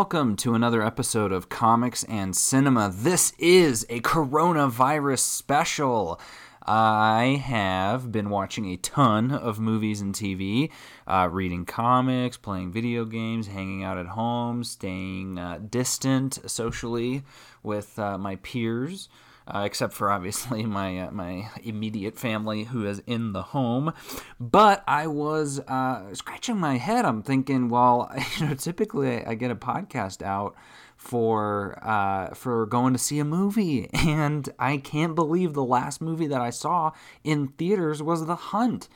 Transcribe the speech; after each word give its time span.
welcome 0.00 0.34
to 0.34 0.54
another 0.54 0.82
episode 0.82 1.30
of 1.30 1.50
Comics 1.50 2.04
and 2.04 2.34
Cinema. 2.34 2.90
This 2.90 3.34
is 3.38 3.84
a 3.90 4.00
coronavirus 4.00 5.18
special. 5.18 6.18
I 6.62 7.42
have 7.44 8.10
been 8.10 8.30
watching 8.30 8.64
a 8.64 8.78
ton 8.78 9.30
of 9.30 9.60
movies 9.60 10.00
and 10.00 10.14
TV, 10.14 10.70
uh, 11.06 11.28
reading 11.30 11.66
comics, 11.66 12.38
playing 12.38 12.72
video 12.72 13.04
games, 13.04 13.48
hanging 13.48 13.84
out 13.84 13.98
at 13.98 14.06
home, 14.06 14.64
staying 14.64 15.38
uh, 15.38 15.60
distant 15.68 16.50
socially 16.50 17.22
with 17.62 17.98
uh, 17.98 18.16
my 18.16 18.36
peers. 18.36 19.10
Uh, 19.48 19.62
except 19.64 19.92
for 19.92 20.10
obviously 20.10 20.64
my 20.66 21.00
uh, 21.00 21.10
my 21.10 21.48
immediate 21.62 22.16
family 22.16 22.64
who 22.64 22.86
is 22.86 23.02
in 23.06 23.32
the 23.32 23.42
home. 23.42 23.92
But 24.38 24.84
I 24.86 25.06
was 25.06 25.60
uh, 25.60 26.14
scratching 26.14 26.58
my 26.58 26.76
head. 26.76 27.04
I'm 27.04 27.22
thinking, 27.22 27.68
well, 27.68 28.12
you 28.38 28.46
know, 28.46 28.54
typically 28.54 29.24
I 29.24 29.34
get 29.34 29.50
a 29.50 29.56
podcast 29.56 30.22
out 30.22 30.54
for 30.96 31.78
uh, 31.82 32.34
for 32.34 32.66
going 32.66 32.92
to 32.92 32.98
see 32.98 33.18
a 33.18 33.24
movie, 33.24 33.88
and 33.94 34.48
I 34.58 34.76
can't 34.76 35.14
believe 35.14 35.54
the 35.54 35.64
last 35.64 36.00
movie 36.00 36.26
that 36.26 36.42
I 36.42 36.50
saw 36.50 36.92
in 37.24 37.48
theaters 37.48 38.02
was 38.02 38.26
The 38.26 38.36
Hunt. 38.36 38.88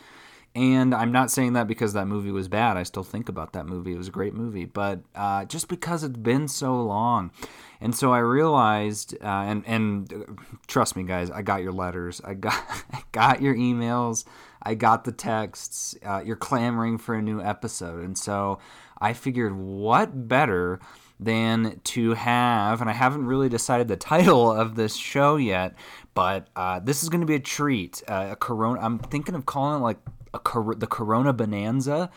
And 0.56 0.94
I'm 0.94 1.10
not 1.10 1.32
saying 1.32 1.54
that 1.54 1.66
because 1.66 1.94
that 1.94 2.06
movie 2.06 2.30
was 2.30 2.46
bad. 2.46 2.76
I 2.76 2.84
still 2.84 3.02
think 3.02 3.28
about 3.28 3.54
that 3.54 3.66
movie. 3.66 3.92
It 3.92 3.98
was 3.98 4.06
a 4.06 4.12
great 4.12 4.34
movie, 4.34 4.66
but 4.66 5.00
uh, 5.14 5.46
just 5.46 5.66
because 5.66 6.04
it's 6.04 6.16
been 6.16 6.46
so 6.46 6.80
long, 6.80 7.32
and 7.80 7.94
so 7.94 8.12
I 8.12 8.18
realized, 8.18 9.14
uh, 9.22 9.26
and 9.26 9.64
and 9.66 10.12
uh, 10.12 10.32
trust 10.66 10.96
me, 10.96 11.04
guys, 11.04 11.30
I 11.30 11.42
got 11.42 11.62
your 11.62 11.72
letters, 11.72 12.20
I 12.24 12.34
got 12.34 12.54
I 12.92 13.02
got 13.12 13.42
your 13.42 13.54
emails, 13.54 14.24
I 14.62 14.74
got 14.74 15.04
the 15.04 15.12
texts. 15.12 15.96
Uh, 16.04 16.22
you're 16.24 16.36
clamoring 16.36 16.98
for 16.98 17.14
a 17.14 17.22
new 17.22 17.40
episode, 17.40 18.04
and 18.04 18.16
so 18.16 18.58
I 19.00 19.12
figured, 19.12 19.54
what 19.56 20.28
better 20.28 20.80
than 21.20 21.80
to 21.84 22.14
have, 22.14 22.80
and 22.80 22.90
I 22.90 22.92
haven't 22.92 23.26
really 23.26 23.48
decided 23.48 23.88
the 23.88 23.96
title 24.14 24.50
of 24.52 24.74
this 24.74 24.96
show 24.96 25.36
yet, 25.36 25.74
but 26.14 26.48
uh, 26.56 26.80
this 26.80 27.02
is 27.02 27.08
going 27.08 27.20
to 27.20 27.26
be 27.26 27.34
a 27.34 27.40
treat. 27.40 28.02
Uh, 28.08 28.28
a 28.32 28.36
Corona. 28.36 28.80
I'm 28.80 28.98
thinking 28.98 29.34
of 29.34 29.46
calling 29.46 29.80
it 29.80 29.84
like 29.84 29.98
a, 30.32 30.38
cor- 30.38 30.74
the 30.74 30.86
Corona 30.86 31.32
Bonanza. 31.32 32.10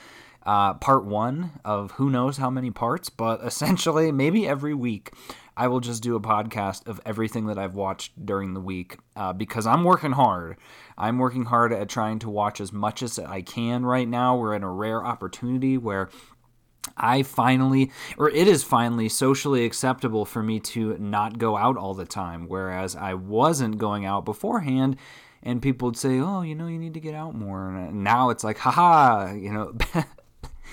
Uh, 0.46 0.74
part 0.76 1.04
one 1.04 1.52
of 1.66 1.92
who 1.92 2.10
knows 2.10 2.38
how 2.38 2.50
many 2.50 2.72
parts, 2.72 3.10
but 3.10 3.42
essentially, 3.44 4.12
maybe 4.12 4.48
every 4.48 4.74
week, 4.74 5.12
I 5.58 5.68
will 5.68 5.80
just 5.80 6.04
do 6.04 6.16
a 6.16 6.22
podcast 6.22 6.88
of 6.88 7.02
everything 7.06 7.48
that 7.48 7.58
I've 7.58 7.76
watched 7.76 8.26
during 8.26 8.54
the 8.54 8.62
week 8.62 8.98
uh, 9.16 9.34
because 9.34 9.66
I'm 9.66 9.84
working 9.84 10.12
hard. 10.12 10.58
I'm 10.98 11.18
working 11.18 11.46
hard 11.46 11.74
at 11.74 11.90
trying 11.90 12.20
to 12.20 12.30
watch 12.30 12.62
as 12.62 12.72
much 12.72 13.02
as 13.02 13.18
I 13.18 13.42
can 13.42 13.86
right 13.86 14.08
now. 14.08 14.38
We're 14.38 14.54
in 14.54 14.64
a 14.64 14.72
rare 14.72 15.04
opportunity 15.04 15.78
where 15.78 16.10
I 16.96 17.24
finally, 17.24 17.92
or 18.18 18.30
it 18.30 18.48
is 18.48 18.64
finally 18.64 19.10
socially 19.10 19.66
acceptable 19.66 20.26
for 20.26 20.44
me 20.44 20.60
to 20.60 20.96
not 21.00 21.40
go 21.40 21.58
out 21.58 21.76
all 21.76 21.96
the 21.96 22.06
time, 22.06 22.48
whereas 22.48 22.96
I 22.96 23.16
wasn't 23.16 23.80
going 23.80 24.06
out 24.06 24.26
beforehand 24.26 24.98
and 25.44 25.62
people 25.62 25.88
would 25.88 25.98
say, 25.98 26.20
"Oh, 26.20 26.42
you 26.42 26.56
know, 26.56 26.68
you 26.68 26.78
need 26.78 26.94
to 26.94 27.00
get 27.00 27.16
out 27.16 27.36
more." 27.36 27.70
And 27.70 28.04
now 28.04 28.30
it's 28.30 28.44
like, 28.44 28.58
"Haha, 28.58 29.34
you 29.34 29.52
know, 29.52 29.74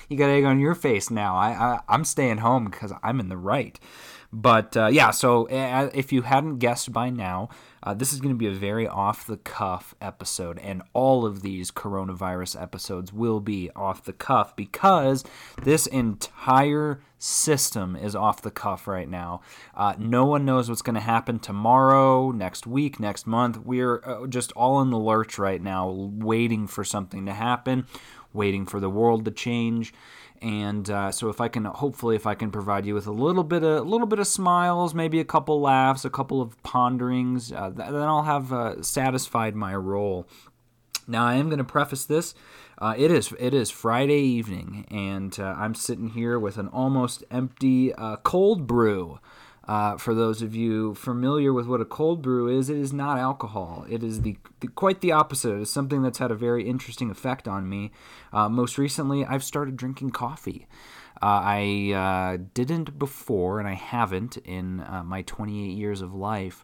you 0.09 0.17
got 0.17 0.29
egg 0.29 0.43
on 0.43 0.59
your 0.59 0.75
face 0.75 1.09
now. 1.09 1.35
I, 1.35 1.79
I 1.89 1.95
am 1.95 2.03
staying 2.03 2.37
home 2.37 2.65
because 2.65 2.91
I'm 3.03 3.19
in 3.19 3.29
the 3.29 3.37
right." 3.37 3.79
But 4.35 4.75
uh, 4.75 4.87
yeah, 4.87 5.11
so 5.11 5.47
if 5.49 6.11
you 6.11 6.23
hadn't 6.23 6.57
guessed 6.57 6.91
by 6.91 7.09
now, 7.09 7.47
uh, 7.81 7.93
this 7.93 8.11
is 8.11 8.19
going 8.19 8.35
to 8.35 8.37
be 8.37 8.47
a 8.47 8.51
very 8.51 8.85
off 8.85 9.25
the 9.25 9.37
cuff 9.37 9.95
episode, 10.01 10.59
and 10.59 10.83
all 10.91 11.25
of 11.25 11.41
these 11.41 11.71
coronavirus 11.71 12.61
episodes 12.61 13.13
will 13.13 13.39
be 13.39 13.69
off 13.77 14.03
the 14.03 14.11
cuff 14.11 14.53
because 14.57 15.23
this 15.63 15.87
entire 15.87 16.99
system 17.17 17.95
is 17.95 18.13
off 18.13 18.41
the 18.41 18.51
cuff 18.51 18.89
right 18.89 19.07
now. 19.07 19.39
Uh, 19.73 19.93
no 19.97 20.25
one 20.25 20.43
knows 20.43 20.67
what's 20.67 20.81
going 20.81 20.95
to 20.95 20.99
happen 20.99 21.39
tomorrow, 21.39 22.31
next 22.31 22.67
week, 22.67 22.99
next 22.99 23.25
month. 23.25 23.59
We're 23.59 24.01
uh, 24.03 24.27
just 24.27 24.51
all 24.51 24.81
in 24.81 24.89
the 24.89 24.99
lurch 24.99 25.39
right 25.39 25.61
now, 25.61 25.89
waiting 25.89 26.67
for 26.67 26.83
something 26.83 27.25
to 27.25 27.33
happen, 27.33 27.87
waiting 28.33 28.65
for 28.65 28.81
the 28.81 28.89
world 28.89 29.23
to 29.23 29.31
change 29.31 29.93
and 30.45 30.87
uh, 30.91 31.11
so 31.11 31.29
if 31.29 31.41
I 31.41 31.47
can, 31.47 31.65
hopefully, 31.65 32.15
if 32.15 32.27
I 32.27 32.35
can 32.35 32.51
provide 32.51 32.85
you 32.85 32.93
with 32.93 33.07
a 33.07 33.11
little 33.11 33.43
bit 33.43 33.63
of 33.63 33.79
a 33.79 33.81
little 33.81 34.05
bit 34.05 34.19
of 34.19 34.27
smiles, 34.27 34.93
maybe 34.93 35.19
a 35.19 35.25
couple 35.25 35.59
laughs, 35.59 36.05
a 36.05 36.09
couple 36.11 36.39
of 36.39 36.61
ponderings, 36.61 37.51
uh, 37.51 37.71
then 37.71 37.95
I'll 37.95 38.21
have 38.21 38.53
uh, 38.53 38.83
satisfied 38.83 39.55
my 39.55 39.75
role. 39.75 40.27
Now 41.07 41.25
I 41.25 41.33
am 41.35 41.47
going 41.47 41.57
to 41.57 41.63
preface 41.63 42.05
this. 42.05 42.35
Uh, 42.77 42.93
it 42.95 43.09
is 43.09 43.33
it 43.39 43.55
is 43.55 43.71
Friday 43.71 44.19
evening, 44.19 44.85
and 44.91 45.35
uh, 45.39 45.55
I'm 45.57 45.73
sitting 45.73 46.09
here 46.09 46.37
with 46.37 46.59
an 46.59 46.67
almost 46.67 47.23
empty 47.31 47.91
uh, 47.95 48.17
cold 48.17 48.67
brew. 48.67 49.19
Uh, 49.67 49.97
for 49.97 50.13
those 50.13 50.41
of 50.41 50.55
you 50.55 50.93
familiar 50.93 51.51
with 51.51 51.65
what 51.65 51.81
a 51.81 51.85
cold 51.85 52.21
brew 52.21 52.47
is, 52.47 52.69
it 52.69 52.77
is 52.77 52.93
not 52.93 53.17
alcohol. 53.17 53.85
It 53.89 54.03
is 54.03 54.21
the, 54.21 54.37
the 54.59 54.67
quite 54.67 55.01
the 55.01 55.11
opposite. 55.11 55.55
It 55.55 55.61
is 55.61 55.71
something 55.71 56.03
that's 56.03 56.19
had 56.19 56.31
a 56.31 56.35
very 56.35 56.67
interesting 56.67 57.09
effect 57.09 57.47
on 57.47 57.67
me. 57.67 57.91
Uh, 58.31 58.47
most 58.47 58.77
recently, 58.77 59.25
I've 59.25 59.43
started 59.43 59.75
drinking 59.75 60.11
coffee. 60.11 60.67
Uh, 61.21 61.41
I 61.43 61.91
uh, 61.93 62.43
didn't 62.53 62.99
before, 62.99 63.59
and 63.59 63.67
I 63.67 63.73
haven't 63.73 64.37
in 64.37 64.81
uh, 64.81 65.03
my 65.03 65.21
28 65.23 65.75
years 65.75 66.01
of 66.01 66.13
life. 66.13 66.63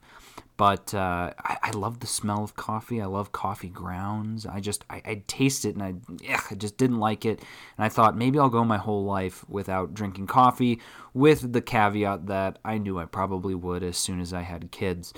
But 0.57 0.93
uh, 0.93 1.33
I, 1.39 1.57
I, 1.63 1.71
love 1.71 2.01
the 2.01 2.07
smell 2.07 2.43
of 2.43 2.55
coffee. 2.55 3.01
I 3.01 3.05
love 3.05 3.31
coffee 3.31 3.69
grounds. 3.69 4.45
I 4.45 4.59
just 4.59 4.85
I, 4.89 5.01
I 5.05 5.23
taste 5.25 5.65
it 5.65 5.75
and 5.75 5.81
I, 5.81 5.93
ugh, 6.31 6.43
I 6.51 6.55
just 6.55 6.77
didn't 6.77 6.99
like 6.99 7.25
it. 7.25 7.39
And 7.77 7.85
I 7.85 7.89
thought 7.89 8.15
maybe 8.15 8.37
I'll 8.37 8.49
go 8.49 8.63
my 8.63 8.77
whole 8.77 9.03
life 9.03 9.43
without 9.49 9.93
drinking 9.93 10.27
coffee, 10.27 10.79
with 11.13 11.51
the 11.53 11.61
caveat 11.61 12.27
that 12.27 12.59
I 12.63 12.77
knew 12.77 12.99
I 12.99 13.05
probably 13.05 13.55
would 13.55 13.83
as 13.83 13.97
soon 13.97 14.21
as 14.21 14.33
I 14.33 14.41
had 14.41 14.71
kids. 14.71 15.13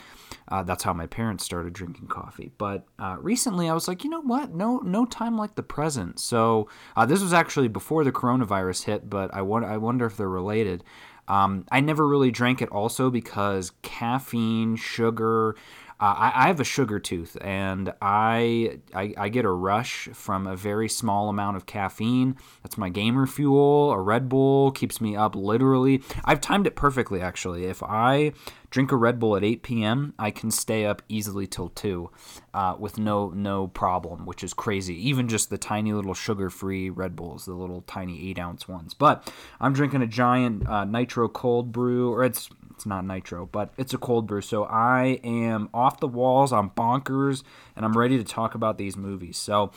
Uh, 0.47 0.63
that's 0.63 0.83
how 0.83 0.93
my 0.93 1.07
parents 1.07 1.43
started 1.43 1.73
drinking 1.73 2.07
coffee. 2.07 2.51
But 2.57 2.85
uh, 2.99 3.17
recently, 3.19 3.69
I 3.69 3.73
was 3.73 3.87
like, 3.87 4.03
you 4.03 4.09
know 4.09 4.21
what? 4.21 4.53
No, 4.53 4.77
no 4.79 5.05
time 5.05 5.37
like 5.37 5.55
the 5.55 5.63
present. 5.63 6.19
So 6.19 6.69
uh, 6.95 7.05
this 7.05 7.21
was 7.21 7.33
actually 7.33 7.67
before 7.67 8.03
the 8.03 8.11
coronavirus 8.11 8.83
hit, 8.85 9.09
but 9.09 9.33
I, 9.33 9.41
wonder, 9.41 9.67
I 9.67 9.77
wonder 9.77 10.05
if 10.05 10.17
they're 10.17 10.29
related. 10.29 10.83
Um, 11.27 11.65
I 11.71 11.79
never 11.79 12.07
really 12.07 12.31
drank 12.31 12.61
it 12.61 12.69
also 12.69 13.09
because 13.09 13.71
caffeine, 13.81 14.75
sugar, 14.75 15.55
uh, 15.99 16.15
I, 16.17 16.31
I, 16.35 16.47
have 16.47 16.59
a 16.59 16.65
sugar 16.65 16.99
tooth, 16.99 17.37
and 17.41 17.93
I, 18.01 18.79
I, 18.93 19.13
I 19.17 19.29
get 19.29 19.45
a 19.45 19.51
rush 19.51 20.09
from 20.13 20.47
a 20.47 20.55
very 20.55 20.89
small 20.89 21.29
amount 21.29 21.57
of 21.57 21.65
caffeine. 21.65 22.35
That's 22.63 22.77
my 22.77 22.89
gamer 22.89 23.27
fuel. 23.27 23.91
A 23.91 23.99
Red 23.99 24.27
Bull 24.27 24.71
keeps 24.71 24.99
me 24.99 25.15
up 25.15 25.35
literally. 25.35 26.01
I've 26.25 26.41
timed 26.41 26.67
it 26.67 26.75
perfectly 26.75 27.21
actually. 27.21 27.65
If 27.65 27.83
I 27.83 28.33
drink 28.73 28.91
a 28.91 28.95
Red 28.95 29.19
Bull 29.19 29.37
at 29.37 29.43
8 29.43 29.61
p.m., 29.61 30.13
I 30.17 30.31
can 30.31 30.49
stay 30.49 30.85
up 30.85 31.03
easily 31.07 31.45
till 31.45 31.69
two, 31.69 32.09
uh, 32.55 32.75
with 32.79 32.97
no 32.97 33.29
no 33.29 33.67
problem, 33.67 34.25
which 34.25 34.43
is 34.43 34.53
crazy. 34.53 34.95
Even 35.07 35.27
just 35.27 35.51
the 35.51 35.59
tiny 35.59 35.93
little 35.93 36.15
sugar-free 36.15 36.89
Red 36.89 37.15
Bulls, 37.15 37.45
the 37.45 37.53
little 37.53 37.81
tiny 37.81 38.29
eight 38.29 38.39
ounce 38.39 38.67
ones. 38.67 38.95
But 38.95 39.31
I'm 39.61 39.73
drinking 39.73 40.01
a 40.01 40.07
giant 40.07 40.67
uh, 40.67 40.85
nitro 40.85 41.29
cold 41.29 41.71
brew, 41.71 42.11
or 42.11 42.23
it's 42.23 42.49
it's 42.83 42.87
not 42.89 43.05
nitro, 43.05 43.45
but 43.45 43.73
it's 43.77 43.93
a 43.93 43.97
cold 43.97 44.27
brew. 44.27 44.41
So 44.41 44.65
I 44.65 45.21
am 45.23 45.69
off 45.73 46.01
the 46.01 46.07
walls. 46.07 46.51
I'm 46.51 46.69
bonkers, 46.71 47.41
and 47.77 47.85
I'm 47.85 47.97
ready 47.97 48.17
to 48.17 48.25
talk 48.25 48.55
about 48.55 48.77
these 48.77 48.97
movies. 48.97 49.37
So 49.37 49.71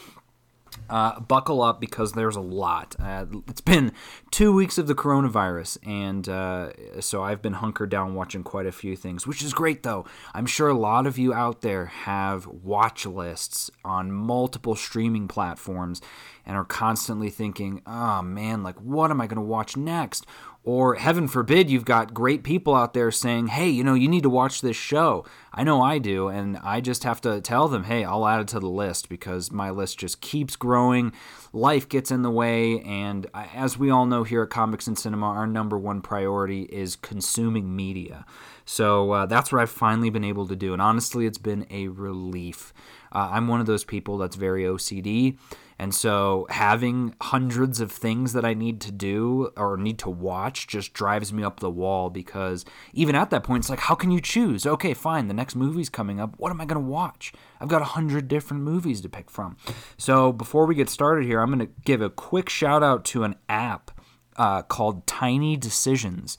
uh, 0.91 1.21
buckle 1.21 1.63
up 1.63 1.81
because 1.81 2.13
there's 2.13 2.35
a 2.35 2.41
lot. 2.41 2.97
Uh, 2.99 3.27
it's 3.47 3.61
been 3.61 3.93
two 4.33 4.53
weeks 4.53 4.77
of 4.77 4.89
the 4.89 4.95
coronavirus, 4.97 5.79
and 5.87 6.29
uh, 6.29 7.01
so 7.01 7.23
I've 7.23 7.41
been 7.41 7.55
hunkered 7.55 7.91
down 7.91 8.17
watching 8.17 8.43
quite 8.43 8.67
a 8.67 8.73
few 8.73 8.97
things, 8.97 9.25
which 9.25 9.41
is 9.41 9.55
great 9.55 9.85
though. 9.85 10.05
I'm 10.35 10.47
sure 10.47 10.69
a 10.69 10.75
lot 10.75 11.07
of 11.07 11.17
you 11.17 11.33
out 11.33 11.61
there 11.61 11.87
have 11.87 12.49
watch 12.49 13.07
lists 13.07 13.71
on 13.85 14.11
multiple 14.11 14.75
streaming 14.75 15.29
platforms 15.29 16.01
and 16.45 16.57
are 16.57 16.65
constantly 16.65 17.31
thinking, 17.31 17.83
oh 17.87 18.23
man, 18.23 18.65
like 18.65 18.81
what 18.81 19.13
am 19.13 19.21
I 19.21 19.29
going 19.29 19.37
to 19.37 19.43
watch 19.43 19.77
next? 19.77 20.27
Or 20.67 20.97
heaven 20.97 21.29
forbid, 21.29 21.71
you've 21.71 21.85
got 21.85 22.13
great 22.13 22.43
people 22.43 22.75
out 22.75 22.93
there 22.93 23.13
saying, 23.13 23.47
hey, 23.47 23.69
you 23.69 23.85
know, 23.85 23.95
you 23.95 24.09
need 24.09 24.25
to 24.25 24.29
watch 24.29 24.63
this 24.63 24.77
show. 24.77 25.25
I 25.53 25.63
know 25.63 25.81
I 25.81 25.99
do, 25.99 26.27
and 26.27 26.57
I 26.57 26.81
just 26.81 27.05
have 27.05 27.21
to 27.21 27.41
tell 27.41 27.69
them, 27.69 27.85
hey, 27.85 28.03
I'll 28.05 28.27
add 28.27 28.41
it 28.41 28.49
to 28.49 28.59
the 28.59 28.69
list 28.69 29.09
because 29.09 29.53
my 29.53 29.71
list 29.71 30.01
just 30.01 30.21
keeps 30.21 30.57
growing. 30.57 31.13
Life 31.53 31.89
gets 31.89 32.11
in 32.11 32.23
the 32.23 32.33
way, 32.33 32.81
and 32.81 33.29
as 33.33 33.79
we 33.79 33.91
all 33.91 34.07
know 34.07 34.25
here 34.25 34.43
at 34.43 34.51
Comics 34.51 34.89
and 34.89 34.99
Cinema, 34.99 35.27
our 35.27 35.47
number 35.47 35.79
one 35.79 36.01
priority 36.03 36.63
is 36.63 36.97
consuming 36.97 37.77
media. 37.77 38.27
So 38.65 39.13
uh, 39.13 39.27
that's 39.27 39.53
what 39.53 39.63
I've 39.63 39.71
finally 39.71 40.11
been 40.11 40.25
able 40.25 40.49
to 40.49 40.57
do, 40.57 40.73
and 40.73 40.83
honestly, 40.83 41.27
it's 41.27 41.39
been 41.39 41.65
a 41.71 41.87
relief. 41.87 42.75
Uh, 43.13 43.29
I'm 43.31 43.47
one 43.47 43.61
of 43.61 43.67
those 43.67 43.85
people 43.85 44.19
that's 44.19 44.35
very 44.35 44.65
OCD. 44.65 45.39
And 45.79 45.95
so 45.95 46.47
having 46.49 47.15
hundreds 47.21 47.81
of 47.81 47.93
things 47.93 48.33
that 48.33 48.45
I 48.45 48.55
need 48.55 48.81
to 48.83 48.93
do 48.93 49.51
or 49.57 49.77
need 49.77 49.99
to 50.01 50.11
watch 50.11 50.67
just 50.67 50.95
drives 50.95 51.33
me 51.33 51.43
up 51.43 51.61
the 51.61 51.71
wall 51.71 52.09
because 52.09 52.65
even 52.95 53.15
at 53.15 53.29
that 53.31 53.45
point, 53.45 53.63
it's 53.63 53.71
like, 53.71 53.81
how 53.81 53.95
can 53.95 54.11
you 54.11 54.21
choose? 54.21 54.67
Okay, 54.67 54.95
fine, 54.95 55.29
the 55.29 55.35
next 55.35 55.55
movie's 55.55 55.91
coming 55.91 56.19
up. 56.19 56.35
What 56.39 56.51
am 56.51 56.61
I 56.61 56.65
going 56.65 56.83
to 56.83 56.91
watch? 56.91 57.33
I've 57.61 57.69
got 57.69 57.83
a 57.83 57.87
hundred 57.87 58.27
different 58.27 58.63
movies 58.63 59.03
to 59.03 59.09
pick 59.09 59.31
from. 59.31 59.57
So 59.99 60.33
before 60.33 60.67
we 60.67 60.75
get 60.75 60.89
started 60.89 61.27
here, 61.27 61.41
I'm 61.41 61.49
going 61.49 61.67
to 61.67 61.73
give 61.85 62.01
a 62.01 62.11
quick 62.11 62.49
shout 62.49 62.83
out 62.83 63.05
to 63.07 63.25
an 63.25 63.37
app 63.49 63.91
uh, 64.37 64.63
called 64.63 65.07
Tiny 65.07 65.57
Decisions. 65.57 66.39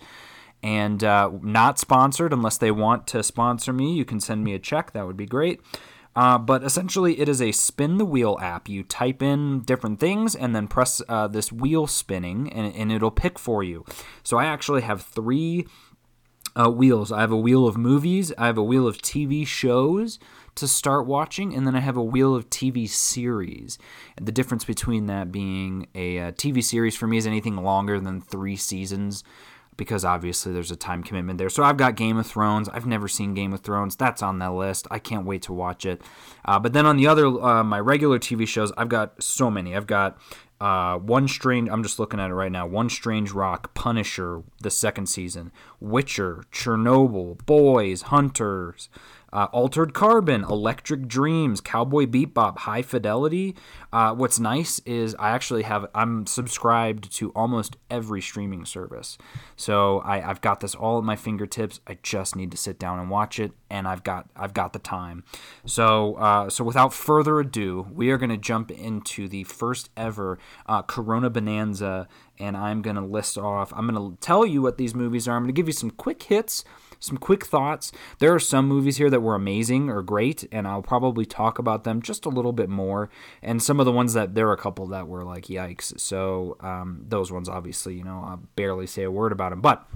And 0.63 1.03
uh, 1.03 1.29
not 1.43 1.77
sponsored 1.77 2.33
unless 2.33 2.57
they 2.57 2.71
want 2.71 3.05
to 3.07 3.21
sponsor 3.21 3.71
me. 3.71 3.93
You 3.93 4.03
can 4.03 4.19
send 4.19 4.43
me 4.43 4.55
a 4.55 4.59
check, 4.59 4.91
that 4.93 5.05
would 5.05 5.15
be 5.15 5.27
great. 5.27 5.61
Uh, 6.17 6.35
but 6.35 6.63
essentially, 6.63 7.19
it 7.19 7.29
is 7.29 7.39
a 7.39 7.51
spin 7.51 7.99
the 7.99 8.05
wheel 8.05 8.39
app. 8.41 8.67
You 8.67 8.81
type 8.81 9.21
in 9.21 9.59
different 9.61 9.99
things 9.99 10.35
and 10.35 10.55
then 10.55 10.67
press 10.67 10.99
uh, 11.07 11.27
this 11.27 11.51
wheel 11.51 11.85
spinning, 11.85 12.51
and, 12.51 12.75
and, 12.75 12.91
it'll 12.91 13.11
pick 13.11 13.37
for 13.37 13.61
you. 13.61 13.85
So 14.23 14.39
I 14.39 14.45
actually 14.45 14.81
have 14.81 15.03
three 15.03 15.67
uh, 16.55 16.71
wheels. 16.71 17.11
I 17.11 17.21
have 17.21 17.31
a 17.31 17.37
wheel 17.37 17.67
of 17.67 17.77
movies, 17.77 18.33
I 18.35 18.47
have 18.47 18.57
a 18.57 18.63
wheel 18.63 18.87
of 18.87 18.97
TV 18.97 19.45
shows 19.45 20.17
to 20.55 20.67
start 20.67 21.05
watching, 21.05 21.55
and 21.55 21.67
then 21.67 21.75
I 21.75 21.81
have 21.81 21.97
a 21.97 22.03
wheel 22.03 22.33
of 22.33 22.49
TV 22.49 22.89
series. 22.89 23.77
The 24.19 24.31
difference 24.31 24.65
between 24.65 25.05
that 25.05 25.31
being 25.31 25.85
a, 25.93 26.17
a 26.17 26.27
uh, 26.29 26.31
TV 26.31 26.63
series 26.63 26.95
for 26.95 27.05
me 27.05 27.17
is 27.17 27.27
anything 27.27 27.57
longer 27.57 27.99
than 27.99 28.21
three 28.21 28.55
seasons 28.55 29.23
because 29.77 30.03
obviously 30.03 30.51
there's 30.51 30.71
a 30.71 30.75
time 30.75 31.03
commitment 31.03 31.37
there. 31.37 31.49
So 31.49 31.63
I've 31.63 31.77
got 31.77 31.95
Game 31.95 32.17
of 32.17 32.25
Thrones. 32.27 32.67
I've 32.69 32.85
never 32.85 33.07
seen 33.07 33.33
Game 33.33 33.53
of 33.53 33.61
Thrones. 33.61 33.95
That's 33.95 34.21
on 34.21 34.39
that 34.39 34.53
list. 34.53 34.87
I 34.91 34.99
can't 34.99 35.25
wait 35.25 35.43
to 35.43 35.53
watch 35.53 35.85
it. 35.85 36.01
Uh, 36.43 36.59
but 36.59 36.73
then 36.73 36.85
on 36.85 36.97
the 36.97 37.07
other, 37.07 37.27
uh, 37.27 37.63
my 37.63 37.79
regular 37.79 38.19
TV 38.19 38.47
shows, 38.47 38.71
I've 38.77 38.89
got 38.89 39.21
so 39.21 39.49
many. 39.49 39.75
I've 39.75 39.87
got 39.87 40.17
uh, 40.59 40.97
One 40.97 41.27
Strange. 41.27 41.69
I'm 41.69 41.83
just 41.83 41.99
looking 41.99 42.19
at 42.19 42.31
it 42.31 42.33
right 42.33 42.51
now. 42.51 42.65
One 42.65 42.89
Strange 42.89 43.31
Rock, 43.31 43.73
Punisher, 43.73 44.43
the 44.61 44.71
second 44.71 45.07
season, 45.07 45.51
Witcher, 45.79 46.43
Chernobyl, 46.51 47.45
Boys, 47.45 48.03
Hunters 48.03 48.89
uh, 49.33 49.47
Altered 49.51 49.93
Carbon, 49.93 50.43
Electric 50.43 51.07
Dreams, 51.07 51.61
Cowboy 51.61 52.05
Bebop, 52.05 52.59
High 52.59 52.81
Fidelity. 52.81 53.55
Uh, 53.91 54.13
what's 54.13 54.39
nice 54.39 54.79
is 54.79 55.15
I 55.19 55.31
actually 55.31 55.63
have 55.63 55.85
I'm 55.93 56.25
subscribed 56.25 57.11
to 57.17 57.31
almost 57.31 57.77
every 57.89 58.21
streaming 58.21 58.65
service, 58.65 59.17
so 59.55 60.01
I, 60.05 60.19
have 60.19 60.41
got 60.41 60.59
this 60.59 60.75
all 60.75 60.97
at 60.97 61.03
my 61.03 61.15
fingertips. 61.15 61.79
I 61.87 61.97
just 62.03 62.35
need 62.35 62.51
to 62.51 62.57
sit 62.57 62.79
down 62.79 62.99
and 62.99 63.09
watch 63.09 63.39
it, 63.39 63.51
and 63.69 63.87
I've 63.87 64.03
got 64.03 64.29
I've 64.35 64.53
got 64.53 64.73
the 64.73 64.79
time. 64.79 65.23
So 65.65 66.15
uh, 66.15 66.49
so 66.49 66.63
without 66.63 66.93
further 66.93 67.39
ado, 67.39 67.87
we 67.93 68.11
are 68.11 68.17
going 68.17 68.29
to 68.29 68.37
jump 68.37 68.71
into 68.71 69.27
the 69.27 69.43
first 69.43 69.89
ever 69.97 70.39
uh, 70.65 70.81
Corona 70.81 71.29
Bonanza, 71.29 72.07
and 72.39 72.55
I'm 72.55 72.81
going 72.81 72.95
to 72.95 73.01
list 73.01 73.37
off. 73.37 73.73
I'm 73.75 73.87
going 73.87 74.11
to 74.11 74.17
tell 74.19 74.45
you 74.45 74.61
what 74.61 74.77
these 74.77 74.95
movies 74.95 75.27
are. 75.27 75.35
I'm 75.35 75.43
going 75.43 75.53
to 75.53 75.59
give 75.59 75.67
you 75.67 75.73
some 75.73 75.91
quick 75.91 76.23
hits 76.23 76.63
some 76.99 77.17
quick 77.17 77.45
thoughts. 77.45 77.91
There 78.19 78.33
are 78.33 78.39
some 78.39 78.67
movies 78.67 78.97
here 78.97 79.09
that 79.09 79.21
were 79.21 79.35
amazing 79.35 79.89
or 79.89 80.01
great, 80.01 80.47
and 80.51 80.67
I'll 80.67 80.81
probably 80.81 81.25
talk 81.25 81.59
about 81.59 81.83
them 81.83 82.01
just 82.01 82.25
a 82.25 82.29
little 82.29 82.53
bit 82.53 82.69
more. 82.69 83.09
And 83.41 83.61
some 83.61 83.79
of 83.79 83.85
the 83.85 83.91
ones 83.91 84.13
that 84.13 84.35
there 84.35 84.47
are 84.47 84.53
a 84.53 84.57
couple 84.57 84.87
that 84.87 85.07
were 85.07 85.23
like 85.23 85.45
yikes. 85.45 85.99
So 85.99 86.57
um, 86.59 87.05
those 87.07 87.31
ones, 87.31 87.49
obviously, 87.49 87.95
you 87.95 88.03
know, 88.03 88.23
I'll 88.25 88.43
barely 88.55 88.87
say 88.87 89.03
a 89.03 89.11
word 89.11 89.31
about 89.31 89.49
them. 89.51 89.61
But 89.61 89.87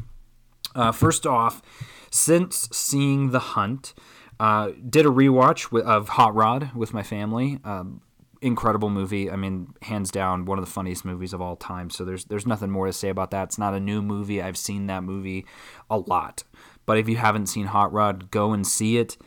uh, 0.76 0.92
first 0.92 1.26
off, 1.26 1.62
since 2.10 2.70
seeing 2.72 3.32
The 3.32 3.40
Hunt, 3.40 3.94
uh, 4.40 4.72
did 4.90 5.06
a 5.06 5.10
rewatch 5.10 5.80
of 5.82 6.10
Hot 6.10 6.34
Rod 6.34 6.72
with 6.76 6.94
my 6.94 7.04
family. 7.04 7.60
Um, 7.64 8.02
incredible 8.42 8.90
movie. 8.90 9.30
I 9.30 9.36
mean, 9.36 9.74
hands 9.84 10.10
down, 10.12 10.46
one 10.46 10.58
of 10.58 10.66
the 10.66 10.72
funniest 10.72 11.06
movies 11.06 11.32
of 11.34 11.42
all 11.42 11.56
time. 11.56 11.90
So 11.90 12.04
there's 12.04 12.26
there's 12.26 12.48
nothing 12.48 12.72
more 12.72 12.88
to 12.88 12.94
say 12.94 13.10
about 13.10 13.32
that. 13.32 13.44
It's 13.44 13.58
not 13.58 13.74
a 13.74 13.80
new 13.80 14.02
movie. 14.02 14.42
I've 14.42 14.58
seen 14.58 14.88
that 14.88 15.04
movie 15.04 15.46
a 15.90 15.98
lot. 15.98 16.44
But 16.86 16.98
if 16.98 17.08
you 17.08 17.18
haven't 17.18 17.48
seen 17.48 17.68
Hot 17.68 17.92
Rod, 17.94 18.32
go 18.32 18.54
and 18.54 18.66
see 18.66 18.98
it. 18.98 19.18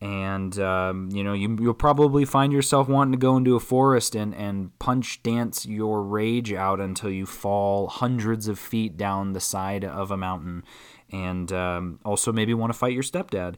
And 0.00 0.58
um, 0.58 1.08
you 1.12 1.24
know 1.24 1.32
you, 1.32 1.56
you'll 1.60 1.72
probably 1.72 2.24
find 2.24 2.52
yourself 2.52 2.88
wanting 2.88 3.12
to 3.12 3.18
go 3.18 3.36
into 3.36 3.56
a 3.56 3.60
forest 3.60 4.14
and, 4.14 4.34
and 4.34 4.76
punch 4.78 5.22
dance 5.22 5.64
your 5.64 6.02
rage 6.02 6.52
out 6.52 6.78
until 6.78 7.10
you 7.10 7.24
fall 7.24 7.86
hundreds 7.86 8.46
of 8.48 8.58
feet 8.58 8.98
down 8.98 9.32
the 9.32 9.40
side 9.40 9.82
of 9.84 10.10
a 10.10 10.16
mountain, 10.16 10.62
and 11.10 11.50
um, 11.52 12.00
also 12.04 12.32
maybe 12.32 12.52
want 12.52 12.72
to 12.72 12.78
fight 12.78 12.92
your 12.92 13.02
stepdad. 13.02 13.54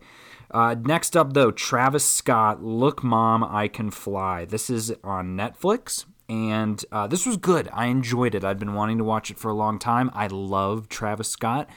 Uh, 0.53 0.77
next 0.79 1.17
up, 1.17 1.33
though, 1.33 1.51
Travis 1.51 2.05
Scott, 2.05 2.63
Look 2.63 3.03
Mom, 3.03 3.43
I 3.43 3.67
Can 3.67 3.91
Fly. 3.91 4.45
This 4.45 4.71
is 4.71 4.95
on 5.03 5.37
Netflix 5.37 6.05
and 6.29 6.85
uh, 6.91 7.07
this 7.07 7.25
was 7.25 7.37
good. 7.37 7.69
I 7.73 7.87
enjoyed 7.87 8.35
it. 8.35 8.45
I'd 8.45 8.59
been 8.59 8.75
wanting 8.75 8.99
to 8.99 9.05
watch 9.05 9.31
it 9.31 9.39
for 9.39 9.51
a 9.51 9.55
long 9.55 9.79
time. 9.79 10.11
I 10.13 10.27
love 10.27 10.89
Travis 10.89 11.29
Scott 11.29 11.69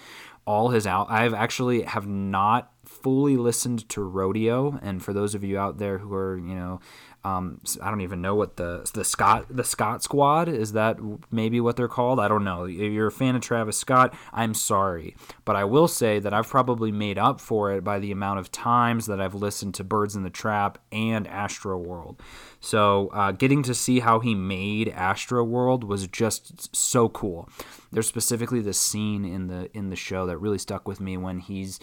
all 0.49 0.69
his 0.69 0.87
out. 0.87 1.11
I've 1.11 1.35
actually 1.35 1.83
have 1.83 2.07
not 2.07 2.71
fully 2.83 3.37
listened 3.37 3.87
to 3.89 4.01
Rodeo, 4.01 4.79
and 4.81 5.03
for 5.03 5.13
those 5.13 5.35
of 5.35 5.43
you 5.43 5.59
out 5.59 5.77
there 5.77 5.99
who 5.99 6.11
are, 6.15 6.37
you 6.39 6.55
know, 6.55 6.79
um, 7.23 7.59
I 7.81 7.89
don't 7.89 8.01
even 8.01 8.21
know 8.21 8.35
what 8.35 8.55
the 8.55 8.89
the 8.93 9.03
Scott 9.03 9.45
the 9.49 9.63
Scott 9.63 10.01
Squad 10.03 10.47
is 10.47 10.71
that 10.71 10.97
maybe 11.29 11.59
what 11.59 11.75
they're 11.75 11.89
called. 11.89 12.19
I 12.19 12.29
don't 12.29 12.45
know. 12.45 12.63
If 12.63 12.77
you're 12.77 13.07
a 13.07 13.11
fan 13.11 13.35
of 13.35 13.41
Travis 13.41 13.77
Scott, 13.77 14.13
I'm 14.31 14.53
sorry, 14.53 15.15
but 15.43 15.57
I 15.57 15.65
will 15.65 15.89
say 15.89 16.19
that 16.19 16.33
I've 16.33 16.47
probably 16.47 16.91
made 16.91 17.17
up 17.17 17.41
for 17.41 17.73
it 17.73 17.83
by 17.83 17.99
the 17.99 18.11
amount 18.11 18.39
of 18.39 18.51
times 18.51 19.05
that 19.07 19.19
I've 19.19 19.35
listened 19.35 19.73
to 19.75 19.83
Birds 19.83 20.15
in 20.15 20.23
the 20.23 20.29
Trap 20.29 20.77
and 20.93 21.27
Astro 21.27 21.77
World. 21.77 22.21
So 22.61 23.09
uh, 23.09 23.33
getting 23.33 23.63
to 23.63 23.73
see 23.73 23.99
how 23.99 24.21
he 24.21 24.33
made 24.33 24.87
Astro 24.89 25.43
World 25.43 25.83
was 25.83 26.07
just 26.07 26.73
so 26.73 27.09
cool. 27.09 27.49
There's 27.91 28.07
specifically 28.07 28.61
this 28.61 28.79
scene 28.79 29.25
in 29.25 29.47
the 29.47 29.69
in 29.77 29.89
the 29.89 29.97
show 29.97 30.25
that 30.27 30.37
really 30.37 30.57
stuck 30.57 30.87
with 30.87 31.01
me 31.01 31.17
when 31.17 31.39
he's 31.39 31.81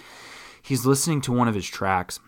he's 0.62 0.86
listening 0.86 1.20
to 1.22 1.32
one 1.32 1.46
of 1.46 1.54
his 1.54 1.66
tracks 1.66 2.20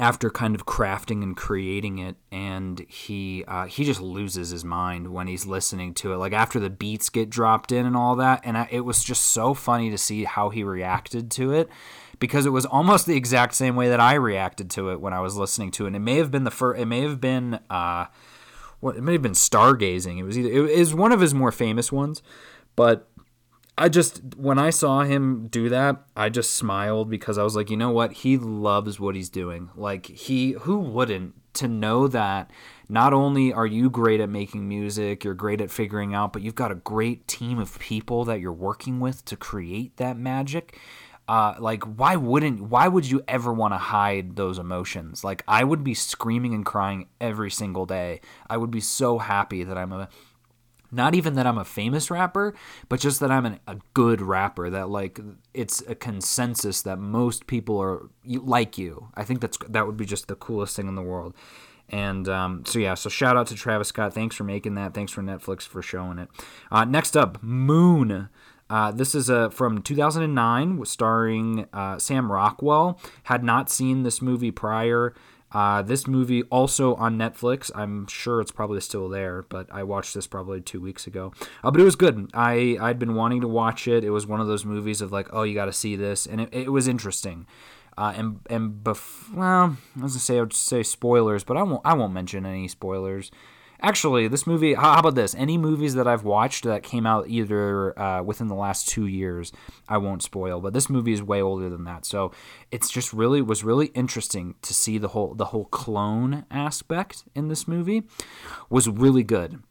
after 0.00 0.30
kind 0.30 0.54
of 0.54 0.66
crafting 0.66 1.22
and 1.22 1.36
creating 1.36 1.98
it, 1.98 2.16
and 2.32 2.80
he 2.88 3.44
uh, 3.46 3.66
he 3.66 3.84
just 3.84 4.00
loses 4.00 4.50
his 4.50 4.64
mind 4.64 5.12
when 5.12 5.26
he's 5.26 5.46
listening 5.46 5.94
to 5.94 6.12
it. 6.12 6.16
Like 6.16 6.32
after 6.32 6.58
the 6.58 6.70
beats 6.70 7.10
get 7.10 7.30
dropped 7.30 7.70
in 7.70 7.86
and 7.86 7.96
all 7.96 8.16
that, 8.16 8.40
and 8.42 8.56
I, 8.56 8.68
it 8.70 8.80
was 8.80 9.04
just 9.04 9.26
so 9.26 9.54
funny 9.54 9.90
to 9.90 9.98
see 9.98 10.24
how 10.24 10.48
he 10.48 10.64
reacted 10.64 11.30
to 11.32 11.52
it 11.52 11.68
because 12.18 12.46
it 12.46 12.50
was 12.50 12.66
almost 12.66 13.06
the 13.06 13.16
exact 13.16 13.54
same 13.54 13.76
way 13.76 13.88
that 13.88 14.00
I 14.00 14.14
reacted 14.14 14.70
to 14.70 14.90
it 14.90 15.00
when 15.00 15.12
I 15.12 15.20
was 15.20 15.36
listening 15.36 15.70
to 15.72 15.84
it. 15.84 15.88
And 15.88 15.96
it 15.96 16.00
may 16.00 16.16
have 16.16 16.30
been 16.30 16.44
the 16.44 16.50
first. 16.50 16.80
It 16.80 16.86
may 16.86 17.02
have 17.02 17.20
been. 17.20 17.60
Uh, 17.68 18.06
what 18.80 18.96
it 18.96 19.02
may 19.02 19.12
have 19.12 19.22
been 19.22 19.32
stargazing. 19.32 20.18
It 20.18 20.22
was 20.22 20.38
either 20.38 20.48
it 20.48 20.70
is 20.70 20.94
one 20.94 21.12
of 21.12 21.20
his 21.20 21.34
more 21.34 21.52
famous 21.52 21.92
ones, 21.92 22.22
but 22.76 23.09
I 23.80 23.88
just 23.88 24.20
when 24.36 24.58
I 24.58 24.68
saw 24.68 25.00
him 25.00 25.48
do 25.48 25.70
that, 25.70 26.02
I 26.14 26.28
just 26.28 26.52
smiled 26.52 27.08
because 27.08 27.38
I 27.38 27.42
was 27.42 27.56
like, 27.56 27.70
you 27.70 27.78
know 27.78 27.90
what? 27.90 28.12
He 28.12 28.36
loves 28.36 29.00
what 29.00 29.16
he's 29.16 29.30
doing. 29.30 29.70
Like 29.74 30.04
he 30.04 30.52
who 30.52 30.78
wouldn't 30.78 31.34
to 31.54 31.66
know 31.66 32.06
that 32.08 32.50
not 32.90 33.14
only 33.14 33.54
are 33.54 33.66
you 33.66 33.88
great 33.88 34.20
at 34.20 34.28
making 34.28 34.68
music, 34.68 35.24
you're 35.24 35.32
great 35.32 35.62
at 35.62 35.70
figuring 35.70 36.14
out, 36.14 36.34
but 36.34 36.42
you've 36.42 36.54
got 36.54 36.70
a 36.70 36.74
great 36.74 37.26
team 37.26 37.58
of 37.58 37.78
people 37.78 38.26
that 38.26 38.38
you're 38.38 38.52
working 38.52 39.00
with 39.00 39.24
to 39.24 39.36
create 39.36 39.96
that 39.96 40.18
magic 40.18 40.78
uh, 41.30 41.54
like 41.60 41.84
why 41.84 42.16
wouldn't 42.16 42.60
why 42.60 42.88
would 42.88 43.08
you 43.08 43.22
ever 43.28 43.52
want 43.52 43.72
to 43.72 43.78
hide 43.78 44.34
those 44.34 44.58
emotions 44.58 45.22
like 45.22 45.44
i 45.46 45.62
would 45.62 45.84
be 45.84 45.94
screaming 45.94 46.54
and 46.54 46.66
crying 46.66 47.06
every 47.20 47.52
single 47.52 47.86
day 47.86 48.20
i 48.48 48.56
would 48.56 48.70
be 48.72 48.80
so 48.80 49.18
happy 49.18 49.62
that 49.62 49.78
i'm 49.78 49.92
a 49.92 50.08
not 50.90 51.14
even 51.14 51.34
that 51.34 51.46
i'm 51.46 51.58
a 51.58 51.64
famous 51.64 52.10
rapper 52.10 52.54
but 52.88 53.00
just 53.00 53.20
that 53.20 53.30
i'm 53.30 53.46
an, 53.46 53.60
a 53.66 53.76
good 53.94 54.20
rapper 54.20 54.70
that 54.70 54.88
like 54.88 55.20
it's 55.54 55.82
a 55.88 55.94
consensus 55.94 56.82
that 56.82 56.98
most 56.98 57.46
people 57.46 57.78
are 57.78 58.08
like 58.24 58.78
you 58.78 59.08
i 59.14 59.24
think 59.24 59.40
that's 59.40 59.58
that 59.68 59.86
would 59.86 59.96
be 59.96 60.06
just 60.06 60.28
the 60.28 60.34
coolest 60.34 60.76
thing 60.76 60.88
in 60.88 60.94
the 60.94 61.02
world 61.02 61.34
and 61.90 62.28
um, 62.28 62.64
so 62.64 62.78
yeah, 62.78 62.94
so 62.94 63.08
shout 63.08 63.36
out 63.36 63.48
to 63.48 63.54
Travis 63.54 63.88
Scott. 63.88 64.14
Thanks 64.14 64.36
for 64.36 64.44
making 64.44 64.76
that. 64.76 64.94
Thanks 64.94 65.12
for 65.12 65.22
Netflix 65.22 65.62
for 65.62 65.82
showing 65.82 66.18
it. 66.18 66.28
Uh, 66.70 66.84
next 66.84 67.16
up, 67.16 67.42
Moon. 67.42 68.28
Uh, 68.68 68.92
this 68.92 69.16
is 69.16 69.28
a, 69.28 69.50
from 69.50 69.82
2009, 69.82 70.84
starring 70.84 71.66
uh, 71.72 71.98
Sam 71.98 72.30
Rockwell. 72.30 73.00
Had 73.24 73.42
not 73.42 73.68
seen 73.68 74.04
this 74.04 74.22
movie 74.22 74.52
prior. 74.52 75.12
Uh, 75.52 75.82
this 75.82 76.06
movie 76.06 76.42
also 76.44 76.94
on 76.94 77.18
Netflix. 77.18 77.70
I'm 77.74 78.06
sure 78.06 78.40
it's 78.40 78.52
probably 78.52 78.80
still 78.80 79.08
there, 79.08 79.42
but 79.48 79.66
I 79.72 79.82
watched 79.82 80.14
this 80.14 80.26
probably 80.26 80.60
two 80.60 80.80
weeks 80.80 81.06
ago. 81.06 81.32
Uh, 81.64 81.70
but 81.70 81.80
it 81.80 81.84
was 81.84 81.96
good. 81.96 82.30
I 82.34 82.76
I'd 82.80 82.98
been 82.98 83.14
wanting 83.14 83.40
to 83.40 83.48
watch 83.48 83.88
it. 83.88 84.04
It 84.04 84.10
was 84.10 84.26
one 84.26 84.40
of 84.40 84.46
those 84.46 84.64
movies 84.64 85.00
of 85.00 85.10
like, 85.10 85.28
oh, 85.32 85.42
you 85.42 85.54
got 85.54 85.64
to 85.66 85.72
see 85.72 85.96
this, 85.96 86.26
and 86.26 86.40
it, 86.40 86.48
it 86.52 86.72
was 86.72 86.86
interesting. 86.86 87.46
Uh, 87.98 88.14
and 88.16 88.40
and 88.48 88.84
bef- 88.84 89.32
well, 89.34 89.76
I 89.98 90.02
was 90.02 90.12
gonna 90.12 90.20
say 90.20 90.38
I 90.38 90.40
would 90.40 90.52
say 90.52 90.82
spoilers, 90.82 91.44
but 91.44 91.56
I 91.56 91.62
won't 91.64 91.82
I 91.84 91.94
won't 91.94 92.12
mention 92.12 92.46
any 92.46 92.68
spoilers. 92.68 93.30
Actually, 93.82 94.28
this 94.28 94.46
movie. 94.46 94.74
How 94.74 94.98
about 94.98 95.14
this? 95.14 95.34
Any 95.34 95.56
movies 95.56 95.94
that 95.94 96.06
I've 96.06 96.24
watched 96.24 96.64
that 96.64 96.82
came 96.82 97.06
out 97.06 97.28
either 97.28 97.98
uh, 97.98 98.22
within 98.22 98.48
the 98.48 98.54
last 98.54 98.88
two 98.88 99.06
years, 99.06 99.52
I 99.88 99.96
won't 99.96 100.22
spoil. 100.22 100.60
But 100.60 100.74
this 100.74 100.90
movie 100.90 101.12
is 101.12 101.22
way 101.22 101.40
older 101.40 101.70
than 101.70 101.84
that, 101.84 102.04
so 102.04 102.32
it's 102.70 102.90
just 102.90 103.12
really 103.12 103.40
was 103.40 103.64
really 103.64 103.86
interesting 103.86 104.54
to 104.62 104.74
see 104.74 104.98
the 104.98 105.08
whole 105.08 105.34
the 105.34 105.46
whole 105.46 105.64
clone 105.66 106.44
aspect 106.50 107.24
in 107.34 107.48
this 107.48 107.66
movie 107.66 108.02
was 108.68 108.88
really 108.88 109.22
good. 109.22 109.62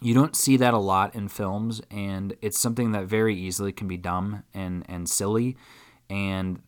You 0.00 0.14
don't 0.14 0.36
see 0.36 0.56
that 0.56 0.74
a 0.74 0.78
lot 0.78 1.14
in 1.14 1.28
films, 1.28 1.80
and 1.90 2.36
it's 2.40 2.58
something 2.58 2.92
that 2.92 3.06
very 3.06 3.34
easily 3.36 3.72
can 3.72 3.88
be 3.88 3.96
dumb 3.96 4.44
and 4.52 4.84
and 4.88 5.08
silly. 5.08 5.56
And 6.08 6.60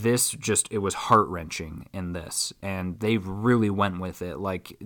this 0.00 0.30
just 0.32 0.68
it 0.70 0.78
was 0.78 0.94
heart 0.94 1.28
wrenching 1.28 1.88
in 1.92 2.12
this, 2.12 2.52
and 2.62 3.00
they 3.00 3.16
really 3.18 3.70
went 3.70 4.00
with 4.00 4.22
it. 4.22 4.38
Like 4.38 4.76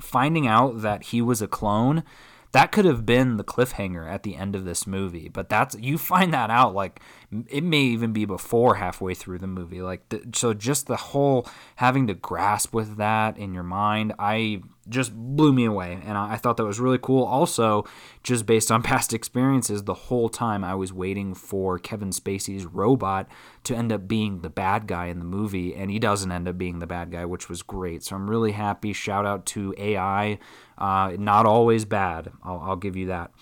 finding 0.00 0.46
out 0.46 0.82
that 0.82 1.04
he 1.04 1.20
was 1.20 1.42
a 1.42 1.48
clone, 1.48 2.04
that 2.52 2.72
could 2.72 2.84
have 2.84 3.04
been 3.04 3.36
the 3.36 3.44
cliffhanger 3.44 4.10
at 4.10 4.22
the 4.22 4.36
end 4.36 4.56
of 4.56 4.64
this 4.64 4.86
movie. 4.86 5.28
But 5.28 5.48
that's 5.48 5.76
you 5.78 5.98
find 5.98 6.32
that 6.32 6.50
out 6.50 6.74
like 6.74 7.00
it 7.48 7.64
may 7.64 7.82
even 7.82 8.12
be 8.12 8.24
before 8.24 8.76
halfway 8.76 9.14
through 9.14 9.38
the 9.38 9.46
movie. 9.46 9.82
Like 9.82 10.02
so, 10.34 10.54
just 10.54 10.86
the 10.86 10.96
whole 10.96 11.46
having 11.76 12.06
to 12.06 12.14
grasp 12.14 12.72
with 12.72 12.96
that 12.96 13.36
in 13.36 13.52
your 13.52 13.62
mind, 13.62 14.14
I 14.18 14.62
just 14.88 15.12
blew 15.14 15.52
me 15.52 15.64
away, 15.64 16.00
and 16.04 16.16
I, 16.16 16.36
thought 16.36 16.56
that 16.58 16.64
was 16.64 16.78
really 16.78 16.98
cool. 16.98 17.24
Also, 17.24 17.84
just 18.22 18.46
based 18.46 18.70
on 18.70 18.82
past 18.84 19.12
experiences, 19.12 19.84
the 19.84 19.94
whole 19.94 20.28
time 20.28 20.62
I 20.64 20.74
was 20.74 20.92
waiting 20.92 21.34
for 21.34 21.78
Kevin 21.78 22.10
Spacey's 22.10 22.66
robot 22.66 23.28
to 23.64 23.74
end 23.74 23.92
up 23.92 24.06
being 24.06 24.40
the 24.40 24.50
bad 24.50 24.86
guy 24.86 25.06
in 25.06 25.18
the 25.18 25.24
movie, 25.24 25.74
and 25.74 25.90
he 25.90 25.98
doesn't 25.98 26.30
end 26.30 26.48
up 26.48 26.56
being 26.58 26.78
the 26.78 26.86
bad 26.86 27.10
guy, 27.10 27.24
which 27.24 27.48
was 27.48 27.62
great. 27.62 28.04
So 28.04 28.16
I'm 28.16 28.30
really 28.30 28.52
happy. 28.52 28.92
Shout 28.92 29.26
out 29.26 29.46
to 29.46 29.74
AI. 29.76 30.38
Uh, 30.78 31.16
not 31.18 31.46
always 31.46 31.84
bad. 31.84 32.30
I'll, 32.44 32.60
I'll 32.60 32.76
give 32.76 32.96
you 32.96 33.06
that. 33.06 33.32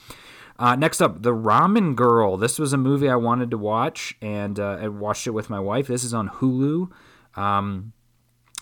Uh, 0.59 0.77
next 0.77 1.01
up, 1.01 1.23
The 1.23 1.35
Ramen 1.35 1.97
Girl. 1.97 2.37
This 2.37 2.59
was 2.59 2.73
a 2.73 2.79
movie 2.79 3.09
I 3.09 3.17
wanted 3.17 3.51
to 3.51 3.59
watch, 3.59 4.17
and 4.23 4.59
uh, 4.59 4.79
I 4.81 4.89
watched 4.89 5.27
it 5.27 5.33
with 5.33 5.51
my 5.51 5.59
wife. 5.59 5.89
This 5.89 6.05
is 6.05 6.15
on 6.15 6.29
Hulu, 6.29 6.91
um, 7.37 7.93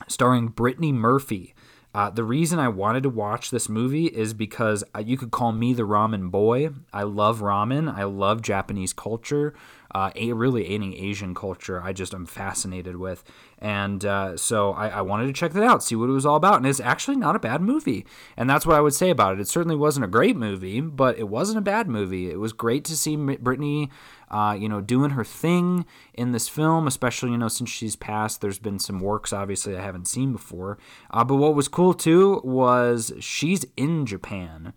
starring 0.09 0.49
Brittany 0.49 0.93
Murphy. 0.93 1.55
Uh, 1.95 2.09
the 2.09 2.25
reason 2.25 2.59
I 2.59 2.69
wanted 2.69 3.03
to 3.03 3.11
watch 3.11 3.51
this 3.51 3.69
movie 3.69 4.07
is 4.07 4.33
because 4.33 4.83
uh, 4.95 5.01
you 5.01 5.19
could 5.19 5.31
call 5.31 5.53
me 5.53 5.75
the 5.75 5.83
ramen 5.83 6.31
boy. 6.31 6.71
I 6.93 7.03
love 7.03 7.41
ramen. 7.41 7.93
I 7.95 8.05
love 8.05 8.41
Japanese 8.41 8.95
culture 8.95 9.53
uh, 9.95 10.11
a, 10.17 10.33
really 10.33 10.69
any 10.69 10.99
Asian 10.99 11.35
culture 11.35 11.83
I 11.83 11.93
just 11.93 12.15
am 12.15 12.27
fascinated 12.27 12.97
with. 12.97 13.23
And 13.59 14.05
uh, 14.05 14.37
so 14.37 14.73
I, 14.73 14.89
I, 14.89 15.01
wanted 15.03 15.27
to 15.27 15.33
check 15.33 15.53
that 15.53 15.63
out, 15.63 15.85
see 15.85 15.95
what 15.95 16.09
it 16.09 16.13
was 16.13 16.27
all 16.27 16.37
about. 16.37 16.57
And 16.57 16.67
it's 16.67 16.81
actually 16.81 17.17
not 17.17 17.37
a 17.37 17.39
bad 17.39 17.61
movie. 17.61 18.07
And 18.37 18.49
that's 18.49 18.67
what 18.67 18.77
I 18.77 18.81
would 18.81 18.95
say 18.95 19.11
about 19.11 19.35
it. 19.35 19.41
It 19.41 19.49
certainly 19.49 19.77
wasn't 19.77 20.05
a 20.05 20.09
great 20.09 20.37
movie, 20.37 20.81
but 20.81 21.19
it 21.19 21.29
wasn't 21.29 21.59
a 21.59 21.63
bad 21.63 21.89
movie. 21.89 22.31
It 22.31 22.41
was 22.41 22.53
great 22.53 22.85
to 22.87 22.97
see 22.97 23.17
Brittany, 23.17 23.91
uh, 24.31 24.57
you 24.59 24.69
know, 24.69 24.81
doing 24.81 25.11
her 25.11 25.25
thing 25.25 25.85
in 26.15 26.33
this 26.33 26.49
film, 26.49 26.87
especially, 26.87 27.31
you 27.31 27.39
know, 27.39 27.49
since 27.49 27.71
she's 27.71 27.95
passed. 27.95 28.41
There's 28.41 28.59
been 28.59 28.79
some 28.79 28.99
works, 28.99 29.33
obviously, 29.33 29.77
I 29.77 29.83
haven't 29.83 30.09
seen 30.09 30.33
before. 30.33 30.79
Uh, 31.11 31.23
but 31.23 31.37
what 31.37 31.55
was 31.55 31.69
cool, 31.69 31.93
too, 31.93 32.41
was 32.43 33.13
she's 33.21 33.67
in 33.77 34.07
Japan. 34.07 34.73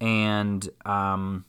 And, 0.00 0.68
um, 0.84 1.44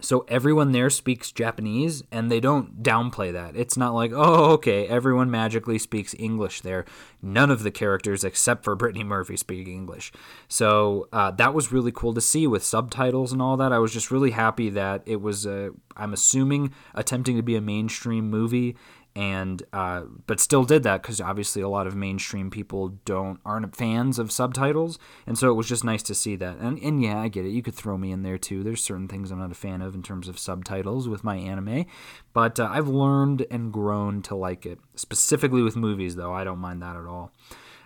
so 0.00 0.26
everyone 0.28 0.72
there 0.72 0.90
speaks 0.90 1.32
Japanese 1.32 2.02
and 2.12 2.30
they 2.30 2.40
don't 2.40 2.82
downplay 2.82 3.32
that. 3.32 3.56
It's 3.56 3.76
not 3.76 3.94
like, 3.94 4.12
oh, 4.14 4.52
okay, 4.52 4.86
everyone 4.86 5.30
magically 5.30 5.78
speaks 5.78 6.14
English 6.18 6.60
there. 6.60 6.84
None 7.22 7.50
of 7.50 7.62
the 7.62 7.70
characters 7.70 8.22
except 8.22 8.62
for 8.62 8.74
Brittany 8.76 9.04
Murphy 9.04 9.36
speak 9.36 9.68
English. 9.68 10.12
So 10.48 11.08
uh, 11.12 11.30
that 11.32 11.54
was 11.54 11.72
really 11.72 11.92
cool 11.92 12.12
to 12.14 12.20
see 12.20 12.46
with 12.46 12.64
subtitles 12.64 13.32
and 13.32 13.40
all 13.40 13.56
that. 13.56 13.72
I 13.72 13.78
was 13.78 13.92
just 13.92 14.10
really 14.10 14.32
happy 14.32 14.68
that 14.70 15.02
it 15.06 15.20
was, 15.20 15.46
I'm 15.46 16.12
assuming, 16.12 16.72
attempting 16.94 17.36
to 17.36 17.42
be 17.42 17.56
a 17.56 17.60
mainstream 17.60 18.28
movie 18.28 18.76
and 19.16 19.62
uh, 19.72 20.02
but 20.26 20.38
still 20.38 20.62
did 20.62 20.82
that 20.82 21.00
because 21.00 21.22
obviously 21.22 21.62
a 21.62 21.68
lot 21.70 21.86
of 21.86 21.96
mainstream 21.96 22.50
people 22.50 22.90
don't 23.06 23.40
aren't 23.46 23.74
fans 23.74 24.18
of 24.18 24.30
subtitles, 24.30 24.98
and 25.26 25.38
so 25.38 25.50
it 25.50 25.54
was 25.54 25.66
just 25.66 25.84
nice 25.84 26.02
to 26.02 26.14
see 26.14 26.36
that. 26.36 26.58
And 26.58 26.78
and 26.80 27.02
yeah, 27.02 27.18
I 27.18 27.28
get 27.28 27.46
it. 27.46 27.50
You 27.50 27.62
could 27.62 27.74
throw 27.74 27.96
me 27.96 28.12
in 28.12 28.22
there 28.22 28.36
too. 28.36 28.62
There's 28.62 28.84
certain 28.84 29.08
things 29.08 29.30
I'm 29.30 29.38
not 29.38 29.50
a 29.50 29.54
fan 29.54 29.80
of 29.80 29.94
in 29.94 30.02
terms 30.02 30.28
of 30.28 30.38
subtitles 30.38 31.08
with 31.08 31.24
my 31.24 31.36
anime, 31.36 31.86
but 32.34 32.60
uh, 32.60 32.68
I've 32.70 32.88
learned 32.88 33.46
and 33.50 33.72
grown 33.72 34.20
to 34.22 34.36
like 34.36 34.66
it. 34.66 34.78
Specifically 34.96 35.62
with 35.62 35.76
movies, 35.76 36.16
though, 36.16 36.34
I 36.34 36.44
don't 36.44 36.58
mind 36.58 36.82
that 36.82 36.96
at 36.96 37.06
all. 37.06 37.32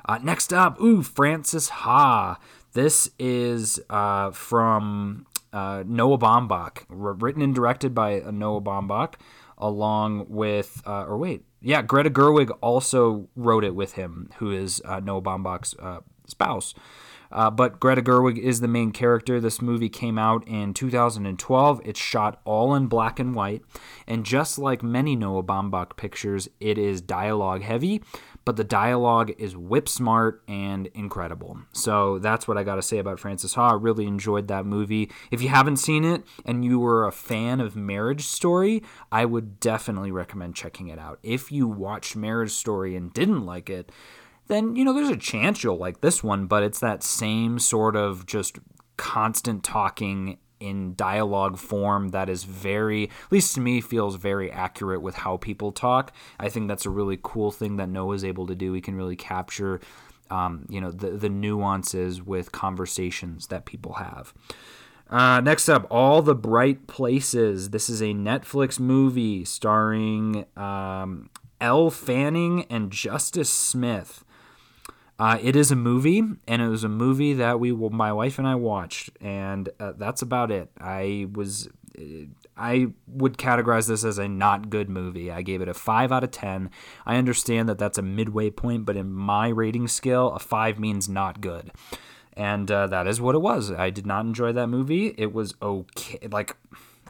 Uh, 0.04 0.18
next 0.18 0.52
up, 0.52 0.80
ooh, 0.80 1.02
Frances 1.02 1.68
Ha. 1.68 2.38
This 2.72 3.10
is 3.18 3.80
uh, 3.88 4.32
from 4.32 5.26
uh, 5.52 5.84
Noah 5.86 6.18
Baumbach, 6.18 6.84
written 6.88 7.42
and 7.42 7.54
directed 7.54 7.94
by 7.94 8.18
Noah 8.18 8.60
Baumbach 8.60 9.14
along 9.60 10.26
with, 10.28 10.82
uh, 10.86 11.04
or 11.04 11.16
wait, 11.16 11.44
yeah, 11.60 11.82
Greta 11.82 12.10
Gerwig 12.10 12.50
also 12.60 13.28
wrote 13.36 13.64
it 13.64 13.74
with 13.74 13.92
him, 13.92 14.30
who 14.38 14.50
is 14.50 14.80
uh, 14.84 15.00
Noah 15.00 15.22
Baumbach's 15.22 15.74
uh, 15.78 16.00
spouse. 16.30 16.74
Uh, 17.32 17.50
but 17.50 17.78
Greta 17.78 18.02
Gerwig 18.02 18.38
is 18.38 18.60
the 18.60 18.68
main 18.68 18.90
character. 18.90 19.40
This 19.40 19.62
movie 19.62 19.88
came 19.88 20.18
out 20.18 20.46
in 20.48 20.74
2012. 20.74 21.80
It's 21.84 22.00
shot 22.00 22.40
all 22.44 22.74
in 22.74 22.86
black 22.86 23.18
and 23.18 23.34
white. 23.34 23.62
And 24.06 24.24
just 24.24 24.58
like 24.58 24.82
many 24.82 25.14
Noah 25.14 25.42
Baumbach 25.42 25.96
pictures, 25.96 26.48
it 26.58 26.76
is 26.76 27.00
dialogue 27.00 27.62
heavy, 27.62 28.02
but 28.44 28.56
the 28.56 28.64
dialogue 28.64 29.32
is 29.38 29.56
whip 29.56 29.88
smart 29.88 30.42
and 30.48 30.88
incredible. 30.88 31.58
So 31.72 32.18
that's 32.18 32.48
what 32.48 32.58
I 32.58 32.64
got 32.64 32.76
to 32.76 32.82
say 32.82 32.98
about 32.98 33.20
Frances 33.20 33.54
Ha. 33.54 33.70
I 33.70 33.74
really 33.74 34.06
enjoyed 34.06 34.48
that 34.48 34.66
movie. 34.66 35.10
If 35.30 35.40
you 35.40 35.50
haven't 35.50 35.76
seen 35.76 36.04
it 36.04 36.24
and 36.44 36.64
you 36.64 36.80
were 36.80 37.06
a 37.06 37.12
fan 37.12 37.60
of 37.60 37.76
Marriage 37.76 38.26
Story, 38.26 38.82
I 39.12 39.24
would 39.24 39.60
definitely 39.60 40.10
recommend 40.10 40.56
checking 40.56 40.88
it 40.88 40.98
out. 40.98 41.20
If 41.22 41.52
you 41.52 41.68
watched 41.68 42.16
Marriage 42.16 42.52
Story 42.52 42.96
and 42.96 43.12
didn't 43.12 43.46
like 43.46 43.70
it, 43.70 43.92
then 44.50 44.76
you 44.76 44.84
know 44.84 44.92
there's 44.92 45.08
a 45.08 45.16
chance 45.16 45.62
you'll 45.64 45.78
like 45.78 46.00
this 46.00 46.22
one, 46.22 46.46
but 46.46 46.62
it's 46.62 46.80
that 46.80 47.02
same 47.02 47.58
sort 47.58 47.96
of 47.96 48.26
just 48.26 48.58
constant 48.96 49.64
talking 49.64 50.38
in 50.60 50.94
dialogue 50.94 51.56
form 51.56 52.10
that 52.10 52.28
is 52.28 52.44
very, 52.44 53.04
at 53.04 53.32
least 53.32 53.54
to 53.54 53.60
me, 53.60 53.80
feels 53.80 54.16
very 54.16 54.52
accurate 54.52 55.00
with 55.00 55.14
how 55.14 55.38
people 55.38 55.72
talk. 55.72 56.12
I 56.38 56.50
think 56.50 56.68
that's 56.68 56.84
a 56.84 56.90
really 56.90 57.18
cool 57.22 57.50
thing 57.50 57.76
that 57.76 57.88
Noah's 57.88 58.24
able 58.24 58.46
to 58.46 58.54
do. 58.54 58.74
He 58.74 58.82
can 58.82 58.94
really 58.94 59.16
capture, 59.16 59.80
um, 60.30 60.66
you 60.68 60.80
know, 60.80 60.90
the 60.90 61.10
the 61.12 61.30
nuances 61.30 62.22
with 62.22 62.52
conversations 62.52 63.46
that 63.46 63.64
people 63.64 63.94
have. 63.94 64.34
Uh, 65.08 65.40
next 65.40 65.68
up, 65.68 65.86
All 65.90 66.22
the 66.22 66.36
Bright 66.36 66.86
Places. 66.86 67.70
This 67.70 67.90
is 67.90 68.00
a 68.00 68.12
Netflix 68.12 68.78
movie 68.78 69.44
starring 69.44 70.44
um, 70.56 71.30
Elle 71.60 71.90
Fanning 71.90 72.64
and 72.70 72.92
Justice 72.92 73.50
Smith. 73.50 74.24
Uh, 75.20 75.36
it 75.42 75.54
is 75.54 75.70
a 75.70 75.76
movie, 75.76 76.22
and 76.48 76.62
it 76.62 76.68
was 76.68 76.82
a 76.82 76.88
movie 76.88 77.34
that 77.34 77.60
we, 77.60 77.70
my 77.72 78.10
wife 78.10 78.38
and 78.38 78.48
I 78.48 78.54
watched, 78.54 79.10
and 79.20 79.68
uh, 79.78 79.92
that's 79.98 80.22
about 80.22 80.50
it. 80.50 80.70
I 80.80 81.28
was, 81.30 81.68
uh, 81.98 82.24
I 82.56 82.86
would 83.06 83.36
categorize 83.36 83.86
this 83.86 84.02
as 84.02 84.16
a 84.16 84.26
not 84.26 84.70
good 84.70 84.88
movie. 84.88 85.30
I 85.30 85.42
gave 85.42 85.60
it 85.60 85.68
a 85.68 85.74
five 85.74 86.10
out 86.10 86.24
of 86.24 86.30
ten. 86.30 86.70
I 87.04 87.16
understand 87.16 87.68
that 87.68 87.76
that's 87.76 87.98
a 87.98 88.02
midway 88.02 88.48
point, 88.48 88.86
but 88.86 88.96
in 88.96 89.12
my 89.12 89.48
rating 89.48 89.88
scale, 89.88 90.28
a 90.28 90.38
five 90.38 90.78
means 90.78 91.06
not 91.06 91.42
good, 91.42 91.70
and 92.32 92.70
uh, 92.70 92.86
that 92.86 93.06
is 93.06 93.20
what 93.20 93.34
it 93.34 93.42
was. 93.42 93.70
I 93.70 93.90
did 93.90 94.06
not 94.06 94.24
enjoy 94.24 94.52
that 94.52 94.68
movie. 94.68 95.14
It 95.18 95.34
was 95.34 95.52
okay, 95.60 96.28
like 96.32 96.56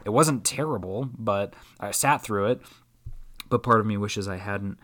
it 0.03 0.09
wasn't 0.09 0.43
terrible, 0.43 1.09
but 1.17 1.53
I 1.79 1.91
sat 1.91 2.21
through 2.23 2.47
it. 2.47 2.61
But 3.49 3.63
part 3.63 3.79
of 3.79 3.85
me 3.85 3.95
wishes 3.95 4.27
I 4.27 4.35
hadn't. 4.37 4.79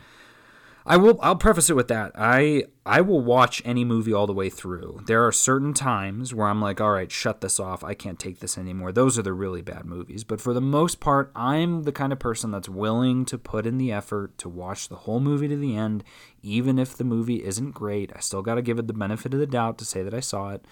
I 0.88 0.96
will 0.96 1.20
I'll 1.22 1.36
preface 1.36 1.70
it 1.70 1.76
with 1.76 1.90
that. 1.90 2.14
I 2.16 2.64
I 2.86 3.02
will 3.02 3.20
watch 3.20 3.62
any 3.66 3.84
movie 3.84 4.14
all 4.14 4.26
the 4.26 4.34
way 4.34 4.50
through. 4.50 5.02
There 5.06 5.28
are 5.28 5.34
certain 5.34 5.74
times 5.74 6.34
where 6.34 6.48
I'm 6.48 6.62
like, 6.62 6.80
all 6.80 6.92
right, 6.92 7.12
shut 7.12 7.42
this 7.42 7.60
off. 7.60 7.84
I 7.84 7.94
can't 7.94 8.18
take 8.18 8.40
this 8.40 8.58
anymore. 8.58 8.94
Those 8.94 9.20
are 9.20 9.22
the 9.22 9.34
really 9.34 9.62
bad 9.62 9.86
movies. 9.86 10.24
But 10.24 10.40
for 10.40 10.54
the 10.54 10.62
most 10.62 11.02
part, 11.02 11.30
I'm 11.36 11.84
the 11.84 11.92
kind 11.92 12.14
of 12.14 12.20
person 12.20 12.52
that's 12.52 12.70
willing 12.70 13.26
to 13.26 13.38
put 13.38 13.68
in 13.68 13.78
the 13.78 13.92
effort 13.92 14.38
to 14.40 14.50
watch 14.50 14.88
the 14.88 14.96
whole 14.96 15.20
movie 15.20 15.50
to 15.50 15.58
the 15.58 15.76
end, 15.76 16.06
even 16.42 16.80
if 16.80 16.96
the 16.96 17.04
movie 17.04 17.44
isn't 17.44 17.72
great. 17.72 18.14
I 18.16 18.20
still 18.22 18.42
got 18.42 18.56
to 18.56 18.62
give 18.62 18.80
it 18.80 18.88
the 18.88 18.94
benefit 18.94 19.34
of 19.34 19.42
the 19.42 19.46
doubt 19.46 19.78
to 19.80 19.86
say 19.86 20.04
that 20.04 20.14
I 20.14 20.22
saw 20.22 20.52
it. 20.52 20.64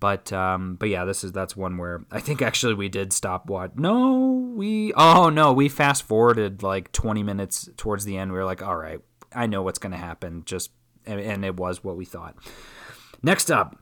But 0.00 0.32
um, 0.32 0.76
but 0.76 0.90
yeah, 0.90 1.04
this 1.04 1.24
is 1.24 1.32
that's 1.32 1.56
one 1.56 1.76
where 1.76 2.04
I 2.10 2.20
think 2.20 2.42
actually 2.42 2.74
we 2.74 2.88
did 2.88 3.12
stop 3.12 3.46
watch. 3.46 3.72
No, 3.76 4.52
we 4.54 4.92
oh 4.92 5.28
no, 5.30 5.52
we 5.52 5.68
fast 5.68 6.04
forwarded 6.04 6.62
like 6.62 6.92
20 6.92 7.22
minutes 7.22 7.68
towards 7.76 8.04
the 8.04 8.16
end. 8.16 8.30
We 8.30 8.38
were 8.38 8.44
like, 8.44 8.62
all 8.62 8.76
right, 8.76 9.00
I 9.34 9.46
know 9.46 9.62
what's 9.62 9.78
going 9.78 9.92
to 9.92 9.98
happen. 9.98 10.42
Just 10.44 10.70
and 11.06 11.44
it 11.44 11.56
was 11.56 11.82
what 11.82 11.96
we 11.96 12.04
thought. 12.04 12.36
Next 13.22 13.50
up, 13.50 13.76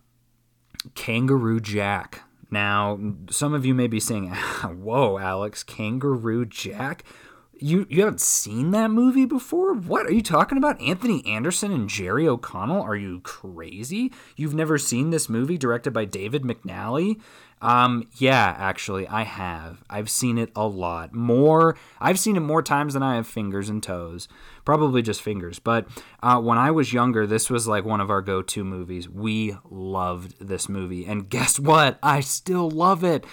Kangaroo 0.94 1.60
Jack. 1.60 2.22
Now, 2.50 2.98
some 3.30 3.54
of 3.54 3.66
you 3.66 3.74
may 3.74 3.88
be 3.88 4.00
saying, 4.00 4.28
"Whoa, 4.62 5.18
Alex, 5.18 5.62
Kangaroo 5.62 6.46
Jack." 6.46 7.04
You 7.58 7.86
you 7.88 8.02
haven't 8.02 8.20
seen 8.20 8.70
that 8.72 8.90
movie 8.90 9.24
before? 9.24 9.72
What 9.72 10.06
are 10.06 10.12
you 10.12 10.22
talking 10.22 10.58
about? 10.58 10.80
Anthony 10.80 11.26
Anderson 11.26 11.72
and 11.72 11.88
Jerry 11.88 12.28
O'Connell? 12.28 12.82
Are 12.82 12.96
you 12.96 13.20
crazy? 13.20 14.12
You've 14.36 14.54
never 14.54 14.76
seen 14.76 15.08
this 15.08 15.30
movie 15.30 15.56
directed 15.56 15.92
by 15.92 16.04
David 16.04 16.42
McNally? 16.42 17.18
Um, 17.62 18.08
yeah, 18.16 18.54
actually, 18.58 19.08
I 19.08 19.22
have. 19.22 19.82
I've 19.88 20.10
seen 20.10 20.36
it 20.36 20.50
a 20.54 20.66
lot. 20.66 21.14
More, 21.14 21.76
I've 22.00 22.18
seen 22.18 22.36
it 22.36 22.40
more 22.40 22.62
times 22.62 22.94
than 22.94 23.02
I 23.02 23.16
have 23.16 23.26
fingers 23.26 23.68
and 23.68 23.82
toes. 23.82 24.28
Probably 24.64 25.00
just 25.00 25.22
fingers. 25.22 25.58
But 25.58 25.86
uh, 26.22 26.40
when 26.40 26.58
I 26.58 26.70
was 26.70 26.92
younger, 26.92 27.26
this 27.26 27.48
was 27.48 27.66
like 27.66 27.84
one 27.84 28.00
of 28.00 28.10
our 28.10 28.20
go 28.20 28.42
to 28.42 28.64
movies. 28.64 29.08
We 29.08 29.56
loved 29.70 30.46
this 30.46 30.68
movie. 30.68 31.06
And 31.06 31.28
guess 31.28 31.58
what? 31.58 31.98
I 32.02 32.20
still 32.20 32.70
love 32.70 33.02
it. 33.04 33.24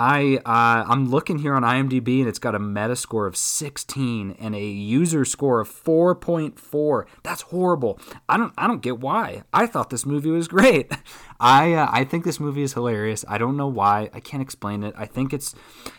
I 0.00 0.38
uh, 0.46 0.90
I'm 0.90 1.10
looking 1.10 1.40
here 1.40 1.52
on 1.54 1.62
IMDb 1.62 2.20
and 2.20 2.28
it's 2.28 2.38
got 2.38 2.54
a 2.54 2.58
Metascore 2.58 3.28
of 3.28 3.36
16 3.36 4.34
and 4.40 4.54
a 4.54 4.64
user 4.64 5.26
score 5.26 5.60
of 5.60 5.68
4.4. 5.68 7.04
That's 7.22 7.42
horrible. 7.42 8.00
I 8.26 8.38
don't 8.38 8.54
I 8.56 8.66
don't 8.66 8.80
get 8.80 8.98
why. 8.98 9.42
I 9.52 9.66
thought 9.66 9.90
this 9.90 10.06
movie 10.06 10.30
was 10.30 10.48
great. 10.48 10.90
I 11.40 11.74
uh, 11.74 11.88
I 11.92 12.04
think 12.04 12.24
this 12.24 12.40
movie 12.40 12.62
is 12.62 12.72
hilarious. 12.72 13.26
I 13.28 13.36
don't 13.36 13.58
know 13.58 13.68
why. 13.68 14.08
I 14.14 14.20
can't 14.20 14.42
explain 14.42 14.84
it. 14.84 14.94
I 14.96 15.04
think 15.04 15.34
it's 15.34 15.54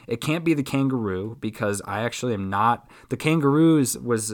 it 0.08 0.20
can't 0.20 0.44
be 0.44 0.56
the 0.56 0.64
kangaroo 0.64 1.38
because 1.40 1.80
I 1.86 2.02
actually 2.02 2.34
am 2.34 2.50
not 2.50 2.90
the 3.10 3.18
kangaroos 3.18 4.00
was 4.00 4.34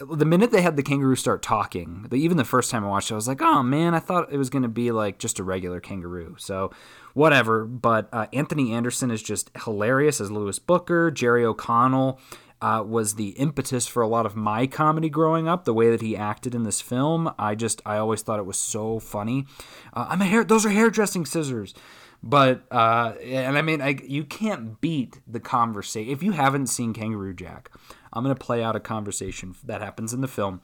the 0.00 0.24
minute 0.24 0.50
they 0.50 0.62
had 0.62 0.76
the 0.76 0.82
kangaroo 0.82 1.16
start 1.16 1.42
talking, 1.42 2.06
the, 2.08 2.16
even 2.16 2.36
the 2.36 2.44
first 2.44 2.70
time 2.70 2.84
I 2.84 2.88
watched 2.88 3.10
it, 3.10 3.14
I 3.14 3.16
was 3.16 3.28
like, 3.28 3.42
oh 3.42 3.62
man, 3.62 3.94
I 3.94 3.98
thought 3.98 4.32
it 4.32 4.38
was 4.38 4.48
going 4.48 4.62
to 4.62 4.68
be 4.68 4.92
like 4.92 5.18
just 5.18 5.38
a 5.38 5.44
regular 5.44 5.80
kangaroo. 5.80 6.36
So, 6.38 6.70
whatever. 7.14 7.64
But 7.64 8.08
uh, 8.12 8.26
Anthony 8.32 8.72
Anderson 8.72 9.10
is 9.10 9.22
just 9.22 9.50
hilarious 9.64 10.20
as 10.20 10.30
Louis 10.30 10.58
Booker. 10.58 11.10
Jerry 11.10 11.44
O'Connell 11.44 12.20
uh, 12.62 12.84
was 12.86 13.14
the 13.14 13.30
impetus 13.30 13.86
for 13.86 14.02
a 14.02 14.08
lot 14.08 14.26
of 14.26 14.36
my 14.36 14.66
comedy 14.66 15.08
growing 15.08 15.48
up. 15.48 15.64
The 15.64 15.74
way 15.74 15.90
that 15.90 16.02
he 16.02 16.16
acted 16.16 16.54
in 16.54 16.64
this 16.64 16.80
film, 16.80 17.32
I 17.38 17.54
just 17.54 17.80
I 17.86 17.96
always 17.96 18.22
thought 18.22 18.38
it 18.38 18.46
was 18.46 18.58
so 18.58 18.98
funny. 18.98 19.46
Uh, 19.92 20.06
I'm 20.10 20.20
a 20.20 20.26
hair; 20.26 20.44
those 20.44 20.66
are 20.66 20.70
hairdressing 20.70 21.26
scissors. 21.26 21.74
But 22.22 22.64
uh, 22.70 23.14
and 23.22 23.56
I 23.56 23.62
mean, 23.62 23.80
I, 23.80 23.96
you 24.02 24.24
can't 24.24 24.80
beat 24.80 25.20
the 25.26 25.40
conversation 25.40 26.12
if 26.12 26.22
you 26.22 26.32
haven't 26.32 26.66
seen 26.66 26.92
Kangaroo 26.92 27.32
Jack. 27.32 27.70
I'm 28.12 28.22
gonna 28.22 28.34
play 28.34 28.62
out 28.62 28.76
a 28.76 28.80
conversation 28.80 29.54
that 29.64 29.80
happens 29.80 30.12
in 30.12 30.20
the 30.20 30.28
film. 30.28 30.60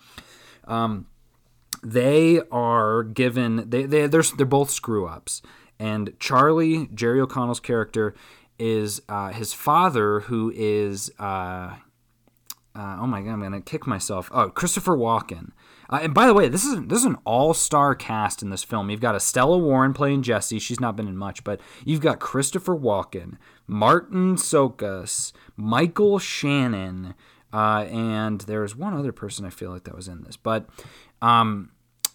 Um, 0.65 1.07
they 1.83 2.41
are 2.53 3.05
given 3.05 3.71
they 3.71 3.85
they 3.85 4.07
they're, 4.07 4.23
they're 4.23 4.45
both 4.45 4.71
screw 4.71 5.07
ups, 5.07 5.41
and 5.79 6.13
Charlie 6.19 6.89
Jerry 6.95 7.21
O'Connell's 7.21 7.61
character 7.61 8.15
is 8.59 9.03
uh, 9.09 9.33
his 9.33 9.53
father, 9.53 10.21
who 10.21 10.53
is 10.55 11.11
uh, 11.19 11.77
uh, 12.77 12.99
oh 13.01 13.07
my 13.07 13.23
god, 13.23 13.33
I'm 13.33 13.41
gonna 13.41 13.61
kick 13.61 13.87
myself. 13.87 14.31
Oh, 14.33 14.51
Christopher 14.51 14.97
Walken. 14.97 15.53
Uh, 15.89 16.01
and 16.03 16.15
by 16.15 16.27
the 16.27 16.35
way, 16.35 16.49
this 16.49 16.65
is 16.65 16.83
this 16.87 16.99
is 17.01 17.05
an 17.07 17.17
all-star 17.25 17.95
cast 17.95 18.43
in 18.43 18.51
this 18.51 18.63
film. 18.63 18.91
You've 18.91 19.01
got 19.01 19.15
Estella 19.15 19.57
Warren 19.57 19.95
playing 19.95 20.23
Jessie. 20.23 20.59
She's 20.59 20.81
not 20.81 20.95
been 20.95 21.09
in 21.09 21.17
much, 21.17 21.43
but 21.43 21.61
you've 21.85 22.01
got 22.01 22.21
Christopher 22.21 22.77
Walken, 22.77 23.39
Martin 23.67 24.37
Csokas, 24.37 25.33
Michael 25.57 26.19
Shannon, 26.19 27.15
uh, 27.53 27.87
and 27.91 28.43
there's 28.43 28.77
one 28.77 28.93
other 28.93 29.13
person 29.13 29.47
I 29.47 29.51
feel 29.51 29.71
like 29.71 29.85
that 29.85 29.97
was 29.97 30.09
in 30.09 30.25
this. 30.25 30.37
But 30.37 30.69
um, 31.23 31.71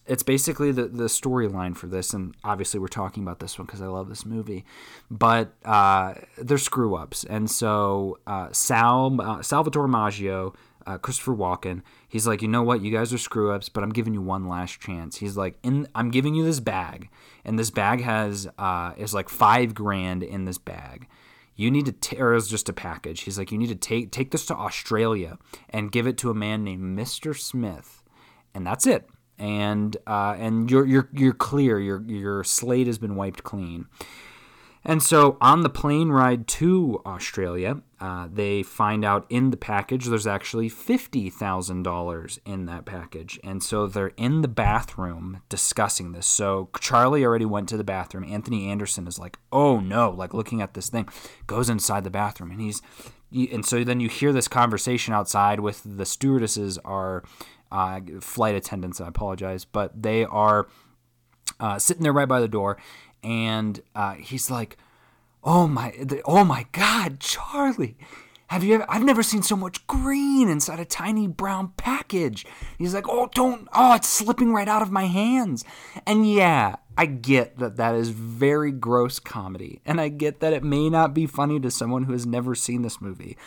it's 0.05 0.24
basically 0.24 0.72
the, 0.72 0.88
the 0.88 1.05
storyline 1.05 1.75
for 1.75 1.88
this, 1.88 2.13
and 2.13 2.36
obviously 2.43 2.79
we're 2.79 2.88
talking 2.88 3.24
about 3.24 3.39
this 3.39 3.58
one 3.60 3.65
because 3.65 3.81
I 3.81 3.88
love 3.88 4.10
this 4.10 4.25
movie. 4.25 4.65
But 5.10 5.53
uh, 5.63 6.15
they're 6.38 6.58
screw 6.58 6.96
ups, 6.96 7.24
and 7.24 7.50
so 7.50 8.20
uh, 8.25 8.50
Sal 8.51 9.15
uh, 9.22 9.41
Salvatore 9.41 9.88
Maggio, 9.88 10.53
uh, 10.88 10.98
Christopher 10.98 11.36
Walken, 11.36 11.84
he's 12.10 12.25
like, 12.25 12.41
you 12.41 12.48
know 12.48 12.63
what, 12.63 12.81
you 12.81 12.91
guys 12.91 13.13
are 13.13 13.17
screw 13.20 13.51
ups, 13.51 13.70
but 13.70 13.84
I'm 13.84 13.91
giving 13.91 14.13
you 14.13 14.22
one 14.22 14.48
last 14.48 14.81
chance. 14.81 15.17
He's 15.17 15.38
like, 15.38 15.58
in 15.62 15.88
I'm 15.93 16.10
giving 16.10 16.34
you 16.34 16.43
this 16.43 16.60
bag, 16.60 17.10
and 17.46 17.60
this 17.60 17.70
bag 17.70 18.01
has 18.01 18.50
uh, 18.58 18.93
is 18.98 19.13
like 19.13 19.29
five 19.29 19.75
grand 19.75 20.24
in 20.24 20.46
this 20.46 20.58
bag. 20.58 21.08
You 21.55 21.70
need 21.70 21.86
to, 21.86 21.91
t- 21.91 22.17
or 22.17 22.31
it 22.31 22.36
was 22.36 22.48
just 22.48 22.70
a 22.70 22.74
package. 22.74 23.22
He's 23.22 23.38
like, 23.38 23.51
you 23.51 23.58
need 23.58 23.70
to 23.70 23.75
take 23.75 24.12
take 24.12 24.31
this 24.31 24.48
to 24.48 24.55
Australia 24.55 25.38
and 25.70 25.91
give 25.91 26.08
it 26.08 26.17
to 26.20 26.31
a 26.31 26.34
man 26.34 26.63
named 26.63 26.81
Mister 26.81 27.36
Smith, 27.36 28.03
and 28.55 28.65
that's 28.65 28.88
it 28.88 29.08
and 29.41 29.98
uh, 30.05 30.36
and 30.38 30.69
you're 30.69 30.86
you're 30.86 31.10
you're 31.12 31.33
clear. 31.33 31.79
Your 31.79 32.01
your 32.03 32.43
slate 32.43 32.88
has 32.88 33.00
been 33.00 33.15
wiped 33.15 33.43
clean. 33.43 33.88
And 34.83 35.03
so 35.03 35.38
on 35.39 35.62
the 35.62 35.69
plane 35.69 36.10
ride 36.10 36.48
to 36.48 37.01
Australia, 37.05 37.83
uh, 38.00 38.27
they 38.31 38.63
find 38.63 39.05
out 39.05 39.27
in 39.29 39.51
the 39.51 39.57
package 39.57 40.07
there's 40.07 40.25
actually 40.25 40.71
$50,000 40.71 42.39
in 42.48 42.65
that 42.65 42.86
package. 42.86 43.39
And 43.43 43.62
so 43.62 43.86
they're 43.86 44.13
in 44.17 44.41
the 44.41 44.48
bathroom 44.48 45.41
discussing 45.50 46.13
this. 46.13 46.25
So 46.25 46.69
Charlie 46.79 47.24
already 47.24 47.45
went 47.45 47.69
to 47.69 47.77
the 47.77 47.83
bathroom. 47.83 48.24
Anthony 48.24 48.71
Anderson 48.71 49.05
is 49.05 49.20
like, 49.20 49.37
oh 49.51 49.79
no, 49.79 50.09
like 50.09 50.33
looking 50.33 50.63
at 50.63 50.74
this 50.74 50.89
thing, 50.89 51.07
goes 51.46 51.70
inside 51.70 52.03
the 52.03 52.09
bathroom. 52.09 52.50
And 52.50 52.59
he's, 52.61 52.81
and 53.31 53.63
so 53.63 53.83
then 53.83 54.00
you 54.00 54.09
hear 54.09 54.33
this 54.33 54.48
conversation 54.48 55.13
outside 55.13 55.59
with 55.59 55.83
the 55.85 56.07
stewardesses 56.07 56.79
are 56.79 57.24
uh, 57.72 58.01
flight 58.20 58.55
attendants. 58.55 59.00
I 59.00 59.07
apologize, 59.07 59.66
but 59.66 60.01
they 60.01 60.25
are 60.25 60.68
uh, 61.60 61.79
sitting 61.79 62.03
there 62.03 62.14
right 62.14 62.27
by 62.27 62.40
the 62.40 62.48
door, 62.48 62.77
and 63.24 63.81
uh, 63.96 64.14
he's 64.14 64.51
like, 64.51 64.77
"Oh 65.44 65.68
my, 65.68 65.94
oh 66.25 66.44
my 66.44 66.66
God, 66.72 67.20
Charlie." 67.20 67.98
Have 68.51 68.66
you 68.66 68.74
ever, 68.74 68.86
I've 68.90 69.05
never 69.05 69.24
seen 69.24 69.44
so 69.44 69.55
much 69.55 69.88
green 69.88 70.50
inside 70.50 70.81
a 70.81 70.84
tiny 70.84 71.25
brown 71.25 71.72
package. 71.77 72.46
He's 72.77 72.94
like, 72.94 73.07
oh, 73.07 73.29
don't, 73.34 73.66
oh, 73.72 73.96
it's 73.96 74.10
slipping 74.10 74.51
right 74.51 74.68
out 74.68 74.81
of 74.81 74.92
my 74.92 75.05
hands. 75.05 75.64
And 76.05 76.29
yeah, 76.29 76.75
I 76.98 77.05
get 77.05 77.60
that 77.60 77.77
that 77.77 77.96
is 77.96 78.10
very 78.10 78.74
gross 78.74 79.20
comedy. 79.20 79.79
And 79.86 80.01
I 80.01 80.10
get 80.10 80.42
that 80.42 80.51
it 80.51 80.66
may 80.66 80.90
not 80.90 81.14
be 81.14 81.27
funny 81.27 81.62
to 81.62 81.72
someone 81.72 82.03
who 82.03 82.12
has 82.12 82.25
never 82.25 82.53
seen 82.53 82.81
this 82.81 83.00
movie 83.00 83.38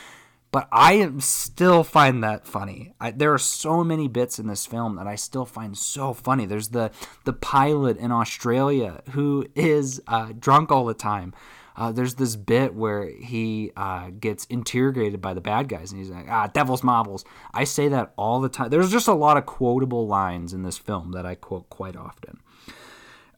but 0.55 0.69
I 0.71 0.93
am 0.93 1.21
still 1.21 1.83
find 1.83 2.23
that 2.23 2.47
funny. 2.47 2.95
I, 3.01 3.11
there 3.11 3.35
are 3.35 3.38
so 3.38 3.83
many 3.83 4.07
bits 4.07 4.38
in 4.38 4.47
this 4.47 4.67
film 4.67 4.95
that 4.95 5.07
I 5.09 5.17
still 5.17 5.45
find 5.45 5.77
so 5.77 6.12
funny. 6.12 6.47
There's 6.47 6.69
the 6.69 6.93
the 7.25 7.33
pilot 7.33 7.99
in 7.99 8.12
Australia 8.12 9.03
who 9.11 9.49
is 9.57 10.01
uh, 10.07 10.33
drunk 10.38 10.71
all 10.71 10.85
the 10.85 10.95
time. 10.95 11.35
Uh, 11.77 11.90
there's 11.90 12.14
this 12.14 12.37
bit 12.37 12.73
where 12.73 13.11
he 13.11 13.73
uh, 13.77 14.11
gets 14.11 14.45
interrogated 14.45 15.21
by 15.21 15.35
the 15.35 15.40
bad 15.40 15.69
guys, 15.69 15.90
and 15.90 16.01
he's 16.01 16.11
like, 16.11 16.27
"Ah, 16.31 16.47
devil's 16.47 16.85
marbles." 16.85 17.25
I 17.53 17.64
say 17.64 17.88
that 17.88 18.12
all 18.17 18.40
the 18.40 18.49
time. 18.49 18.71
There's 18.71 18.93
just 18.93 19.09
a 19.09 19.12
lot 19.12 19.37
of 19.37 19.47
quotable 19.47 20.07
lines 20.07 20.53
in 20.53 20.62
this 20.62 20.79
film 20.79 21.11
that 21.14 21.27
I 21.27 21.35
quote 21.35 21.69
quite 21.69 21.97
often. 21.97 22.38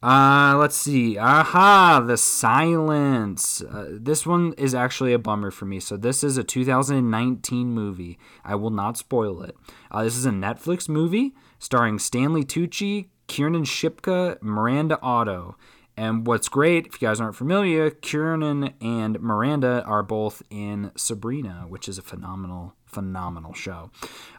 Uh, 0.03 0.57
let's 0.59 0.77
see. 0.77 1.19
Aha, 1.19 2.01
The 2.07 2.17
Silence. 2.17 3.63
Uh, 3.63 3.89
this 3.91 4.27
one 4.27 4.53
is 4.59 4.75
actually 4.75 5.13
a 5.13 5.19
bummer 5.19 5.51
for 5.51 5.65
me. 5.65 5.81
So, 5.81 5.97
this 5.97 6.23
is 6.23 6.37
a 6.37 6.45
2019 6.45 7.69
movie. 7.69 8.19
I 8.45 8.55
will 8.55 8.71
not 8.71 8.97
spoil 8.97 9.43
it. 9.43 9.57
Uh, 9.91 10.05
this 10.05 10.17
is 10.17 10.27
a 10.27 10.31
Netflix 10.31 10.89
movie 10.89 11.35
starring 11.59 11.99
Stanley 11.99 12.45
Tucci, 12.45 13.09
Kiernan 13.27 13.65
Shipka, 13.65 14.41
Miranda 14.43 14.99
Otto. 15.01 15.57
And 15.97 16.27
what's 16.27 16.51
great, 16.51 16.87
if 16.87 17.01
you 17.01 17.09
guys 17.09 17.21
aren't 17.21 17.37
familiar, 17.37 17.89
Kiernan 17.91 18.75
and 18.83 19.19
Miranda 19.21 19.83
are 19.85 20.03
both 20.03 20.43
in 20.51 20.91
Sabrina, 20.95 21.65
which 21.69 21.89
is 21.89 21.97
a 21.97 22.03
phenomenal, 22.03 22.75
phenomenal 22.97 23.53
show. 23.53 23.91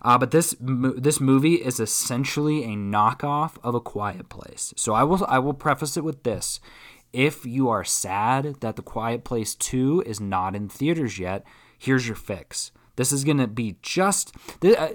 Uh, 0.02 0.18
but 0.18 0.32
this 0.32 0.56
this 1.08 1.20
movie 1.20 1.58
is 1.70 1.80
essentially 1.80 2.64
a 2.64 2.76
knockoff 2.94 3.52
of 3.64 3.76
A 3.76 3.80
Quiet 3.80 4.30
Place. 4.30 4.74
So 4.76 4.94
I 4.94 5.04
will 5.04 5.24
I 5.28 5.40
will 5.40 5.54
preface 5.54 5.96
it 6.00 6.04
with 6.04 6.24
this: 6.24 6.60
if 7.14 7.46
you 7.46 7.70
are 7.70 7.84
sad 7.84 8.42
that 8.62 8.76
The 8.76 8.90
Quiet 8.94 9.24
Place 9.24 9.54
Two 9.56 10.04
is 10.06 10.20
not 10.20 10.56
in 10.56 10.70
theaters 10.70 11.20
yet, 11.20 11.44
here's 11.78 12.08
your 12.08 12.16
fix. 12.16 12.72
This 12.96 13.12
is 13.12 13.24
gonna 13.24 13.48
be 13.48 13.78
just. 13.84 14.36
Uh, 14.64 14.90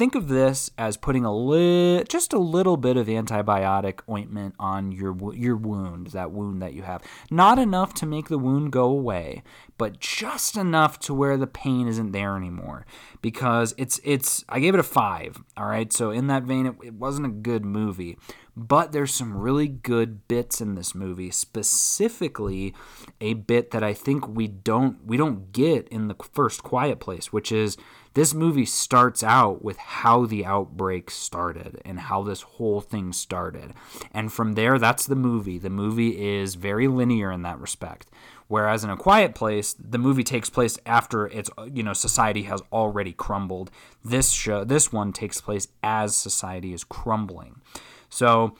think 0.00 0.14
of 0.14 0.28
this 0.28 0.70
as 0.78 0.96
putting 0.96 1.26
a 1.26 1.36
li- 1.36 2.02
just 2.08 2.32
a 2.32 2.38
little 2.38 2.78
bit 2.78 2.96
of 2.96 3.06
antibiotic 3.06 4.00
ointment 4.08 4.54
on 4.58 4.90
your 4.90 5.14
your 5.34 5.56
wound, 5.56 6.06
that 6.06 6.30
wound 6.30 6.62
that 6.62 6.72
you 6.72 6.80
have. 6.80 7.02
Not 7.30 7.58
enough 7.58 7.92
to 7.94 8.06
make 8.06 8.28
the 8.28 8.38
wound 8.38 8.72
go 8.72 8.84
away, 8.84 9.42
but 9.76 10.00
just 10.00 10.56
enough 10.56 10.98
to 11.00 11.12
where 11.12 11.36
the 11.36 11.46
pain 11.46 11.86
isn't 11.86 12.12
there 12.12 12.34
anymore. 12.34 12.86
Because 13.20 13.74
it's 13.76 14.00
it's 14.02 14.42
I 14.48 14.58
gave 14.60 14.72
it 14.72 14.80
a 14.80 14.82
five. 14.82 15.36
All 15.54 15.66
right, 15.66 15.92
so 15.92 16.10
in 16.10 16.28
that 16.28 16.44
vein, 16.44 16.64
it, 16.64 16.76
it 16.82 16.94
wasn't 16.94 17.26
a 17.26 17.30
good 17.30 17.66
movie, 17.66 18.16
but 18.56 18.92
there's 18.92 19.12
some 19.12 19.36
really 19.36 19.68
good 19.68 20.26
bits 20.28 20.62
in 20.62 20.76
this 20.76 20.94
movie. 20.94 21.30
Specifically, 21.30 22.74
a 23.20 23.34
bit 23.34 23.70
that 23.72 23.82
I 23.82 23.92
think 23.92 24.26
we 24.26 24.48
don't 24.48 25.04
we 25.04 25.18
don't 25.18 25.52
get 25.52 25.88
in 25.88 26.08
the 26.08 26.16
first 26.32 26.62
Quiet 26.62 27.00
Place, 27.00 27.34
which 27.34 27.52
is 27.52 27.76
this 28.14 28.34
movie 28.34 28.66
starts 28.66 29.22
out 29.22 29.62
with 29.64 29.76
how 29.78 30.26
the 30.26 30.44
outbreak 30.44 31.10
started 31.10 31.80
and 31.84 32.00
how 32.00 32.22
this 32.22 32.42
whole 32.42 32.80
thing 32.80 33.12
started. 33.12 33.72
And 34.12 34.32
from 34.32 34.54
there, 34.54 34.78
that's 34.78 35.06
the 35.06 35.14
movie. 35.14 35.58
The 35.58 35.70
movie 35.70 36.38
is 36.38 36.56
very 36.56 36.88
linear 36.88 37.30
in 37.30 37.42
that 37.42 37.60
respect. 37.60 38.10
Whereas 38.50 38.82
in 38.82 38.90
A 38.90 38.96
Quiet 38.96 39.36
Place, 39.36 39.74
the 39.74 39.96
movie 39.96 40.24
takes 40.24 40.50
place 40.50 40.76
after 40.84 41.28
it's 41.28 41.50
you 41.72 41.84
know 41.84 41.92
society 41.92 42.42
has 42.42 42.60
already 42.72 43.12
crumbled. 43.12 43.70
This 44.04 44.30
show, 44.32 44.64
this 44.64 44.92
one 44.92 45.12
takes 45.12 45.40
place 45.40 45.68
as 45.84 46.16
society 46.16 46.72
is 46.72 46.82
crumbling. 46.82 47.60
So 48.08 48.56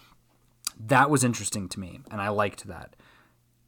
that 0.79 1.11
was 1.11 1.25
interesting 1.25 1.69
to 1.71 1.81
me, 1.81 1.99
and 2.09 2.21
I 2.21 2.29
liked 2.29 2.69
that. 2.69 2.95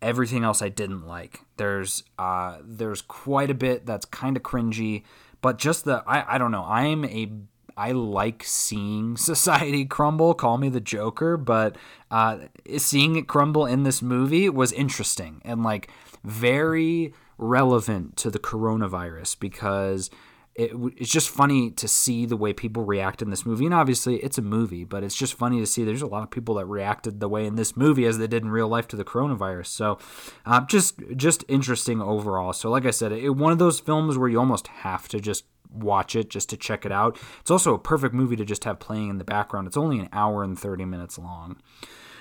Everything 0.00 0.44
else 0.44 0.62
I 0.62 0.68
didn't 0.68 1.08
like. 1.08 1.40
There's 1.56 2.04
uh, 2.20 2.58
there's 2.62 3.02
quite 3.02 3.50
a 3.50 3.54
bit 3.54 3.84
that's 3.84 4.04
kind 4.04 4.36
of 4.36 4.44
cringy. 4.44 5.02
But 5.42 5.58
just 5.58 5.84
the 5.84 6.02
I, 6.06 6.36
I 6.36 6.38
don't 6.38 6.52
know. 6.52 6.64
I 6.64 6.84
am 6.84 7.04
a 7.04 7.30
I 7.76 7.92
like 7.92 8.44
seeing 8.44 9.16
society 9.18 9.84
crumble. 9.84 10.34
Call 10.34 10.56
me 10.56 10.70
the 10.70 10.80
Joker, 10.80 11.36
but 11.36 11.76
uh, 12.10 12.38
seeing 12.78 13.16
it 13.16 13.28
crumble 13.28 13.66
in 13.66 13.82
this 13.82 14.00
movie 14.00 14.48
was 14.48 14.72
interesting 14.72 15.42
and 15.44 15.62
like 15.62 15.90
very 16.24 17.12
relevant 17.38 18.16
to 18.16 18.30
the 18.30 18.38
coronavirus 18.38 19.38
because 19.40 20.10
it, 20.54 20.72
it's 20.96 21.10
just 21.10 21.30
funny 21.30 21.70
to 21.70 21.88
see 21.88 22.26
the 22.26 22.36
way 22.36 22.52
people 22.52 22.84
react 22.84 23.22
in 23.22 23.30
this 23.30 23.46
movie. 23.46 23.64
And 23.64 23.74
obviously, 23.74 24.16
it's 24.16 24.38
a 24.38 24.42
movie, 24.42 24.84
but 24.84 25.02
it's 25.02 25.14
just 25.14 25.34
funny 25.34 25.60
to 25.60 25.66
see 25.66 25.82
there's 25.82 26.02
a 26.02 26.06
lot 26.06 26.22
of 26.22 26.30
people 26.30 26.56
that 26.56 26.66
reacted 26.66 27.20
the 27.20 27.28
way 27.28 27.46
in 27.46 27.56
this 27.56 27.76
movie 27.76 28.04
as 28.04 28.18
they 28.18 28.26
did 28.26 28.42
in 28.42 28.50
real 28.50 28.68
life 28.68 28.86
to 28.88 28.96
the 28.96 29.04
coronavirus. 29.04 29.66
So, 29.66 29.98
uh, 30.44 30.64
just 30.66 31.00
just 31.16 31.44
interesting 31.48 32.02
overall. 32.02 32.52
So, 32.52 32.70
like 32.70 32.84
I 32.84 32.90
said, 32.90 33.12
it, 33.12 33.30
one 33.30 33.52
of 33.52 33.58
those 33.58 33.80
films 33.80 34.18
where 34.18 34.28
you 34.28 34.38
almost 34.38 34.68
have 34.68 35.08
to 35.08 35.20
just 35.20 35.44
watch 35.70 36.14
it 36.14 36.28
just 36.28 36.50
to 36.50 36.56
check 36.56 36.84
it 36.84 36.92
out. 36.92 37.18
It's 37.40 37.50
also 37.50 37.72
a 37.72 37.78
perfect 37.78 38.14
movie 38.14 38.36
to 38.36 38.44
just 38.44 38.64
have 38.64 38.78
playing 38.78 39.08
in 39.08 39.18
the 39.18 39.24
background. 39.24 39.66
It's 39.66 39.76
only 39.76 39.98
an 39.98 40.10
hour 40.12 40.44
and 40.44 40.58
30 40.58 40.84
minutes 40.84 41.18
long. 41.18 41.56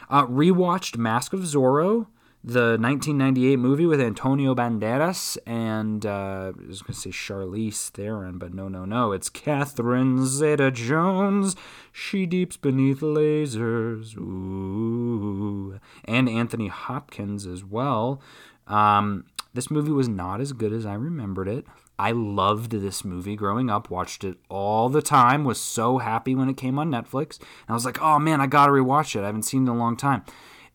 Uh, 0.10 0.26
rewatched 0.26 0.98
Mask 0.98 1.34
of 1.34 1.41
Zorro 1.41 2.08
the 2.43 2.77
1998 2.80 3.60
movie 3.60 3.86
with 3.86 4.01
Antonio 4.01 4.56
Banderas 4.56 5.38
and 5.45 6.06
uh, 6.06 6.51
I 6.58 6.67
was 6.67 6.82
going 6.82 6.93
to 6.93 6.99
say 6.99 7.12
Charlize 7.12 7.89
Theron, 7.89 8.39
but 8.39 8.54
no, 8.54 8.67
no, 8.67 8.84
no. 8.84 9.12
It's 9.12 9.30
Catherine 9.30 10.25
Zeta 10.25 10.71
Jones. 10.71 11.56
She 11.91 12.25
deeps 12.25 12.58
beneath 12.58 13.01
lasers. 13.01 14.17
Ooh. 14.17 15.80
And 16.06 16.27
Anthony 16.27 16.67
Hopkins 16.67 17.45
as 17.45 17.63
well. 17.63 18.21
Um, 18.65 19.25
this 19.54 19.69
movie 19.69 19.91
was 19.91 20.10
not 20.10 20.41
as 20.41 20.54
good 20.54 20.73
as 20.73 20.86
I 20.86 20.93
remembered 20.93 21.47
it. 21.47 21.65
I 21.99 22.12
loved 22.12 22.71
this 22.71 23.06
movie 23.06 23.36
growing 23.36 23.69
up, 23.69 23.91
watched 23.91 24.23
it 24.23 24.38
all 24.49 24.89
the 24.89 25.04
time, 25.04 25.43
was 25.43 25.62
so 25.62 25.99
happy 25.99 26.34
when 26.34 26.49
it 26.49 26.58
came 26.58 26.80
on 26.80 26.89
Netflix. 26.89 27.38
And 27.38 27.69
I 27.69 27.73
was 27.73 27.86
like, 27.86 28.01
oh 28.01 28.17
man, 28.17 28.41
I 28.41 28.47
gotta 28.47 28.71
rewatch 28.71 29.15
it. 29.15 29.21
I 29.21 29.27
haven't 29.27 29.43
seen 29.43 29.67
it 29.67 29.69
in 29.69 29.75
a 29.75 29.80
long 29.80 29.95
time. 29.95 30.23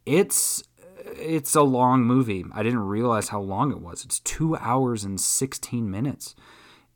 It's 0.04 0.62
it's 1.14 1.54
a 1.54 1.62
long 1.62 2.04
movie. 2.04 2.44
I 2.52 2.62
didn't 2.62 2.80
realize 2.80 3.28
how 3.28 3.40
long 3.40 3.70
it 3.70 3.80
was. 3.80 4.04
It's 4.04 4.20
two 4.20 4.56
hours 4.56 5.04
and 5.04 5.20
16 5.20 5.90
minutes. 5.90 6.34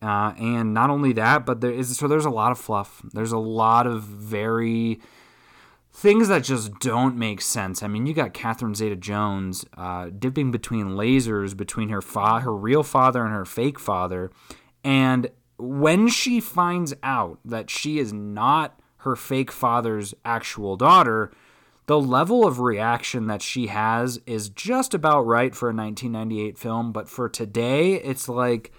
Uh, 0.03 0.33
and 0.39 0.73
not 0.73 0.91
only 0.91 1.13
that, 1.13 1.45
but 1.45 1.61
there 1.61 1.71
is 1.71 1.97
so 1.97 2.09
there's 2.09 2.25
a 2.25 2.31
lot 2.31 2.53
of 2.53 2.59
fluff. 2.59 3.03
There's 3.13 3.33
a 3.33 3.39
lot 3.39 3.87
of 3.87 4.03
very 4.03 5.01
things 5.93 6.29
that 6.29 6.43
just 6.43 6.79
don't 6.81 7.17
make 7.17 7.43
sense. 7.43 7.83
I 7.83 7.89
mean, 7.89 8.07
you 8.07 8.15
got 8.15 8.33
Catherine 8.33 8.75
Zeta-Jones 8.75 9.67
uh, 9.77 10.09
dipping 10.19 10.51
between 10.51 10.91
lasers 10.91 11.55
between 11.55 11.91
her 11.91 12.01
fa- 12.01 12.41
her 12.41 12.55
real 12.55 12.83
father 12.83 13.25
and 13.25 13.35
her 13.35 13.45
fake 13.45 13.79
father, 13.79 14.31
and 14.83 15.29
when 15.59 16.09
she 16.09 16.41
finds 16.41 16.95
out 17.03 17.39
that 17.45 17.69
she 17.69 17.99
is 17.99 18.13
not 18.13 18.81
her 18.99 19.17
fake 19.17 19.53
father's 19.53 20.15
actual 20.25 20.77
daughter, 20.77 21.31
the 21.91 22.01
level 22.01 22.47
of 22.47 22.61
reaction 22.61 23.27
that 23.27 23.43
she 23.43 23.67
has 23.67 24.21
is 24.25 24.49
just 24.49 24.95
about 24.95 25.23
right 25.23 25.57
for 25.57 25.71
a 25.71 25.75
1998 25.75 26.57
film, 26.57 26.93
but 26.93 27.09
for 27.09 27.29
today, 27.29 27.95
it's 27.95 28.29
like, 28.29 28.71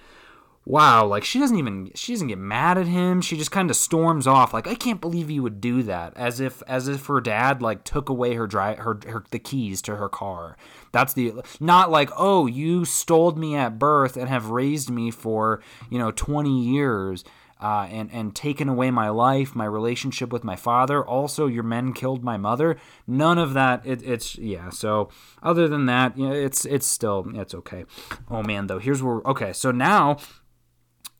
wow, 0.64 1.06
like 1.06 1.26
she 1.26 1.38
doesn't 1.38 1.58
even 1.58 1.92
she 1.94 2.14
doesn't 2.14 2.30
get 2.30 2.38
mad 2.38 2.78
at 2.78 2.88
him. 2.88 3.20
She 3.20 3.36
just 3.36 3.52
kind 3.52 3.70
of 3.70 3.76
storms 3.76 4.28
off, 4.28 4.54
like 4.54 4.66
I 4.66 4.76
can't 4.76 5.02
believe 5.02 5.30
you 5.30 5.44
would 5.44 5.60
do 5.60 5.84
that, 5.84 6.14
as 6.16 6.40
if 6.40 6.64
as 6.68 6.88
if 6.88 7.08
her 7.08 7.20
dad 7.20 7.62
like 7.62 7.84
took 7.84 8.08
away 8.08 8.36
her 8.36 8.48
drive 8.48 8.78
her, 8.78 8.98
her 9.06 9.26
the 9.30 9.40
keys 9.40 9.82
to 9.82 9.98
her 9.98 10.08
car. 10.08 10.56
That's 10.94 11.12
the 11.12 11.34
not 11.60 11.92
like 11.92 12.12
oh 12.16 12.48
you 12.48 12.86
stole 12.86 13.34
me 13.34 13.58
at 13.58 13.78
birth 13.78 14.16
and 14.16 14.30
have 14.30 14.52
raised 14.52 14.90
me 14.90 15.12
for 15.12 15.62
you 15.90 16.00
know 16.00 16.12
20 16.12 16.64
years 16.64 17.26
uh, 17.62 17.88
and 17.92 18.10
and 18.12 18.36
taken 18.36 18.68
away 18.68 18.92
my 18.92 19.10
life, 19.10 19.56
my 19.56 19.66
relationship 19.66 20.34
with 20.34 20.44
my 20.44 20.56
father. 20.56 21.06
Also, 21.06 21.48
your 21.48 21.64
men 21.64 21.94
killed 21.94 22.24
my 22.24 22.38
mother. 22.38 22.78
None 23.08 23.38
of 23.38 23.54
that. 23.54 23.86
It, 23.86 24.02
it's 24.04 24.38
yeah. 24.38 24.70
So 24.70 25.10
other 25.44 25.68
than 25.68 25.86
that, 25.86 26.18
yeah, 26.18 26.32
it's 26.32 26.66
it's 26.66 26.88
still 26.88 27.26
it's 27.36 27.54
okay. 27.54 27.86
Oh 28.30 28.44
man, 28.44 28.68
though, 28.68 28.80
here's 28.80 29.04
where 29.04 29.22
okay. 29.26 29.54
So 29.54 29.72
now 29.72 30.18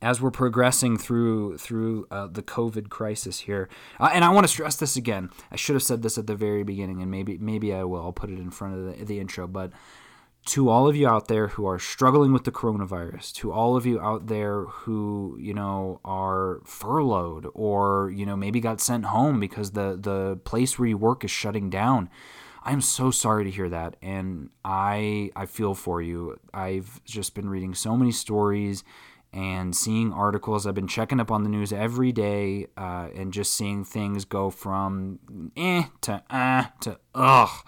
as 0.02 0.20
we're 0.20 0.32
progressing 0.32 0.98
through 0.98 1.56
through 1.58 2.06
uh, 2.10 2.26
the 2.26 2.42
COVID 2.42 2.90
crisis 2.90 3.40
here, 3.40 3.68
uh, 4.00 4.10
and 4.12 4.24
I 4.24 4.30
want 4.30 4.44
to 4.44 4.48
stress 4.48 4.76
this 4.76 4.96
again. 4.96 5.30
I 5.50 5.56
should 5.56 5.74
have 5.76 5.82
said 5.82 6.02
this 6.02 6.18
at 6.18 6.26
the 6.26 6.34
very 6.34 6.64
beginning, 6.64 7.00
and 7.00 7.10
maybe 7.10 7.38
maybe 7.38 7.72
I 7.72 7.84
will. 7.84 8.02
I'll 8.02 8.12
put 8.12 8.30
it 8.30 8.38
in 8.38 8.50
front 8.50 8.74
of 8.74 8.98
the, 8.98 9.04
the 9.04 9.20
intro, 9.20 9.46
but 9.46 9.70
to 10.44 10.68
all 10.68 10.88
of 10.88 10.96
you 10.96 11.06
out 11.06 11.28
there 11.28 11.48
who 11.48 11.66
are 11.66 11.78
struggling 11.78 12.32
with 12.32 12.44
the 12.44 12.50
coronavirus, 12.50 13.32
to 13.34 13.52
all 13.52 13.76
of 13.76 13.86
you 13.86 14.00
out 14.00 14.26
there 14.26 14.62
who, 14.64 15.36
you 15.40 15.54
know, 15.54 16.00
are 16.04 16.60
furloughed 16.64 17.46
or, 17.54 18.10
you 18.10 18.26
know, 18.26 18.36
maybe 18.36 18.60
got 18.60 18.80
sent 18.80 19.06
home 19.06 19.38
because 19.38 19.70
the, 19.72 19.96
the 20.00 20.40
place 20.44 20.78
where 20.78 20.88
you 20.88 20.98
work 20.98 21.24
is 21.24 21.30
shutting 21.30 21.70
down. 21.70 22.08
I'm 22.64 22.80
so 22.80 23.10
sorry 23.10 23.44
to 23.44 23.50
hear 23.50 23.68
that. 23.68 23.96
And 24.02 24.50
I, 24.64 25.30
I 25.36 25.46
feel 25.46 25.74
for 25.74 26.02
you. 26.02 26.36
I've 26.52 27.02
just 27.04 27.34
been 27.34 27.48
reading 27.48 27.74
so 27.74 27.96
many 27.96 28.12
stories 28.12 28.82
and 29.32 29.74
seeing 29.74 30.12
articles. 30.12 30.66
I've 30.66 30.74
been 30.74 30.88
checking 30.88 31.20
up 31.20 31.30
on 31.30 31.44
the 31.44 31.48
news 31.48 31.72
every 31.72 32.12
day 32.12 32.66
uh, 32.76 33.08
and 33.14 33.32
just 33.32 33.54
seeing 33.54 33.84
things 33.84 34.24
go 34.24 34.50
from 34.50 35.52
eh 35.56 35.84
to 36.02 36.22
ah 36.30 36.72
to 36.80 36.98
ugh 37.14 37.64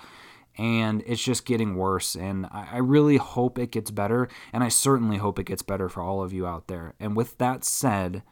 and 0.56 1.02
it's 1.06 1.22
just 1.22 1.44
getting 1.44 1.76
worse. 1.76 2.14
And 2.14 2.46
I, 2.50 2.78
really 2.78 3.16
hope 3.16 3.58
it 3.58 3.70
gets 3.70 3.90
better, 3.90 4.28
and 4.52 4.62
I 4.62 4.68
certainly 4.68 5.16
hope 5.16 5.38
it 5.38 5.46
gets 5.46 5.62
better 5.62 5.88
for 5.88 6.02
all 6.02 6.22
of 6.22 6.32
you 6.32 6.46
out 6.46 6.68
there. 6.68 6.94
And 7.00 7.16
with 7.16 7.38
that 7.38 7.64
said, 7.64 8.22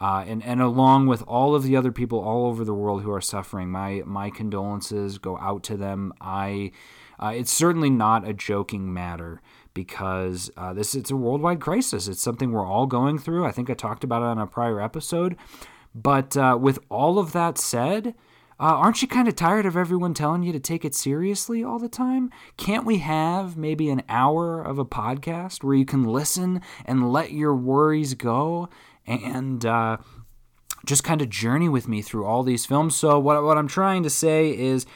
uh, 0.00 0.24
and 0.26 0.44
and 0.44 0.62
along 0.62 1.08
with 1.08 1.22
all 1.22 1.54
of 1.54 1.64
the 1.64 1.76
other 1.76 1.90
people 1.90 2.20
all 2.20 2.46
over 2.46 2.64
the 2.64 2.74
world 2.74 3.02
who 3.02 3.12
are 3.12 3.20
suffering, 3.20 3.70
my 3.70 4.02
my 4.06 4.30
condolences 4.30 5.18
go 5.18 5.36
out 5.38 5.62
to 5.64 5.76
them. 5.76 6.12
I 6.20 6.70
uh, 7.20 7.32
it's 7.34 7.52
certainly 7.52 7.90
not 7.90 8.26
a 8.26 8.32
joking 8.32 8.94
matter 8.94 9.42
because 9.74 10.50
uh, 10.56 10.72
this 10.72 10.94
it's 10.94 11.10
a 11.10 11.16
worldwide 11.16 11.60
crisis. 11.60 12.06
It's 12.06 12.22
something 12.22 12.52
we're 12.52 12.66
all 12.66 12.86
going 12.86 13.18
through. 13.18 13.44
I 13.44 13.50
think 13.52 13.68
I 13.68 13.74
talked 13.74 14.04
about 14.04 14.22
it 14.22 14.26
on 14.26 14.38
a 14.38 14.46
prior 14.46 14.80
episode. 14.80 15.36
But 15.94 16.36
uh, 16.36 16.56
with 16.60 16.78
all 16.88 17.18
of 17.18 17.32
that 17.32 17.58
said, 17.58 18.14
uh, 18.60 18.64
aren't 18.64 19.02
you 19.02 19.08
kind 19.08 19.28
of 19.28 19.36
tired 19.36 19.66
of 19.66 19.76
everyone 19.76 20.14
telling 20.14 20.42
you 20.42 20.52
to 20.52 20.58
take 20.58 20.84
it 20.84 20.94
seriously 20.94 21.62
all 21.62 21.78
the 21.78 21.88
time? 21.88 22.30
Can't 22.56 22.84
we 22.84 22.98
have 22.98 23.56
maybe 23.56 23.88
an 23.88 24.02
hour 24.08 24.60
of 24.60 24.78
a 24.78 24.84
podcast 24.84 25.62
where 25.62 25.76
you 25.76 25.84
can 25.84 26.02
listen 26.02 26.60
and 26.84 27.12
let 27.12 27.32
your 27.32 27.54
worries 27.54 28.14
go 28.14 28.68
and 29.06 29.64
uh, 29.64 29.98
just 30.84 31.04
kind 31.04 31.22
of 31.22 31.30
journey 31.30 31.68
with 31.68 31.86
me 31.86 32.02
through 32.02 32.24
all 32.24 32.42
these 32.42 32.66
films? 32.66 32.96
So, 32.96 33.20
what, 33.20 33.42
what 33.44 33.56
I'm 33.56 33.68
trying 33.68 34.02
to 34.02 34.10
say 34.10 34.56
is 34.56 34.86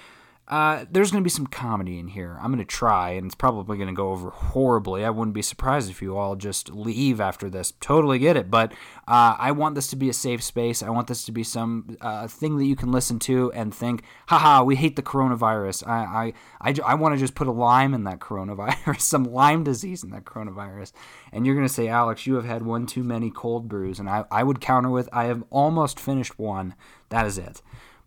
uh, 0.52 0.84
there's 0.90 1.10
going 1.10 1.22
to 1.22 1.24
be 1.24 1.30
some 1.30 1.46
comedy 1.46 1.98
in 1.98 2.08
here. 2.08 2.36
I'm 2.38 2.52
going 2.52 2.58
to 2.58 2.66
try, 2.66 3.12
and 3.12 3.24
it's 3.24 3.34
probably 3.34 3.78
going 3.78 3.88
to 3.88 3.94
go 3.94 4.10
over 4.10 4.28
horribly. 4.28 5.02
I 5.02 5.08
wouldn't 5.08 5.34
be 5.34 5.40
surprised 5.40 5.88
if 5.88 6.02
you 6.02 6.18
all 6.18 6.36
just 6.36 6.68
leave 6.68 7.22
after 7.22 7.48
this. 7.48 7.72
Totally 7.80 8.18
get 8.18 8.36
it, 8.36 8.50
but 8.50 8.72
uh, 9.08 9.34
I 9.38 9.52
want 9.52 9.76
this 9.76 9.86
to 9.88 9.96
be 9.96 10.10
a 10.10 10.12
safe 10.12 10.42
space. 10.42 10.82
I 10.82 10.90
want 10.90 11.06
this 11.06 11.24
to 11.24 11.32
be 11.32 11.42
some 11.42 11.96
uh, 12.02 12.28
thing 12.28 12.58
that 12.58 12.66
you 12.66 12.76
can 12.76 12.92
listen 12.92 13.18
to 13.20 13.50
and 13.52 13.74
think, 13.74 14.02
haha, 14.26 14.62
we 14.62 14.76
hate 14.76 14.94
the 14.94 15.02
coronavirus. 15.02 15.88
I, 15.88 16.34
I, 16.60 16.70
I, 16.70 16.74
I 16.84 16.94
want 16.96 17.14
to 17.14 17.18
just 17.18 17.34
put 17.34 17.46
a 17.46 17.52
lime 17.52 17.94
in 17.94 18.04
that 18.04 18.18
coronavirus, 18.18 19.00
some 19.00 19.24
Lyme 19.24 19.64
disease 19.64 20.04
in 20.04 20.10
that 20.10 20.26
coronavirus. 20.26 20.92
And 21.32 21.46
you're 21.46 21.54
going 21.54 21.66
to 21.66 21.72
say, 21.72 21.88
Alex, 21.88 22.26
you 22.26 22.34
have 22.34 22.44
had 22.44 22.62
one 22.62 22.84
too 22.84 23.02
many 23.02 23.30
cold 23.30 23.68
brews. 23.68 23.98
And 23.98 24.06
I, 24.06 24.26
I 24.30 24.42
would 24.42 24.60
counter 24.60 24.90
with, 24.90 25.08
I 25.14 25.24
have 25.24 25.44
almost 25.48 25.98
finished 25.98 26.38
one. 26.38 26.74
That 27.08 27.24
is 27.24 27.38
it. 27.38 27.62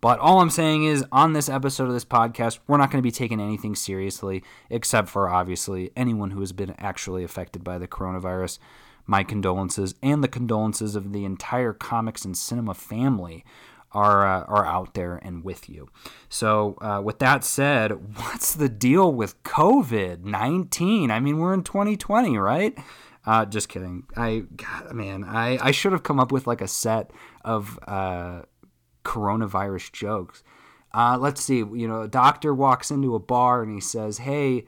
But 0.05 0.19
all 0.19 0.39
I'm 0.39 0.51
saying 0.51 0.83
is, 0.83 1.03
on 1.11 1.33
this 1.33 1.49
episode 1.49 1.87
of 1.87 1.93
this 1.93 2.05
podcast, 2.05 2.59
we're 2.67 2.77
not 2.77 2.91
going 2.91 2.99
to 2.99 3.07
be 3.07 3.09
taking 3.09 3.41
anything 3.41 3.73
seriously, 3.73 4.43
except 4.69 5.09
for 5.09 5.27
obviously 5.27 5.89
anyone 5.95 6.29
who 6.29 6.41
has 6.41 6.51
been 6.51 6.75
actually 6.77 7.23
affected 7.23 7.63
by 7.63 7.79
the 7.79 7.87
coronavirus. 7.87 8.59
My 9.07 9.23
condolences 9.23 9.95
and 10.03 10.23
the 10.23 10.27
condolences 10.27 10.95
of 10.95 11.11
the 11.11 11.25
entire 11.25 11.73
comics 11.73 12.23
and 12.23 12.37
cinema 12.37 12.75
family 12.75 13.43
are 13.93 14.27
uh, 14.27 14.43
are 14.43 14.63
out 14.63 14.93
there 14.93 15.15
and 15.23 15.43
with 15.43 15.67
you. 15.67 15.89
So, 16.29 16.77
uh, 16.81 17.01
with 17.03 17.17
that 17.17 17.43
said, 17.43 17.91
what's 18.17 18.53
the 18.53 18.69
deal 18.69 19.11
with 19.11 19.41
COVID 19.41 20.23
nineteen? 20.23 21.09
I 21.09 21.19
mean, 21.19 21.39
we're 21.39 21.55
in 21.55 21.63
2020, 21.63 22.37
right? 22.37 22.77
Uh, 23.25 23.43
just 23.43 23.69
kidding. 23.69 24.03
I, 24.15 24.43
God, 24.55 24.93
man, 24.93 25.23
I, 25.23 25.57
I 25.59 25.71
should 25.71 25.93
have 25.93 26.03
come 26.03 26.19
up 26.19 26.31
with 26.31 26.45
like 26.45 26.61
a 26.61 26.67
set 26.67 27.09
of 27.43 27.79
uh, 27.87 28.43
coronavirus 29.05 29.91
jokes. 29.93 30.43
Uh, 30.93 31.17
let's 31.19 31.43
see. 31.43 31.57
You 31.57 31.87
know, 31.87 32.01
a 32.01 32.07
doctor 32.07 32.53
walks 32.53 32.91
into 32.91 33.15
a 33.15 33.19
bar 33.19 33.61
and 33.61 33.71
he 33.71 33.81
says, 33.81 34.19
"Hey, 34.19 34.65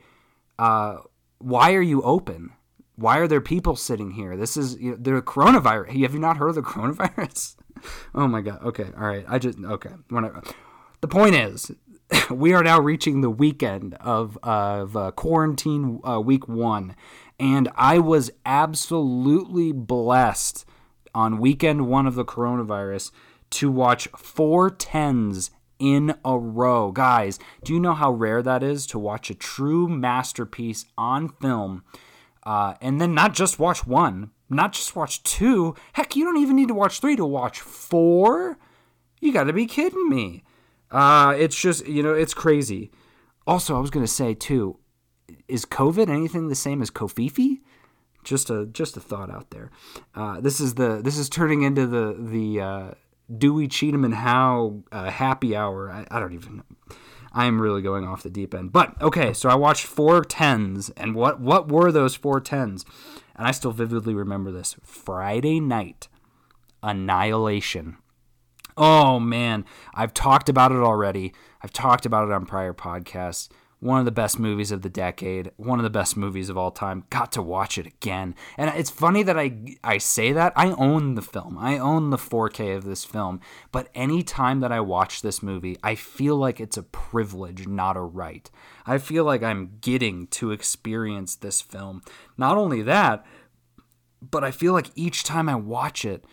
uh, 0.58 0.98
why 1.38 1.74
are 1.74 1.82
you 1.82 2.02
open? 2.02 2.52
Why 2.96 3.18
are 3.18 3.28
there 3.28 3.40
people 3.40 3.76
sitting 3.76 4.12
here? 4.12 4.36
This 4.36 4.56
is 4.56 4.76
you 4.80 4.90
know, 4.90 4.96
the 4.96 5.22
coronavirus. 5.22 6.00
Have 6.02 6.14
you 6.14 6.20
not 6.20 6.36
heard 6.36 6.48
of 6.48 6.54
the 6.56 6.62
coronavirus? 6.74 7.56
oh 8.14 8.26
my 8.26 8.40
god. 8.40 8.62
Okay, 8.62 8.86
all 8.96 9.06
right. 9.06 9.24
I 9.28 9.38
just 9.38 9.58
okay. 9.58 9.92
Whatever. 10.08 10.42
The 11.00 11.08
point 11.08 11.34
is, 11.34 11.70
we 12.30 12.52
are 12.54 12.62
now 12.62 12.80
reaching 12.80 13.20
the 13.20 13.30
weekend 13.30 13.94
of 13.94 14.38
of 14.42 14.96
uh, 14.96 15.10
quarantine 15.12 16.00
uh, 16.04 16.20
week 16.20 16.48
one, 16.48 16.96
and 17.38 17.68
I 17.76 17.98
was 17.98 18.30
absolutely 18.44 19.72
blessed 19.72 20.64
on 21.14 21.38
weekend 21.38 21.86
one 21.86 22.06
of 22.06 22.14
the 22.14 22.24
coronavirus 22.24 23.10
to 23.50 23.70
watch 23.70 24.08
four 24.16 24.70
tens 24.70 25.50
in 25.78 26.14
a 26.24 26.38
row. 26.38 26.90
Guys, 26.90 27.38
do 27.62 27.72
you 27.72 27.80
know 27.80 27.94
how 27.94 28.10
rare 28.10 28.42
that 28.42 28.62
is 28.62 28.86
to 28.88 28.98
watch 28.98 29.30
a 29.30 29.34
true 29.34 29.88
masterpiece 29.88 30.84
on 30.96 31.28
film? 31.40 31.84
uh, 32.48 32.74
and 32.80 32.98
then 32.98 33.14
not 33.14 33.34
just 33.34 33.58
watch 33.58 33.86
one, 33.86 34.30
not 34.48 34.72
just 34.72 34.96
watch 34.96 35.22
two. 35.22 35.74
Heck, 35.92 36.16
you 36.16 36.24
don't 36.24 36.38
even 36.38 36.56
need 36.56 36.68
to 36.68 36.74
watch 36.74 36.98
three 36.98 37.14
to 37.14 37.26
watch 37.26 37.60
four. 37.60 38.56
You 39.20 39.34
got 39.34 39.44
to 39.44 39.52
be 39.52 39.66
kidding 39.66 40.08
me. 40.08 40.44
Uh, 40.90 41.34
it's 41.38 41.60
just 41.60 41.86
you 41.86 42.02
know 42.02 42.14
it's 42.14 42.32
crazy. 42.32 42.90
Also, 43.46 43.76
I 43.76 43.80
was 43.80 43.90
gonna 43.90 44.06
say 44.06 44.32
too, 44.32 44.78
is 45.46 45.66
COVID 45.66 46.08
anything 46.08 46.48
the 46.48 46.54
same 46.54 46.80
as 46.80 46.90
covfefe? 46.90 47.60
Just 48.24 48.48
a 48.48 48.64
just 48.64 48.96
a 48.96 49.00
thought 49.00 49.30
out 49.30 49.50
there. 49.50 49.70
Uh, 50.14 50.40
this 50.40 50.58
is 50.58 50.76
the 50.76 51.02
this 51.02 51.18
is 51.18 51.28
turning 51.28 51.60
into 51.60 51.86
the 51.86 52.16
the 52.18 52.60
uh, 52.62 52.90
Dewey 53.36 53.68
Cheatham 53.68 54.04
and 54.04 54.14
Howe 54.14 54.82
uh, 54.90 55.10
happy 55.10 55.54
hour. 55.54 55.90
I, 55.90 56.06
I 56.10 56.20
don't 56.20 56.32
even 56.32 56.58
know. 56.58 56.96
I 57.32 57.46
am 57.46 57.60
really 57.60 57.82
going 57.82 58.06
off 58.06 58.22
the 58.22 58.30
deep 58.30 58.54
end. 58.54 58.72
But 58.72 59.00
okay, 59.02 59.32
so 59.32 59.48
I 59.48 59.54
watched 59.54 59.84
four 59.84 60.24
tens, 60.24 60.90
and 60.90 61.14
what 61.14 61.40
what 61.40 61.70
were 61.70 61.92
those 61.92 62.14
four 62.14 62.40
tens? 62.40 62.84
And 63.36 63.46
I 63.46 63.50
still 63.50 63.72
vividly 63.72 64.14
remember 64.14 64.50
this. 64.50 64.76
Friday 64.82 65.60
night, 65.60 66.08
Annihilation. 66.82 67.96
Oh 68.76 69.20
man, 69.20 69.64
I've 69.94 70.14
talked 70.14 70.48
about 70.48 70.72
it 70.72 70.78
already. 70.78 71.34
I've 71.62 71.72
talked 71.72 72.06
about 72.06 72.28
it 72.28 72.32
on 72.32 72.46
prior 72.46 72.72
podcasts 72.72 73.48
one 73.80 74.00
of 74.00 74.04
the 74.04 74.10
best 74.10 74.38
movies 74.38 74.72
of 74.72 74.82
the 74.82 74.88
decade, 74.88 75.52
one 75.56 75.78
of 75.78 75.84
the 75.84 75.90
best 75.90 76.16
movies 76.16 76.48
of 76.48 76.58
all 76.58 76.70
time. 76.70 77.04
Got 77.10 77.32
to 77.32 77.42
watch 77.42 77.78
it 77.78 77.86
again. 77.86 78.34
And 78.56 78.70
it's 78.76 78.90
funny 78.90 79.22
that 79.22 79.38
I 79.38 79.76
I 79.84 79.98
say 79.98 80.32
that. 80.32 80.52
I 80.56 80.70
own 80.72 81.14
the 81.14 81.22
film. 81.22 81.56
I 81.58 81.78
own 81.78 82.10
the 82.10 82.16
4K 82.16 82.76
of 82.76 82.84
this 82.84 83.04
film, 83.04 83.40
but 83.70 83.88
any 83.94 84.22
time 84.22 84.60
that 84.60 84.72
I 84.72 84.80
watch 84.80 85.22
this 85.22 85.42
movie, 85.42 85.76
I 85.82 85.94
feel 85.94 86.36
like 86.36 86.60
it's 86.60 86.76
a 86.76 86.82
privilege, 86.82 87.66
not 87.68 87.96
a 87.96 88.00
right. 88.00 88.50
I 88.84 88.98
feel 88.98 89.24
like 89.24 89.42
I'm 89.42 89.78
getting 89.80 90.26
to 90.28 90.50
experience 90.50 91.36
this 91.36 91.60
film. 91.60 92.02
Not 92.36 92.56
only 92.56 92.82
that, 92.82 93.24
but 94.20 94.42
I 94.42 94.50
feel 94.50 94.72
like 94.72 94.90
each 94.96 95.22
time 95.24 95.48
I 95.48 95.54
watch 95.54 96.04
it, 96.04 96.24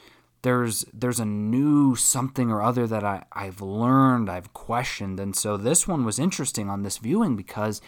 there's 0.45 0.85
there's 0.93 1.19
a 1.19 1.25
new 1.25 1.95
something 1.95 2.51
or 2.51 2.61
other 2.61 2.85
that 2.85 3.03
I, 3.03 3.23
I've 3.33 3.61
learned, 3.61 4.29
I've 4.29 4.53
questioned. 4.53 5.19
And 5.19 5.35
so 5.35 5.57
this 5.57 5.87
one 5.87 6.05
was 6.05 6.19
interesting 6.19 6.69
on 6.69 6.83
this 6.83 6.99
viewing 6.99 7.35
because 7.35 7.81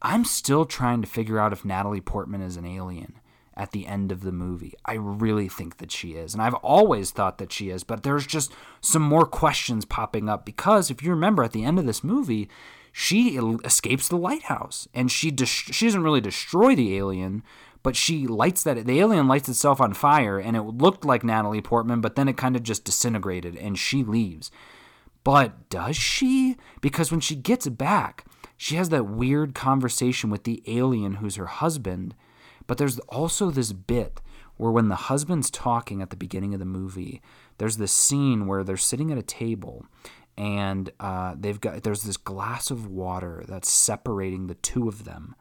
I'm 0.00 0.24
still 0.24 0.64
trying 0.64 1.02
to 1.02 1.08
figure 1.08 1.40
out 1.40 1.52
if 1.52 1.64
Natalie 1.64 2.00
Portman 2.00 2.40
is 2.40 2.56
an 2.56 2.64
alien 2.64 3.18
at 3.56 3.72
the 3.72 3.88
end 3.88 4.12
of 4.12 4.22
the 4.22 4.30
movie. 4.30 4.74
I 4.84 4.94
really 4.94 5.48
think 5.48 5.78
that 5.78 5.90
she 5.90 6.12
is. 6.12 6.34
And 6.34 6.42
I've 6.42 6.54
always 6.54 7.10
thought 7.10 7.38
that 7.38 7.52
she 7.52 7.68
is, 7.68 7.82
but 7.82 8.04
there's 8.04 8.28
just 8.28 8.52
some 8.80 9.02
more 9.02 9.26
questions 9.26 9.84
popping 9.84 10.28
up 10.28 10.46
because 10.46 10.88
if 10.88 11.02
you 11.02 11.10
remember 11.10 11.42
at 11.42 11.50
the 11.50 11.64
end 11.64 11.80
of 11.80 11.86
this 11.86 12.04
movie, 12.04 12.48
she 12.92 13.38
escapes 13.64 14.06
the 14.06 14.16
lighthouse 14.16 14.86
and 14.94 15.10
she 15.10 15.34
she 15.44 15.86
doesn't 15.86 16.04
really 16.04 16.20
destroy 16.20 16.76
the 16.76 16.96
alien, 16.96 17.42
but 17.82 17.96
she 17.96 18.26
lights 18.26 18.62
that 18.64 18.84
the 18.84 19.00
alien 19.00 19.26
lights 19.26 19.48
itself 19.48 19.80
on 19.80 19.92
fire 19.92 20.38
and 20.38 20.56
it 20.56 20.62
looked 20.62 21.04
like 21.04 21.24
Natalie 21.24 21.60
Portman, 21.60 22.00
but 22.00 22.14
then 22.14 22.28
it 22.28 22.36
kind 22.36 22.54
of 22.54 22.62
just 22.62 22.84
disintegrated 22.84 23.56
and 23.56 23.78
she 23.78 24.04
leaves. 24.04 24.50
But 25.24 25.68
does 25.68 25.96
she? 25.96 26.56
Because 26.80 27.10
when 27.10 27.20
she 27.20 27.36
gets 27.36 27.68
back, 27.68 28.24
she 28.56 28.76
has 28.76 28.88
that 28.90 29.06
weird 29.06 29.54
conversation 29.54 30.30
with 30.30 30.44
the 30.44 30.62
alien 30.66 31.14
who's 31.14 31.36
her 31.36 31.46
husband. 31.46 32.14
But 32.66 32.78
there's 32.78 32.98
also 33.00 33.50
this 33.50 33.72
bit 33.72 34.20
where 34.56 34.70
when 34.70 34.88
the 34.88 34.94
husband's 34.94 35.50
talking 35.50 36.02
at 36.02 36.10
the 36.10 36.16
beginning 36.16 36.54
of 36.54 36.60
the 36.60 36.66
movie, 36.66 37.20
there's 37.58 37.78
this 37.78 37.92
scene 37.92 38.46
where 38.46 38.62
they're 38.62 38.76
sitting 38.76 39.10
at 39.10 39.18
a 39.18 39.22
table 39.22 39.86
and 40.36 40.90
uh, 41.00 41.34
they've 41.38 41.60
got 41.60 41.82
there's 41.82 42.02
this 42.02 42.16
glass 42.16 42.70
of 42.70 42.86
water 42.86 43.44
that's 43.46 43.70
separating 43.70 44.46
the 44.46 44.54
two 44.54 44.88
of 44.88 45.04
them 45.04 45.34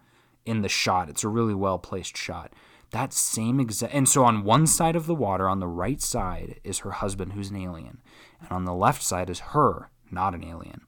in 0.45 0.61
the 0.61 0.69
shot. 0.69 1.09
It's 1.09 1.23
a 1.23 1.29
really 1.29 1.53
well 1.53 1.79
placed 1.79 2.17
shot. 2.17 2.53
That 2.91 3.13
same 3.13 3.59
exact. 3.59 3.93
And 3.93 4.07
so 4.07 4.23
on 4.25 4.43
one 4.43 4.67
side 4.67 4.95
of 4.95 5.05
the 5.05 5.15
water, 5.15 5.47
on 5.47 5.59
the 5.59 5.67
right 5.67 6.01
side, 6.01 6.59
is 6.63 6.79
her 6.79 6.91
husband, 6.91 7.33
who's 7.33 7.49
an 7.49 7.55
alien. 7.55 8.01
And 8.41 8.51
on 8.51 8.65
the 8.65 8.73
left 8.73 9.01
side 9.01 9.29
is 9.29 9.39
her, 9.39 9.89
not 10.11 10.35
an 10.35 10.43
alien. 10.43 10.81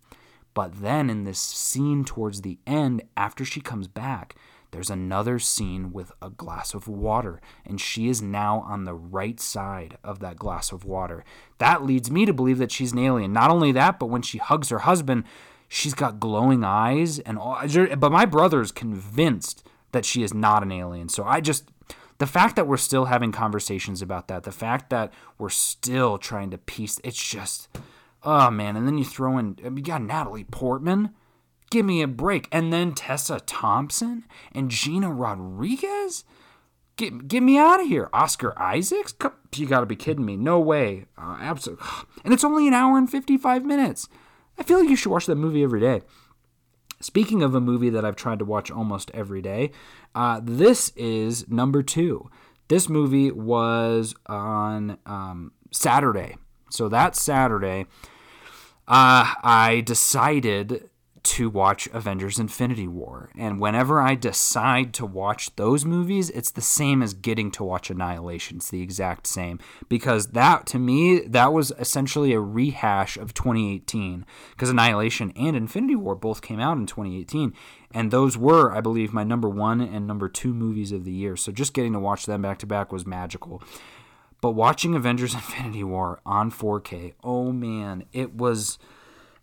But 0.53 0.81
then 0.81 1.09
in 1.09 1.23
this 1.23 1.39
scene 1.39 2.03
towards 2.03 2.41
the 2.41 2.59
end, 2.67 3.03
after 3.15 3.45
she 3.45 3.61
comes 3.61 3.87
back, 3.87 4.35
there's 4.71 4.89
another 4.89 5.37
scene 5.37 5.93
with 5.93 6.11
a 6.19 6.31
glass 6.31 6.73
of 6.73 6.87
water, 6.87 7.39
and 7.63 7.79
she 7.79 8.09
is 8.09 8.23
now 8.23 8.61
on 8.61 8.85
the 8.85 8.95
right 8.95 9.39
side 9.39 9.97
of 10.03 10.19
that 10.19 10.37
glass 10.37 10.71
of 10.71 10.83
water. 10.83 11.23
That 11.59 11.83
leads 11.83 12.09
me 12.09 12.25
to 12.25 12.33
believe 12.33 12.57
that 12.57 12.71
she's 12.71 12.91
an 12.91 12.97
alien. 12.97 13.31
Not 13.31 13.51
only 13.51 13.71
that, 13.71 13.99
but 13.99 14.07
when 14.07 14.23
she 14.23 14.39
hugs 14.39 14.69
her 14.69 14.79
husband, 14.79 15.25
she's 15.73 15.95
got 15.95 16.19
glowing 16.19 16.63
eyes 16.63 17.17
and 17.19 17.39
all 17.39 17.59
but 17.97 18.11
my 18.11 18.25
brother's 18.25 18.71
convinced 18.71 19.65
that 19.91 20.05
she 20.05 20.21
is 20.21 20.33
not 20.33 20.61
an 20.61 20.71
alien 20.71 21.09
so 21.09 21.23
i 21.23 21.41
just 21.41 21.69
the 22.19 22.27
fact 22.27 22.55
that 22.55 22.67
we're 22.67 22.77
still 22.77 23.05
having 23.05 23.31
conversations 23.31 23.99
about 23.99 24.27
that 24.27 24.43
the 24.43 24.51
fact 24.51 24.91
that 24.91 25.11
we're 25.39 25.49
still 25.49 26.19
trying 26.19 26.51
to 26.51 26.59
piece 26.59 26.99
it's 27.03 27.27
just 27.27 27.67
oh 28.21 28.51
man 28.51 28.75
and 28.75 28.85
then 28.85 28.99
you 28.99 29.03
throw 29.03 29.37
in 29.39 29.57
you 29.63 29.81
got 29.81 30.01
natalie 30.01 30.43
portman 30.43 31.09
give 31.71 31.85
me 31.85 32.03
a 32.03 32.07
break 32.07 32.47
and 32.51 32.71
then 32.71 32.93
tessa 32.93 33.39
thompson 33.39 34.25
and 34.53 34.69
gina 34.69 35.11
rodriguez 35.11 36.23
Get, 36.95 37.27
get 37.27 37.41
me 37.41 37.57
out 37.57 37.81
of 37.81 37.87
here. 37.87 38.07
Oscar 38.13 38.53
Isaacs? 38.61 39.15
You 39.55 39.65
gotta 39.65 39.87
be 39.87 39.95
kidding 39.95 40.25
me. 40.25 40.37
No 40.37 40.59
way. 40.59 41.05
Uh, 41.17 41.37
absolutely. 41.39 41.83
And 42.23 42.33
it's 42.33 42.43
only 42.43 42.67
an 42.67 42.73
hour 42.73 42.99
and 42.99 43.09
55 43.09 43.65
minutes. 43.65 44.07
I 44.57 44.63
feel 44.63 44.79
like 44.79 44.89
you 44.89 44.95
should 44.95 45.11
watch 45.11 45.25
that 45.25 45.35
movie 45.35 45.63
every 45.63 45.79
day. 45.79 46.01
Speaking 47.01 47.43
of 47.43 47.53
a 47.53 47.59
movie 47.59 47.89
that 47.89 48.05
I've 48.05 48.15
tried 48.15 48.39
to 48.39 48.45
watch 48.45 48.71
almost 48.71 49.11
every 49.13 49.41
day, 49.41 49.71
uh, 50.15 50.39
this 50.41 50.89
is 50.95 51.47
number 51.49 51.83
two. 51.83 52.29
This 52.69 52.87
movie 52.87 53.29
was 53.31 54.15
on 54.27 54.97
um, 55.05 55.51
Saturday. 55.71 56.37
So 56.69 56.87
that 56.89 57.15
Saturday, 57.15 57.87
uh, 58.87 59.33
I 59.43 59.83
decided 59.85 60.89
to 61.23 61.49
watch 61.49 61.87
Avengers 61.93 62.37
Infinity 62.37 62.87
War. 62.87 63.29
And 63.37 63.59
whenever 63.59 64.01
I 64.01 64.15
decide 64.15 64.93
to 64.95 65.05
watch 65.05 65.55
those 65.55 65.85
movies, 65.85 66.29
it's 66.29 66.51
the 66.51 66.61
same 66.61 67.01
as 67.01 67.13
getting 67.13 67.49
to 67.51 67.63
watch 67.63 67.89
Annihilation. 67.89 68.57
It's 68.57 68.69
the 68.69 68.81
exact 68.81 69.25
same. 69.25 69.59
Because 69.87 70.27
that, 70.27 70.65
to 70.67 70.79
me, 70.79 71.19
that 71.19 71.53
was 71.53 71.71
essentially 71.79 72.33
a 72.33 72.41
rehash 72.41 73.15
of 73.15 73.33
2018. 73.33 74.25
Because 74.51 74.69
Annihilation 74.69 75.31
and 75.37 75.55
Infinity 75.55 75.95
War 75.95 76.15
both 76.15 76.41
came 76.41 76.59
out 76.59 76.77
in 76.77 76.85
2018. 76.85 77.53
And 77.93 78.11
those 78.11 78.37
were, 78.37 78.71
I 78.71 78.81
believe, 78.81 79.13
my 79.13 79.23
number 79.23 79.47
one 79.47 79.79
and 79.79 80.05
number 80.05 80.27
two 80.27 80.53
movies 80.53 80.91
of 80.91 81.05
the 81.05 81.11
year. 81.11 81.37
So 81.37 81.51
just 81.53 81.73
getting 81.73 81.93
to 81.93 81.99
watch 81.99 82.25
them 82.25 82.41
back 82.41 82.59
to 82.59 82.65
back 82.65 82.91
was 82.91 83.07
magical. 83.07 83.63
But 84.41 84.51
watching 84.51 84.93
Avengers 84.93 85.33
Infinity 85.35 85.85
War 85.85 86.19
on 86.25 86.51
4K, 86.51 87.13
oh 87.23 87.53
man, 87.53 88.03
it 88.11 88.33
was 88.35 88.77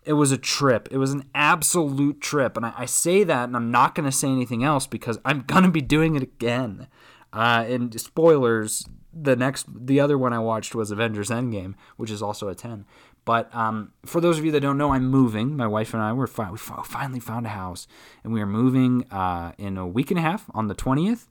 it 0.05 0.15
was 0.15 0.33
a 0.33 0.39
trip. 0.39 0.89
It 0.91 0.99
was 0.99 1.13
an 1.13 1.25
absolute 1.35 2.21
trip. 2.21 2.57
And 2.57 2.67
I, 2.67 2.73
I 2.77 2.87
say 2.87 3.25
that, 3.25 3.45
and 3.45 3.57
I'm 3.57 3.71
not 3.71 3.95
going 3.95 4.07
to 4.07 4.17
say 4.17 4.29
anything 4.29 4.65
else 4.65 4.87
because 4.87 5.19
I'm 5.25 5.43
going 5.43 5.65
to 5.65 5.71
be 5.71 5.81
doing 5.83 6.17
it 6.17 6.23
again. 6.23 6.89
Uh, 7.33 7.65
and 7.69 8.01
spoilers, 8.01 8.85
the 9.13 9.37
next, 9.37 9.67
the 9.69 10.01
other 10.01 10.19
one 10.19 10.33
I 10.33 10.39
watched 10.39 10.75
was 10.75 10.91
Avengers 10.91 11.31
Endgame, 11.31 11.75
which 11.97 12.11
is 12.11 12.23
also 12.23 12.49
a 12.49 12.55
10. 12.55 12.85
But 13.25 13.55
um, 13.55 13.93
for 14.05 14.21
those 14.21 14.39
of 14.39 14.45
you 14.45 14.51
that 14.53 14.61
don't 14.61 14.79
know, 14.79 14.93
I'm 14.93 15.07
moving. 15.07 15.57
My 15.57 15.67
wife 15.67 15.93
and 15.93 16.03
I 16.03 16.13
were 16.13 16.27
fi- 16.27 16.51
we 16.51 16.57
finally 16.59 17.21
found 17.21 17.47
a 17.47 17.51
house, 17.51 17.87
and 18.25 18.33
we 18.33 18.41
are 18.41 18.47
moving 18.47 19.05
uh, 19.11 19.53
in 19.59 19.77
a 19.77 19.87
week 19.87 20.11
and 20.11 20.19
a 20.19 20.23
half 20.23 20.47
on 20.55 20.69
the 20.69 20.75
20th. 20.75 21.27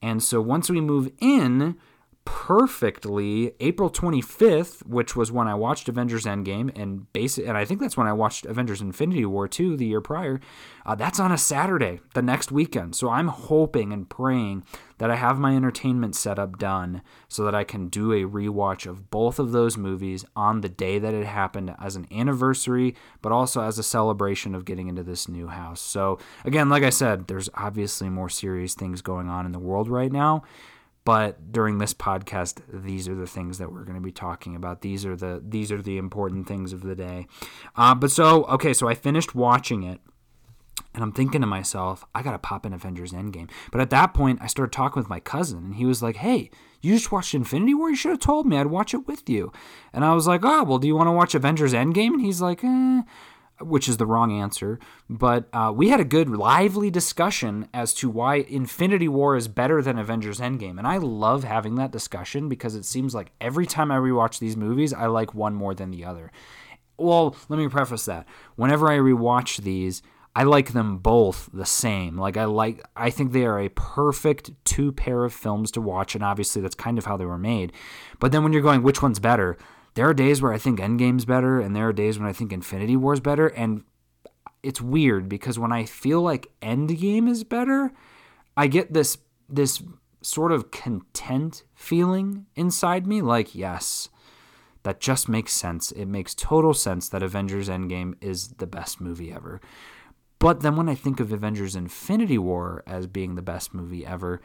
And 0.00 0.22
so 0.22 0.40
once 0.40 0.70
we 0.70 0.80
move 0.80 1.10
in, 1.20 1.76
perfectly 2.26 3.52
April 3.60 3.88
25th, 3.88 4.84
which 4.84 5.16
was 5.16 5.32
when 5.32 5.48
I 5.48 5.54
watched 5.54 5.88
Avengers 5.88 6.24
Endgame, 6.24 6.76
and 6.78 7.10
basic, 7.14 7.46
and 7.46 7.56
I 7.56 7.64
think 7.64 7.80
that's 7.80 7.96
when 7.96 8.06
I 8.06 8.12
watched 8.12 8.44
Avengers 8.44 8.82
Infinity 8.82 9.24
War 9.24 9.48
2 9.48 9.76
the 9.76 9.86
year 9.86 10.02
prior. 10.02 10.40
Uh, 10.84 10.94
that's 10.94 11.18
on 11.18 11.32
a 11.32 11.38
Saturday, 11.38 12.00
the 12.14 12.22
next 12.22 12.52
weekend. 12.52 12.94
So 12.94 13.08
I'm 13.08 13.28
hoping 13.28 13.92
and 13.92 14.08
praying 14.08 14.64
that 14.98 15.10
I 15.10 15.16
have 15.16 15.38
my 15.38 15.54
entertainment 15.56 16.14
setup 16.14 16.58
done 16.58 17.02
so 17.28 17.44
that 17.44 17.54
I 17.54 17.64
can 17.64 17.88
do 17.88 18.12
a 18.12 18.22
rewatch 18.22 18.86
of 18.86 19.10
both 19.10 19.38
of 19.38 19.52
those 19.52 19.76
movies 19.76 20.24
on 20.34 20.60
the 20.60 20.68
day 20.68 20.98
that 20.98 21.14
it 21.14 21.26
happened 21.26 21.74
as 21.80 21.96
an 21.96 22.06
anniversary, 22.10 22.94
but 23.22 23.32
also 23.32 23.62
as 23.62 23.78
a 23.78 23.82
celebration 23.82 24.54
of 24.54 24.64
getting 24.64 24.88
into 24.88 25.02
this 25.02 25.28
new 25.28 25.46
house. 25.46 25.80
So, 25.80 26.18
again, 26.44 26.68
like 26.68 26.82
I 26.82 26.90
said, 26.90 27.28
there's 27.28 27.48
obviously 27.54 28.08
more 28.08 28.28
serious 28.28 28.74
things 28.74 29.00
going 29.02 29.28
on 29.28 29.46
in 29.46 29.52
the 29.52 29.58
world 29.58 29.88
right 29.88 30.12
now. 30.12 30.42
But 31.06 31.52
during 31.52 31.78
this 31.78 31.94
podcast, 31.94 32.62
these 32.68 33.06
are 33.08 33.14
the 33.14 33.28
things 33.28 33.58
that 33.58 33.72
we're 33.72 33.84
going 33.84 33.94
to 33.94 34.02
be 34.02 34.10
talking 34.10 34.56
about. 34.56 34.80
These 34.80 35.06
are 35.06 35.14
the 35.14 35.40
these 35.42 35.70
are 35.70 35.80
the 35.80 35.98
important 35.98 36.48
things 36.48 36.72
of 36.72 36.82
the 36.82 36.96
day. 36.96 37.28
Uh, 37.76 37.94
but 37.94 38.10
so 38.10 38.42
okay, 38.46 38.74
so 38.74 38.88
I 38.88 38.94
finished 38.94 39.32
watching 39.32 39.84
it. 39.84 40.00
And 40.94 41.04
I'm 41.04 41.12
thinking 41.12 41.42
to 41.42 41.46
myself, 41.46 42.04
I 42.14 42.22
gotta 42.22 42.38
pop 42.38 42.66
in 42.66 42.72
Avengers 42.72 43.12
Endgame. 43.12 43.50
But 43.70 43.82
at 43.82 43.90
that 43.90 44.14
point, 44.14 44.40
I 44.42 44.46
started 44.46 44.72
talking 44.72 44.98
with 44.98 45.08
my 45.08 45.20
cousin, 45.20 45.58
and 45.58 45.74
he 45.76 45.84
was 45.84 46.02
like, 46.02 46.16
"Hey, 46.16 46.50
you 46.80 46.94
just 46.94 47.12
watched 47.12 47.34
Infinity 47.34 47.74
War? 47.74 47.90
You 47.90 47.96
should 47.96 48.10
have 48.10 48.18
told 48.18 48.46
me. 48.46 48.56
I'd 48.56 48.66
watch 48.66 48.92
it 48.92 49.06
with 49.06 49.28
you." 49.28 49.52
And 49.92 50.04
I 50.04 50.12
was 50.12 50.26
like, 50.26 50.40
"Oh, 50.42 50.64
well, 50.64 50.78
do 50.78 50.88
you 50.88 50.96
want 50.96 51.06
to 51.06 51.12
watch 51.12 51.34
Avengers 51.34 51.72
Endgame?" 51.72 52.14
And 52.14 52.20
he's 52.22 52.40
like, 52.40 52.64
eh, 52.64 53.02
which 53.60 53.88
is 53.88 53.96
the 53.96 54.06
wrong 54.06 54.32
answer. 54.32 54.78
But 55.08 55.48
uh, 55.52 55.72
we 55.74 55.88
had 55.88 56.00
a 56.00 56.04
good, 56.04 56.28
lively 56.28 56.90
discussion 56.90 57.68
as 57.72 57.94
to 57.94 58.10
why 58.10 58.36
Infinity 58.36 59.08
War 59.08 59.36
is 59.36 59.48
better 59.48 59.82
than 59.82 59.98
Avengers 59.98 60.40
Endgame. 60.40 60.78
And 60.78 60.86
I 60.86 60.98
love 60.98 61.44
having 61.44 61.76
that 61.76 61.90
discussion 61.90 62.48
because 62.48 62.74
it 62.74 62.84
seems 62.84 63.14
like 63.14 63.32
every 63.40 63.66
time 63.66 63.90
I 63.90 63.96
rewatch 63.96 64.38
these 64.38 64.56
movies, 64.56 64.92
I 64.92 65.06
like 65.06 65.34
one 65.34 65.54
more 65.54 65.74
than 65.74 65.90
the 65.90 66.04
other. 66.04 66.30
Well, 66.98 67.36
let 67.48 67.58
me 67.58 67.68
preface 67.68 68.06
that. 68.06 68.26
Whenever 68.56 68.90
I 68.90 68.98
rewatch 68.98 69.58
these, 69.62 70.02
I 70.36 70.42
like 70.42 70.74
them 70.74 70.98
both 70.98 71.48
the 71.52 71.64
same. 71.64 72.18
Like 72.18 72.36
I 72.36 72.44
like 72.44 72.84
I 72.94 73.08
think 73.08 73.32
they 73.32 73.46
are 73.46 73.58
a 73.58 73.70
perfect 73.70 74.50
two 74.64 74.92
pair 74.92 75.24
of 75.24 75.32
films 75.32 75.70
to 75.72 75.80
watch 75.80 76.14
and 76.14 76.22
obviously 76.22 76.60
that's 76.60 76.74
kind 76.74 76.98
of 76.98 77.06
how 77.06 77.16
they 77.16 77.24
were 77.24 77.38
made. 77.38 77.72
But 78.20 78.32
then 78.32 78.42
when 78.42 78.52
you're 78.52 78.60
going 78.60 78.82
which 78.82 79.00
one's 79.00 79.18
better? 79.18 79.56
There 79.96 80.06
are 80.06 80.14
days 80.14 80.42
where 80.42 80.52
I 80.52 80.58
think 80.58 80.78
Endgame's 80.78 81.24
better 81.24 81.58
and 81.58 81.74
there 81.74 81.88
are 81.88 81.92
days 81.92 82.18
when 82.18 82.28
I 82.28 82.32
think 82.32 82.52
Infinity 82.52 82.96
War's 82.96 83.18
better 83.18 83.46
and 83.48 83.82
it's 84.62 84.80
weird 84.80 85.26
because 85.26 85.58
when 85.58 85.72
I 85.72 85.86
feel 85.86 86.20
like 86.20 86.50
Endgame 86.60 87.26
is 87.28 87.44
better, 87.44 87.92
I 88.58 88.66
get 88.66 88.92
this 88.92 89.16
this 89.48 89.82
sort 90.20 90.52
of 90.52 90.70
content 90.70 91.62
feeling 91.74 92.44
inside 92.56 93.06
me 93.06 93.22
like 93.22 93.54
yes, 93.54 94.10
that 94.82 95.00
just 95.00 95.30
makes 95.30 95.54
sense. 95.54 95.92
It 95.92 96.06
makes 96.06 96.34
total 96.34 96.74
sense 96.74 97.08
that 97.08 97.22
Avengers 97.22 97.70
Endgame 97.70 98.16
is 98.20 98.48
the 98.48 98.66
best 98.66 99.00
movie 99.00 99.32
ever. 99.32 99.62
But 100.38 100.60
then 100.60 100.76
when 100.76 100.90
I 100.90 100.94
think 100.94 101.20
of 101.20 101.32
Avengers 101.32 101.74
Infinity 101.74 102.36
War 102.36 102.82
as 102.86 103.06
being 103.06 103.34
the 103.34 103.40
best 103.40 103.72
movie 103.72 104.04
ever, 104.04 104.42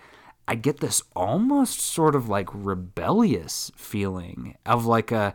I 0.48 0.56
get 0.56 0.80
this 0.80 1.02
almost 1.16 1.80
sort 1.80 2.16
of 2.16 2.28
like 2.28 2.50
rebellious 2.52 3.72
feeling 3.76 4.58
of 4.66 4.86
like 4.86 5.12
a 5.12 5.34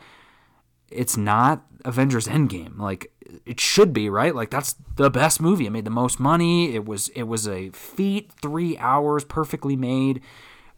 it's 0.90 1.16
not 1.16 1.64
Avengers 1.84 2.26
Endgame. 2.26 2.78
Like 2.78 3.12
it 3.44 3.60
should 3.60 3.92
be, 3.92 4.08
right? 4.08 4.34
Like 4.34 4.50
that's 4.50 4.76
the 4.96 5.10
best 5.10 5.40
movie. 5.40 5.66
It 5.66 5.70
made 5.70 5.84
the 5.84 5.90
most 5.90 6.20
money. 6.20 6.74
It 6.74 6.84
was 6.84 7.08
it 7.10 7.24
was 7.24 7.48
a 7.48 7.70
feat, 7.70 8.32
3 8.42 8.78
hours 8.78 9.24
perfectly 9.24 9.76
made. 9.76 10.20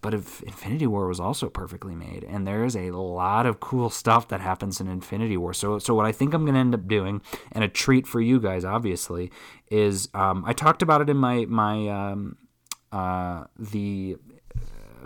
But 0.01 0.15
if 0.15 0.43
Infinity 0.45 0.87
War 0.87 1.09
was 1.09 1.19
also 1.19 1.49
perfectly 1.49 1.97
made, 1.97 2.23
and 2.23 2.47
there 2.47 2.65
is 2.65 2.77
a 2.77 2.93
lot 2.93 3.47
of 3.47 3.59
cool 3.59 3.91
stuff 3.91 4.29
that 4.29 4.41
happens 4.41 4.81
in 4.81 4.87
Infinity 4.87 5.37
War. 5.37 5.53
So, 5.53 5.81
so 5.81 5.93
what 5.93 6.07
I 6.07 6.13
think 6.13 6.35
I'm 6.35 6.45
going 6.45 6.55
to 6.55 6.61
end 6.61 6.75
up 6.75 6.87
doing, 6.87 7.21
and 7.51 7.65
a 7.65 7.69
treat 7.69 8.07
for 8.07 8.21
you 8.21 8.39
guys, 8.39 8.65
obviously, 8.65 9.33
is 9.73 10.09
um, 10.15 10.45
I 10.47 10.53
talked 10.53 10.83
about 10.83 11.01
it 11.01 11.11
in 11.11 11.17
my 11.17 11.47
my 11.47 11.89
um, 11.89 12.37
uh, 12.93 13.45
the 13.59 14.17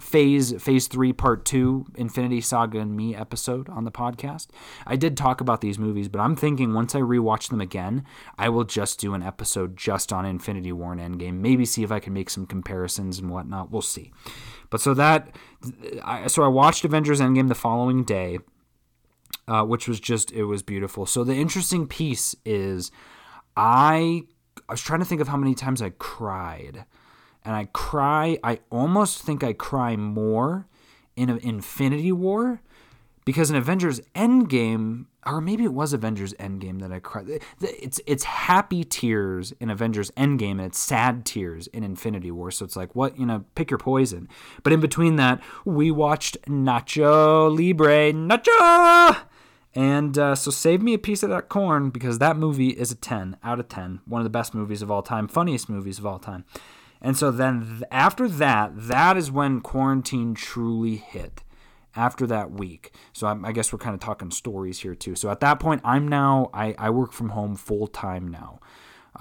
phase 0.01 0.61
phase 0.61 0.89
three 0.89 1.13
part 1.13 1.45
two 1.45 1.87
infinity 1.95 2.41
saga 2.41 2.79
and 2.79 2.97
me 2.97 3.15
episode 3.15 3.69
on 3.69 3.85
the 3.85 3.91
podcast. 3.91 4.49
I 4.87 4.97
did 4.97 5.17
talk 5.17 5.41
about 5.41 5.61
these 5.61 5.79
movies 5.79 6.09
but 6.09 6.21
i'm 6.21 6.35
thinking 6.35 6.75
once 6.75 6.95
i 6.95 7.01
rewatch 7.01 7.51
them 7.51 7.61
again 7.61 8.05
i 8.39 8.49
will 8.49 8.65
just 8.65 8.99
do 8.99 9.15
an 9.15 9.23
episode 9.23 9.77
just 9.77 10.13
on 10.13 10.25
infinity 10.25 10.73
war 10.73 10.93
and 10.93 11.01
endgame 11.21 11.35
maybe 11.35 11.65
see 11.65 11.83
if 11.83 11.93
i 11.93 12.01
can 12.01 12.13
make 12.13 12.31
some 12.31 12.47
comparisons 12.47 13.19
and 13.19 13.31
whatnot. 13.31 13.71
We'll 13.71 13.83
see. 13.83 14.13
But 14.71 14.81
so 14.81 14.95
that 14.95 15.37
I, 16.03 16.27
so 16.27 16.43
i 16.43 16.49
watched 16.49 16.85
avengers 16.85 17.21
endgame 17.21 17.49
the 17.49 17.55
following 17.55 18.03
day 18.03 18.39
uh, 19.49 19.65
which 19.65 19.89
was 19.89 20.01
just 20.01 20.33
it 20.33 20.45
was 20.45 20.63
beautiful. 20.63 21.07
So 21.07 21.25
the 21.25 21.35
interesting 21.35 21.87
piece 21.87 22.35
is 22.45 22.91
i 23.57 24.23
i 24.69 24.73
was 24.73 24.81
trying 24.81 25.01
to 25.01 25.07
think 25.07 25.21
of 25.21 25.29
how 25.29 25.37
many 25.37 25.55
times 25.55 25.83
i 25.83 25.91
cried 25.91 26.85
and 27.45 27.55
I 27.55 27.67
cry. 27.73 28.39
I 28.43 28.61
almost 28.71 29.23
think 29.23 29.43
I 29.43 29.53
cry 29.53 29.97
more 29.97 30.67
in 31.17 31.31
Infinity 31.31 32.13
War 32.13 32.61
because 33.25 33.51
in 33.51 33.57
Avengers 33.57 34.01
Endgame, 34.15 35.07
or 35.25 35.41
maybe 35.41 35.65
it 35.65 35.73
was 35.73 35.93
Avengers 35.93 36.35
Endgame 36.35 36.81
that 36.81 36.93
I 36.93 36.99
cried. 36.99 37.41
It's 37.61 38.01
it's 38.07 38.25
happy 38.25 38.85
tears 38.85 39.53
in 39.61 39.71
Avengers 39.71 40.11
Endgame 40.13 40.53
and 40.53 40.63
it's 40.63 40.79
sad 40.79 41.25
tears 41.25 41.67
in 41.69 41.85
Infinity 41.85 42.31
War. 42.31 42.51
So 42.51 42.65
it's 42.65 42.77
like 42.77 42.95
what 42.95 43.19
you 43.19 43.27
know, 43.27 43.45
pick 43.55 43.71
your 43.71 43.79
poison. 43.79 44.29
But 44.63 44.73
in 44.73 44.81
between 44.81 45.17
that, 45.17 45.41
we 45.65 45.91
watched 45.91 46.41
Nacho 46.43 47.55
Libre, 47.57 48.13
Nacho. 48.13 49.23
And 49.75 50.19
uh, 50.19 50.35
so 50.35 50.51
save 50.51 50.83
me 50.83 50.93
a 50.93 50.99
piece 50.99 51.23
of 51.23 51.31
that 51.31 51.49
corn 51.49 51.89
because 51.91 52.19
that 52.19 52.37
movie 52.37 52.71
is 52.71 52.91
a 52.91 52.95
10 52.95 53.39
out 53.43 53.59
of 53.59 53.69
10. 53.69 54.01
One 54.05 54.21
of 54.21 54.25
the 54.25 54.31
best 54.31 54.55
movies 54.55 54.83
of 54.83 54.91
all 54.91 55.03
time, 55.03 55.29
funniest 55.29 55.71
movies 55.71 55.99
of 55.99 56.05
all 56.05 56.19
time. 56.19 56.45
And 57.03 57.17
so 57.17 57.31
then 57.31 57.83
after 57.91 58.29
that, 58.29 58.71
that 58.75 59.17
is 59.17 59.31
when 59.31 59.61
quarantine 59.61 60.35
truly 60.35 60.97
hit. 60.97 61.43
After 61.95 62.27
that 62.29 62.53
week. 62.53 62.95
So 63.13 63.27
I'm, 63.27 63.45
i 63.45 63.53
guess 63.53 63.71
we're 63.71 63.79
kind 63.79 63.93
of 63.93 64.01
talking 64.01 64.31
stories 64.31 64.79
here 64.79 64.95
too. 64.95 65.15
So 65.15 65.29
at 65.29 65.41
that 65.41 65.61
point, 65.61 65.83
I'm 65.85 66.09
now, 66.09 66.49
I, 66.55 66.75
I 66.79 66.89
work 66.89 67.13
from 67.13 67.29
home 67.31 67.55
full 67.55 67.87
time 67.87 68.29
now. 68.29 68.61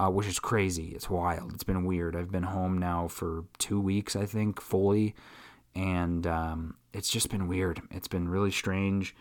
Uh, 0.00 0.08
which 0.08 0.26
is 0.26 0.38
crazy. 0.38 0.92
It's 0.94 1.10
wild. 1.10 1.52
It's 1.52 1.64
been 1.64 1.84
weird. 1.84 2.16
I've 2.16 2.30
been 2.32 2.44
home 2.44 2.78
now 2.78 3.08
for 3.08 3.44
two 3.58 3.78
weeks, 3.78 4.16
I 4.16 4.24
think, 4.24 4.58
fully, 4.58 5.14
and 5.74 6.26
um, 6.26 6.76
it's 6.94 7.10
just 7.10 7.28
been 7.28 7.46
weird. 7.46 7.82
It's 7.90 8.08
been 8.08 8.26
really 8.26 8.50
strange. 8.50 9.14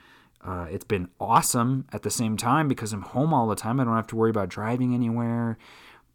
Uh, 0.43 0.67
it's 0.71 0.85
been 0.85 1.09
awesome 1.19 1.85
at 1.91 2.01
the 2.03 2.09
same 2.09 2.37
time 2.37 2.67
because 2.67 2.93
I'm 2.93 3.01
home 3.01 3.33
all 3.33 3.47
the 3.47 3.55
time. 3.55 3.81
I 3.81 3.83
don't 3.83 3.95
have 3.95 4.07
to 4.07 4.15
worry 4.15 4.29
about 4.29 4.47
driving 4.47 4.93
anywhere. 4.93 5.57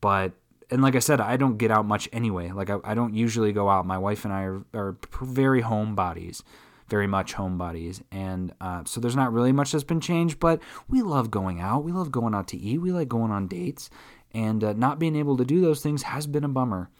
But 0.00 0.32
and 0.70 0.82
like 0.82 0.96
I 0.96 1.00
said, 1.00 1.20
I 1.20 1.36
don't 1.36 1.58
get 1.58 1.70
out 1.70 1.86
much 1.86 2.08
anyway. 2.12 2.50
Like 2.50 2.70
I, 2.70 2.78
I 2.84 2.94
don't 2.94 3.14
usually 3.14 3.52
go 3.52 3.68
out. 3.68 3.86
My 3.86 3.98
wife 3.98 4.24
and 4.24 4.32
I 4.34 4.42
are, 4.42 4.64
are 4.74 4.96
very 5.20 5.62
homebodies, 5.62 6.42
very 6.88 7.06
much 7.06 7.34
homebodies, 7.34 8.02
and 8.10 8.52
uh, 8.60 8.82
so 8.84 9.00
there's 9.00 9.16
not 9.16 9.32
really 9.32 9.52
much 9.52 9.72
that's 9.72 9.84
been 9.84 10.00
changed. 10.00 10.40
But 10.40 10.60
we 10.88 11.02
love 11.02 11.30
going 11.30 11.60
out. 11.60 11.84
We 11.84 11.92
love 11.92 12.10
going 12.10 12.34
out 12.34 12.48
to 12.48 12.56
eat. 12.56 12.78
We 12.78 12.92
like 12.92 13.08
going 13.08 13.30
on 13.30 13.46
dates, 13.46 13.90
and 14.32 14.64
uh, 14.64 14.72
not 14.72 14.98
being 14.98 15.16
able 15.16 15.36
to 15.36 15.44
do 15.44 15.60
those 15.60 15.82
things 15.82 16.02
has 16.04 16.26
been 16.26 16.44
a 16.44 16.48
bummer. 16.48 16.90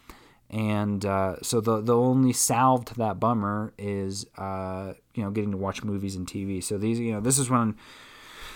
And 0.48 1.05
uh, 1.05 1.37
so 1.42 1.61
the 1.61 1.81
the 1.81 1.96
only 1.96 2.33
salve 2.33 2.85
to 2.87 2.94
that 2.94 3.18
bummer 3.18 3.72
is 3.79 4.26
uh, 4.38 4.92
you 5.14 5.24
know 5.24 5.31
getting 5.31 5.50
to 5.50 5.57
watch 5.57 5.83
movies 5.83 6.14
and 6.14 6.26
TV. 6.26 6.62
So 6.62 6.79
these 6.79 7.00
you 7.00 7.12
know 7.12 7.20
this 7.20 7.38
is 7.38 7.50
when 7.50 7.74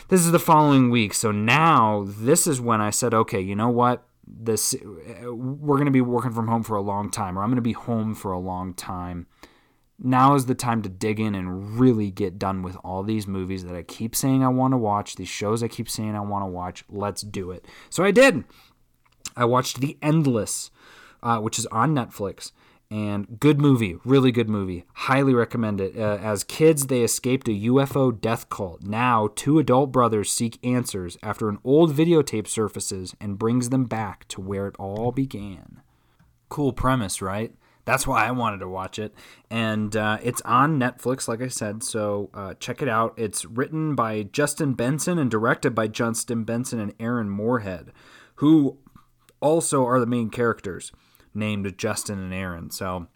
this 0.07 0.21
is 0.21 0.31
the 0.31 0.39
following 0.39 0.91
week. 0.91 1.15
So 1.15 1.33
now 1.33 2.05
this 2.07 2.47
is 2.47 2.61
when 2.61 2.81
I 2.81 2.91
said, 2.91 3.13
okay, 3.13 3.41
you 3.41 3.57
know 3.57 3.71
what? 3.71 4.05
This 4.39 4.75
we're 4.83 5.77
going 5.77 5.87
to 5.87 5.91
be 5.91 6.01
working 6.01 6.33
from 6.33 6.49
home 6.49 6.63
for 6.63 6.77
a 6.77 6.81
long 6.81 7.11
time 7.11 7.39
or 7.39 7.43
I'm 7.43 7.49
going 7.49 7.57
to 7.57 7.63
be 7.63 7.73
home 7.73 8.15
for 8.15 8.33
a 8.33 8.39
long 8.39 8.75
time. 8.75 9.27
Now 10.03 10.35
is 10.35 10.47
the 10.47 10.55
time 10.55 10.81
to 10.83 10.89
dig 10.89 11.21
in 11.21 11.35
and 11.35 11.79
really 11.79 12.11
get 12.11 12.39
done 12.39 12.63
with 12.63 12.77
all 12.83 13.03
these 13.03 13.27
movies 13.27 13.65
that 13.65 13.77
I 13.77 13.83
keep 13.83 14.17
saying 14.17 14.43
I 14.43 14.49
want 14.49 14.73
to 14.73 14.79
watch, 14.79 15.17
these 15.17 15.29
shows 15.29 15.63
I 15.63 15.69
keep 15.69 15.91
saying 15.91 16.15
I 16.15 16.21
want 16.21 16.43
to 16.43 16.47
watch. 16.47 16.85
Let's 16.89 17.21
do 17.21 17.51
it. 17.51 17.67
So 17.91 18.03
I 18.03 18.11
did. 18.11 18.45
I 19.37 19.45
watched 19.45 19.81
The 19.81 19.99
Endless, 20.01 20.71
uh, 21.23 21.39
which 21.39 21.59
is 21.59 21.67
on 21.67 21.95
Netflix 21.95 22.53
and 22.91 23.39
good 23.39 23.61
movie, 23.61 23.97
really 24.05 24.33
good 24.33 24.49
movie. 24.49 24.85
Highly 24.95 25.33
recommend 25.33 25.81
it. 25.81 25.97
Uh, 25.97 26.19
as 26.21 26.43
kids, 26.43 26.87
they 26.89 27.03
escaped 27.03 27.47
a 27.47 27.53
UFO 27.53 28.19
death 28.19 28.49
cult. 28.49 28.83
Now, 28.83 29.29
two 29.37 29.61
adult 29.61 29.93
brothers 29.93 30.33
seek 30.33 30.59
answers 30.65 31.17
after 31.23 31.49
an 31.49 31.59
old 31.63 31.95
videotape 31.95 32.49
surfaces 32.49 33.15
and 33.21 33.39
brings 33.39 33.71
them 33.71 33.85
back 33.85 34.27
to 34.29 34.41
where 34.41 34.67
it 34.67 34.75
all 34.79 35.13
began. 35.13 35.83
Cool 36.49 36.73
premise, 36.73 37.23
right? 37.23 37.55
That's 37.85 38.07
why 38.07 38.27
I 38.27 38.33
wanted 38.33 38.59
to 38.59 38.69
watch 38.69 38.99
it. 38.99 39.15
And 39.51 39.95
uh, 39.97 40.19
it's 40.23 40.43
on 40.43 40.79
Netflix, 40.79 41.29
like 41.29 41.41
I 41.41 41.49
said, 41.49 41.83
so 41.85 42.31
uh, 42.35 42.55
check 42.55 42.83
it 42.83 42.89
out. 42.89 43.15
It's 43.17 43.45
written 43.45 43.95
by 43.95 44.25
Justin 44.25 44.75
Benson 44.75 45.19
and 45.19 45.31
directed 45.31 45.75
by 45.77 45.87
Justin 45.87 46.43
Benson 46.43 46.81
and 46.81 46.95
Aaron 46.99 47.31
Moorhead, 47.31 47.93
who 48.37 48.79
also 49.41 49.87
are 49.87 50.01
the 50.01 50.07
main 50.07 50.29
characters 50.29 50.93
named 51.35 51.77
Justin 51.79 52.19
and 52.19 52.35
Aaron. 52.35 52.71
So 52.71 53.09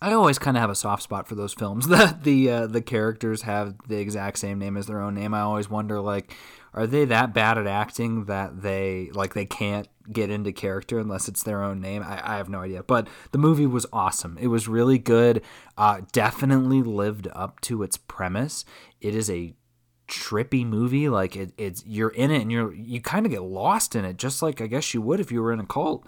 I 0.00 0.12
always 0.12 0.38
kind 0.38 0.56
of 0.56 0.60
have 0.60 0.70
a 0.70 0.74
soft 0.74 1.02
spot 1.02 1.26
for 1.26 1.34
those 1.34 1.54
films 1.54 1.88
that 1.88 2.24
the 2.24 2.50
uh, 2.50 2.66
the 2.66 2.82
characters 2.82 3.42
have 3.42 3.74
the 3.88 3.98
exact 3.98 4.38
same 4.38 4.58
name 4.58 4.76
as 4.76 4.86
their 4.86 5.00
own 5.00 5.14
name. 5.14 5.34
I 5.34 5.40
always 5.40 5.70
wonder 5.70 6.00
like 6.00 6.34
are 6.76 6.86
they 6.86 7.06
that 7.06 7.32
bad 7.32 7.56
at 7.56 7.66
acting 7.66 8.26
that 8.26 8.60
they 8.60 9.10
like 9.14 9.32
they 9.32 9.46
can't 9.46 9.88
get 10.12 10.30
into 10.30 10.52
character 10.52 10.98
unless 10.98 11.26
it's 11.26 11.42
their 11.42 11.62
own 11.62 11.80
name? 11.80 12.02
I, 12.02 12.34
I 12.34 12.36
have 12.36 12.50
no 12.50 12.60
idea. 12.60 12.82
But 12.82 13.08
the 13.32 13.38
movie 13.38 13.66
was 13.66 13.86
awesome. 13.92 14.36
It 14.38 14.48
was 14.48 14.68
really 14.68 14.98
good. 14.98 15.42
Uh, 15.78 16.02
definitely 16.12 16.82
lived 16.82 17.28
up 17.32 17.60
to 17.62 17.82
its 17.82 17.96
premise. 17.96 18.66
It 19.00 19.14
is 19.14 19.30
a 19.30 19.54
trippy 20.06 20.66
movie. 20.66 21.08
Like 21.08 21.34
it, 21.34 21.52
it's 21.56 21.82
you're 21.86 22.10
in 22.10 22.30
it 22.30 22.42
and 22.42 22.52
you're 22.52 22.74
you 22.74 23.00
kind 23.00 23.24
of 23.24 23.32
get 23.32 23.42
lost 23.42 23.96
in 23.96 24.04
it, 24.04 24.18
just 24.18 24.42
like 24.42 24.60
I 24.60 24.66
guess 24.66 24.92
you 24.92 25.00
would 25.00 25.18
if 25.18 25.32
you 25.32 25.42
were 25.42 25.52
in 25.52 25.60
a 25.60 25.66
cult. 25.66 26.06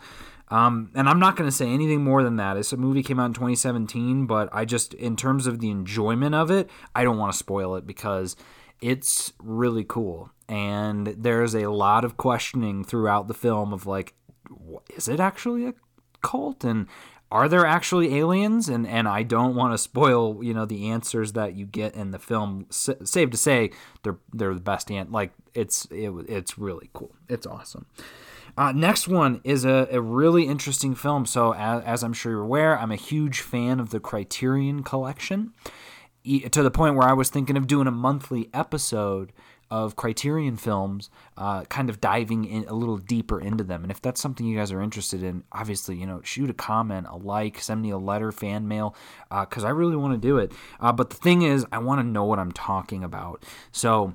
Um, 0.51 0.90
and 0.94 1.09
I'm 1.09 1.18
not 1.18 1.36
going 1.36 1.49
to 1.49 1.55
say 1.55 1.68
anything 1.68 2.03
more 2.03 2.22
than 2.22 2.36
that. 2.36 2.57
It's 2.57 2.72
a 2.72 2.76
movie 2.76 3.03
came 3.03 3.20
out 3.20 3.26
in 3.26 3.34
2017, 3.34 4.26
but 4.26 4.49
I 4.53 4.64
just, 4.64 4.94
in 4.94 5.14
terms 5.16 5.46
of 5.46 5.61
the 5.61 5.70
enjoyment 5.70 6.34
of 6.34 6.51
it, 6.51 6.70
I 6.94 7.05
don't 7.05 7.18
want 7.18 7.32
to 7.32 7.38
spoil 7.38 7.76
it 7.76 7.86
because 7.86 8.34
it's 8.80 9.32
really 9.38 9.84
cool. 9.84 10.30
And 10.49 11.09
there's 11.09 11.55
a 11.55 11.70
lot 11.70 12.05
of 12.05 12.16
questioning 12.16 12.84
throughout 12.84 13.28
the 13.28 13.34
film 13.34 13.72
of 13.72 13.86
like, 13.86 14.14
is 14.96 15.09
it 15.09 15.20
actually 15.20 15.66
a 15.66 15.74
cult? 16.22 16.64
And 16.64 16.86
are 17.30 17.49
there 17.49 17.66
actually 17.66 18.16
aliens? 18.16 18.68
And 18.68 18.86
and 18.86 19.07
I 19.07 19.22
don't 19.22 19.55
want 19.55 19.74
to 19.74 19.78
spoil 19.78 20.42
you 20.42 20.55
know 20.55 20.64
the 20.64 20.88
answers 20.88 21.32
that 21.32 21.55
you 21.55 21.66
get 21.66 21.94
in 21.94 22.11
the 22.11 22.18
film. 22.18 22.66
S- 22.70 22.90
safe 23.05 23.30
to 23.30 23.36
say, 23.36 23.70
they're 24.03 24.18
they're 24.32 24.55
the 24.55 24.61
best. 24.61 24.90
Ant 24.90 25.12
like 25.12 25.32
it's 25.55 25.86
it, 25.90 26.11
it's 26.28 26.59
really 26.59 26.88
cool. 26.94 27.14
It's 27.28 27.46
awesome. 27.46 27.86
Uh, 28.59 28.73
next 28.73 29.07
one 29.07 29.41
is 29.45 29.65
a, 29.65 29.87
a 29.93 30.01
really 30.01 30.49
interesting 30.49 30.97
film. 30.97 31.25
So, 31.27 31.55
as, 31.55 31.85
as, 31.85 32.03
I'm 32.03 32.13
sure 32.13 32.33
you're 32.33 32.43
aware, 32.43 32.77
I'm 32.77 32.91
a 32.91 32.97
huge 32.97 33.41
fan 33.41 33.79
of 33.79 33.91
the 33.91 34.01
Criterion 34.01 34.83
Collection, 34.83 35.53
to 36.25 36.63
the 36.65 36.71
point 36.71 36.97
where 36.97 37.09
I 37.09 37.13
was 37.13 37.31
thinking 37.31 37.57
of 37.57 37.69
doing 37.69 37.87
a 37.87 37.93
monthly 37.93 38.51
episode 38.53 39.33
of 39.71 39.95
Criterion 39.95 40.57
films, 40.57 41.09
uh, 41.37 41.67
kind 41.67 41.89
of 41.89 42.01
diving 42.01 42.47
in 42.47 42.65
a 42.67 42.75
little 42.75 42.97
deeper 42.97 43.41
into 43.41 43.63
them. 43.63 43.85
And 43.85 43.93
if 43.93 44.03
that's 44.03 44.21
something 44.21 44.45
you 44.45 44.59
guys 44.59 44.73
are 44.73 44.83
interested 44.83 45.23
in, 45.23 45.45
obviously, 45.53 45.97
you 45.97 46.07
know, 46.07 46.21
shoot 46.25 46.51
a 46.51 46.55
comment, 46.55 47.07
a 47.09 47.17
like, 47.17 47.61
send 47.61 47.81
me 47.81 47.91
a 47.91 47.99
letter, 47.99 48.33
fan 48.33 48.67
mail, 48.67 48.97
because 49.31 49.63
uh, 49.63 49.69
I 49.69 49.71
really 49.71 49.95
want 49.95 50.15
to 50.15 50.19
do 50.19 50.39
it. 50.39 50.51
Uh, 50.81 50.91
but 50.91 51.11
the 51.11 51.17
thing 51.17 51.43
is, 51.43 51.65
I 51.71 51.79
want 51.79 52.01
to 52.01 52.05
know 52.05 52.25
what 52.25 52.41
I'm 52.41 52.51
talking 52.51 53.05
about. 53.05 53.45
So 53.71 54.15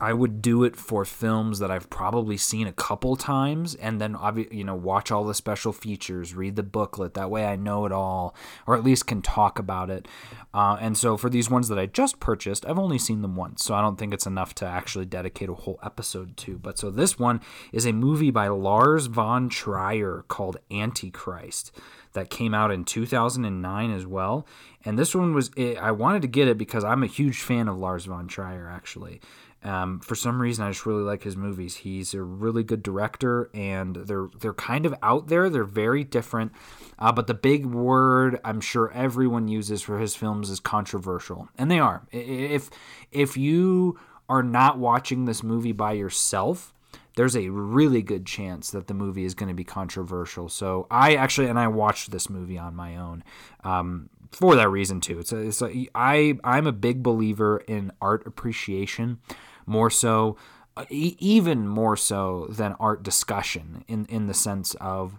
I 0.00 0.12
would 0.12 0.42
do 0.42 0.64
it 0.64 0.76
for 0.76 1.04
films 1.04 1.58
that 1.58 1.70
I've 1.70 1.88
probably 1.88 2.36
seen 2.36 2.66
a 2.66 2.72
couple 2.72 3.16
times 3.16 3.74
and 3.74 4.00
then 4.00 4.16
you 4.50 4.64
know 4.64 4.74
watch 4.74 5.10
all 5.10 5.24
the 5.24 5.34
special 5.34 5.72
features, 5.72 6.34
read 6.34 6.56
the 6.56 6.62
booklet. 6.62 7.14
That 7.14 7.30
way 7.30 7.46
I 7.46 7.56
know 7.56 7.86
it 7.86 7.92
all 7.92 8.34
or 8.66 8.74
at 8.74 8.84
least 8.84 9.06
can 9.06 9.22
talk 9.22 9.58
about 9.58 9.90
it. 9.90 10.06
Uh, 10.52 10.76
and 10.80 10.96
so 10.96 11.16
for 11.16 11.30
these 11.30 11.50
ones 11.50 11.68
that 11.68 11.78
I 11.78 11.86
just 11.86 12.20
purchased, 12.20 12.66
I've 12.66 12.78
only 12.78 12.98
seen 12.98 13.22
them 13.22 13.36
once, 13.36 13.64
so 13.64 13.74
I 13.74 13.82
don't 13.82 13.96
think 13.96 14.14
it's 14.14 14.26
enough 14.26 14.54
to 14.56 14.66
actually 14.66 15.06
dedicate 15.06 15.48
a 15.48 15.54
whole 15.54 15.78
episode 15.82 16.36
to. 16.38 16.58
But 16.58 16.78
so 16.78 16.90
this 16.90 17.18
one 17.18 17.40
is 17.72 17.86
a 17.86 17.92
movie 17.92 18.30
by 18.30 18.48
Lars 18.48 19.06
von 19.06 19.48
Trier 19.48 20.24
called 20.28 20.58
Antichrist 20.70 21.72
that 22.16 22.30
came 22.30 22.54
out 22.54 22.70
in 22.70 22.84
2009 22.84 23.90
as 23.92 24.06
well. 24.06 24.46
And 24.84 24.98
this 24.98 25.14
one 25.14 25.34
was 25.34 25.50
I 25.58 25.90
wanted 25.92 26.22
to 26.22 26.28
get 26.28 26.48
it 26.48 26.58
because 26.58 26.82
I'm 26.82 27.02
a 27.02 27.08
huge 27.08 27.40
fan 27.40 27.68
of 27.68 27.78
Lars 27.78 28.06
von 28.06 28.26
Trier 28.26 28.68
actually. 28.68 29.20
Um, 29.66 29.98
for 29.98 30.14
some 30.14 30.40
reason, 30.40 30.64
I 30.64 30.70
just 30.70 30.86
really 30.86 31.02
like 31.02 31.24
his 31.24 31.36
movies. 31.36 31.76
He's 31.76 32.14
a 32.14 32.22
really 32.22 32.62
good 32.62 32.84
director, 32.84 33.50
and 33.52 33.96
they're 33.96 34.28
they're 34.38 34.54
kind 34.54 34.86
of 34.86 34.94
out 35.02 35.26
there. 35.26 35.50
They're 35.50 35.64
very 35.64 36.04
different, 36.04 36.52
uh, 37.00 37.10
but 37.10 37.26
the 37.26 37.34
big 37.34 37.66
word 37.66 38.40
I'm 38.44 38.60
sure 38.60 38.92
everyone 38.92 39.48
uses 39.48 39.82
for 39.82 39.98
his 39.98 40.14
films 40.14 40.50
is 40.50 40.60
controversial, 40.60 41.48
and 41.58 41.68
they 41.68 41.80
are. 41.80 42.06
If 42.12 42.70
if 43.10 43.36
you 43.36 43.98
are 44.28 44.44
not 44.44 44.78
watching 44.78 45.24
this 45.24 45.42
movie 45.42 45.72
by 45.72 45.92
yourself, 45.92 46.72
there's 47.16 47.36
a 47.36 47.48
really 47.48 48.02
good 48.02 48.24
chance 48.24 48.70
that 48.70 48.86
the 48.86 48.94
movie 48.94 49.24
is 49.24 49.34
going 49.34 49.48
to 49.48 49.54
be 49.54 49.64
controversial. 49.64 50.48
So 50.48 50.86
I 50.92 51.16
actually, 51.16 51.48
and 51.48 51.58
I 51.58 51.66
watched 51.66 52.12
this 52.12 52.30
movie 52.30 52.58
on 52.58 52.76
my 52.76 52.96
own. 52.96 53.24
Um, 53.64 54.10
for 54.30 54.54
that 54.54 54.68
reason 54.68 55.00
too. 55.00 55.18
It's 55.18 55.32
a, 55.32 55.38
it's 55.38 55.62
a, 55.62 55.88
I 55.94 56.38
I'm 56.44 56.66
a 56.66 56.72
big 56.72 57.02
believer 57.02 57.58
in 57.66 57.90
art 58.00 58.26
appreciation 58.26 59.18
more 59.66 59.90
so, 59.90 60.36
uh, 60.76 60.84
even 60.88 61.66
more 61.68 61.96
so 61.96 62.46
than 62.48 62.74
art 62.80 63.02
discussion 63.02 63.84
in 63.88 64.06
in 64.06 64.26
the 64.26 64.34
sense 64.34 64.74
of 64.80 65.18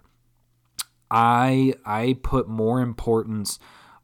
I 1.10 1.74
I 1.84 2.16
put 2.22 2.48
more 2.48 2.80
importance 2.80 3.58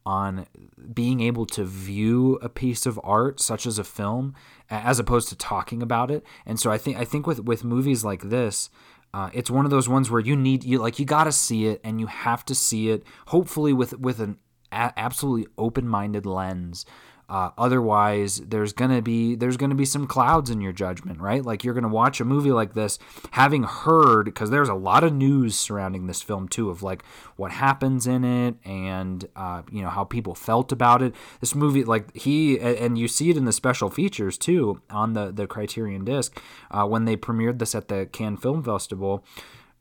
on 0.06 0.46
being 0.92 1.20
able 1.20 1.46
to 1.46 1.64
view 1.64 2.38
a 2.42 2.48
piece 2.48 2.84
of 2.84 3.00
art 3.02 3.40
such 3.40 3.66
as 3.66 3.78
a 3.78 3.84
film 3.84 4.34
as 4.68 4.98
opposed 4.98 5.28
to 5.28 5.36
talking 5.36 5.82
about 5.82 6.10
it. 6.10 6.24
And 6.44 6.60
so 6.60 6.70
i 6.70 6.78
think 6.78 6.98
i 6.98 7.04
think 7.04 7.26
with 7.26 7.40
with 7.40 7.64
movies 7.64 8.04
like 8.04 8.22
this 8.22 8.70
uh, 9.14 9.30
it's 9.32 9.48
one 9.48 9.64
of 9.64 9.70
those 9.70 9.88
ones 9.88 10.10
where 10.10 10.20
you 10.20 10.34
need 10.34 10.64
you 10.64 10.78
like 10.78 10.98
you 10.98 11.06
got 11.06 11.24
to 11.24 11.32
see 11.32 11.66
it 11.66 11.80
and 11.84 12.00
you 12.00 12.06
have 12.08 12.44
to 12.44 12.54
see 12.54 12.90
it 12.90 13.04
hopefully 13.28 13.72
with 13.72 13.96
with 13.98 14.18
an 14.18 14.38
a- 14.72 14.92
absolutely 14.96 15.46
open-minded 15.56 16.26
lens 16.26 16.84
uh, 17.28 17.50
otherwise, 17.56 18.38
there's 18.38 18.72
gonna 18.72 19.00
be 19.00 19.34
there's 19.34 19.56
gonna 19.56 19.74
be 19.74 19.84
some 19.84 20.06
clouds 20.06 20.50
in 20.50 20.60
your 20.60 20.72
judgment, 20.72 21.20
right? 21.20 21.44
Like 21.44 21.64
you're 21.64 21.74
gonna 21.74 21.88
watch 21.88 22.20
a 22.20 22.24
movie 22.24 22.52
like 22.52 22.74
this, 22.74 22.98
having 23.32 23.62
heard 23.62 24.24
because 24.26 24.50
there's 24.50 24.68
a 24.68 24.74
lot 24.74 25.04
of 25.04 25.12
news 25.12 25.56
surrounding 25.56 26.06
this 26.06 26.22
film 26.22 26.48
too, 26.48 26.70
of 26.70 26.82
like 26.82 27.02
what 27.36 27.52
happens 27.52 28.06
in 28.06 28.24
it 28.24 28.56
and 28.64 29.28
uh, 29.36 29.62
you 29.70 29.82
know 29.82 29.88
how 29.88 30.04
people 30.04 30.34
felt 30.34 30.70
about 30.70 31.02
it. 31.02 31.14
This 31.40 31.54
movie, 31.54 31.84
like 31.84 32.14
he 32.14 32.58
and 32.60 32.98
you 32.98 33.08
see 33.08 33.30
it 33.30 33.36
in 33.36 33.44
the 33.46 33.52
special 33.52 33.90
features 33.90 34.36
too 34.36 34.82
on 34.90 35.14
the 35.14 35.32
the 35.32 35.46
Criterion 35.46 36.04
disc 36.04 36.38
uh, 36.70 36.86
when 36.86 37.04
they 37.04 37.16
premiered 37.16 37.58
this 37.58 37.74
at 37.74 37.88
the 37.88 38.06
Cannes 38.06 38.38
Film 38.38 38.62
Festival. 38.62 39.24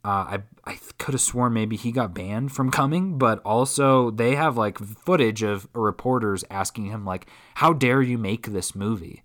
Uh, 0.06 0.38
I 0.38 0.40
I 0.66 0.80
could 0.98 1.14
have 1.14 1.22
sworn 1.22 1.54
maybe 1.54 1.78
he 1.78 1.92
got 1.92 2.14
banned 2.14 2.52
from 2.52 2.72
coming, 2.72 3.18
but 3.18 3.40
also 3.46 4.12
they 4.12 4.36
have 4.36 4.58
like 4.58 4.78
footage 4.78 5.44
of 5.44 5.68
reporters 5.74 6.44
asking 6.50 6.86
him 6.86 7.06
like, 7.06 7.28
"How 7.56 7.72
dare 7.74 8.02
you 8.02 8.18
make 8.18 8.48
this 8.48 8.76
movie?" 8.76 9.24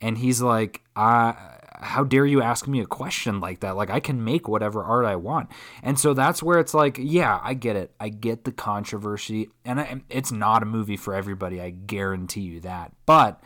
And 0.00 0.18
he's 0.18 0.42
like, 0.42 0.82
"Uh, 0.94 1.32
how 1.80 2.04
dare 2.04 2.26
you 2.26 2.42
ask 2.42 2.68
me 2.68 2.80
a 2.80 2.86
question 2.86 3.40
like 3.40 3.60
that? 3.60 3.76
Like 3.76 3.90
I 3.90 4.00
can 4.00 4.22
make 4.22 4.48
whatever 4.48 4.82
art 4.84 5.06
I 5.06 5.16
want." 5.16 5.50
And 5.82 5.98
so 5.98 6.12
that's 6.12 6.42
where 6.42 6.58
it's 6.58 6.74
like, 6.74 6.98
yeah, 7.00 7.40
I 7.42 7.54
get 7.54 7.76
it. 7.76 7.92
I 7.98 8.10
get 8.10 8.44
the 8.44 8.52
controversy, 8.52 9.48
and 9.64 9.80
I, 9.80 10.02
it's 10.10 10.32
not 10.32 10.62
a 10.62 10.66
movie 10.66 10.98
for 10.98 11.14
everybody. 11.14 11.60
I 11.60 11.70
guarantee 11.70 12.42
you 12.42 12.60
that, 12.60 12.92
but 13.06 13.40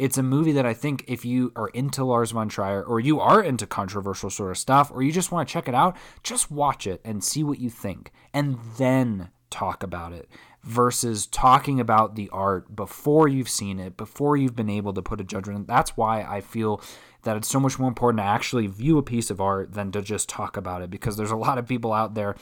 it's 0.00 0.16
a 0.16 0.22
movie 0.22 0.52
that 0.52 0.64
I 0.64 0.72
think 0.72 1.04
if 1.06 1.26
you 1.26 1.52
are 1.54 1.68
into 1.68 2.04
Lars 2.04 2.30
von 2.30 2.48
Trier 2.48 2.82
or 2.82 3.00
you 3.00 3.20
are 3.20 3.42
into 3.42 3.66
controversial 3.66 4.30
sort 4.30 4.50
of 4.50 4.56
stuff 4.56 4.90
or 4.90 5.02
you 5.02 5.12
just 5.12 5.30
want 5.30 5.46
to 5.46 5.52
check 5.52 5.68
it 5.68 5.74
out, 5.74 5.94
just 6.22 6.50
watch 6.50 6.86
it 6.86 7.02
and 7.04 7.22
see 7.22 7.44
what 7.44 7.58
you 7.58 7.68
think 7.68 8.10
and 8.32 8.58
then 8.78 9.28
talk 9.50 9.82
about 9.82 10.12
it 10.12 10.28
versus 10.62 11.26
talking 11.26 11.80
about 11.80 12.16
the 12.16 12.28
art 12.30 12.74
before 12.74 13.26
you've 13.28 13.48
seen 13.48 13.78
it, 13.78 13.96
before 13.96 14.36
you've 14.36 14.56
been 14.56 14.70
able 14.70 14.92
to 14.92 15.02
put 15.02 15.20
a 15.20 15.24
judgment. 15.24 15.66
That's 15.66 15.96
why 15.96 16.22
I 16.22 16.40
feel 16.40 16.82
that 17.22 17.36
it's 17.36 17.48
so 17.48 17.60
much 17.60 17.78
more 17.78 17.88
important 17.88 18.18
to 18.18 18.24
actually 18.24 18.66
view 18.66 18.98
a 18.98 19.02
piece 19.02 19.30
of 19.30 19.40
art 19.40 19.72
than 19.72 19.92
to 19.92 20.02
just 20.02 20.28
talk 20.28 20.56
about 20.56 20.82
it 20.82 20.90
because 20.90 21.16
there's 21.16 21.30
a 21.30 21.36
lot 21.36 21.58
of 21.58 21.66
people 21.66 21.92
out 21.92 22.14
there 22.14 22.34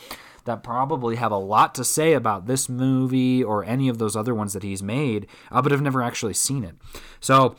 that 0.45 0.63
probably 0.63 1.17
have 1.17 1.33
a 1.33 1.37
lot 1.37 1.75
to 1.75 1.85
say 1.85 2.13
about 2.13 2.47
this 2.47 2.69
movie 2.69 3.43
or 3.45 3.65
any 3.65 3.89
of 3.89 3.99
those 3.99 4.17
other 4.17 4.35
ones 4.35 4.53
that 4.53 4.63
he's 4.63 4.83
made, 4.83 5.27
uh, 5.51 5.61
but 5.61 5.73
have 5.73 5.83
never 5.83 6.03
actually 6.03 6.35
seen 6.35 6.65
it. 6.65 6.75
So, 7.21 7.57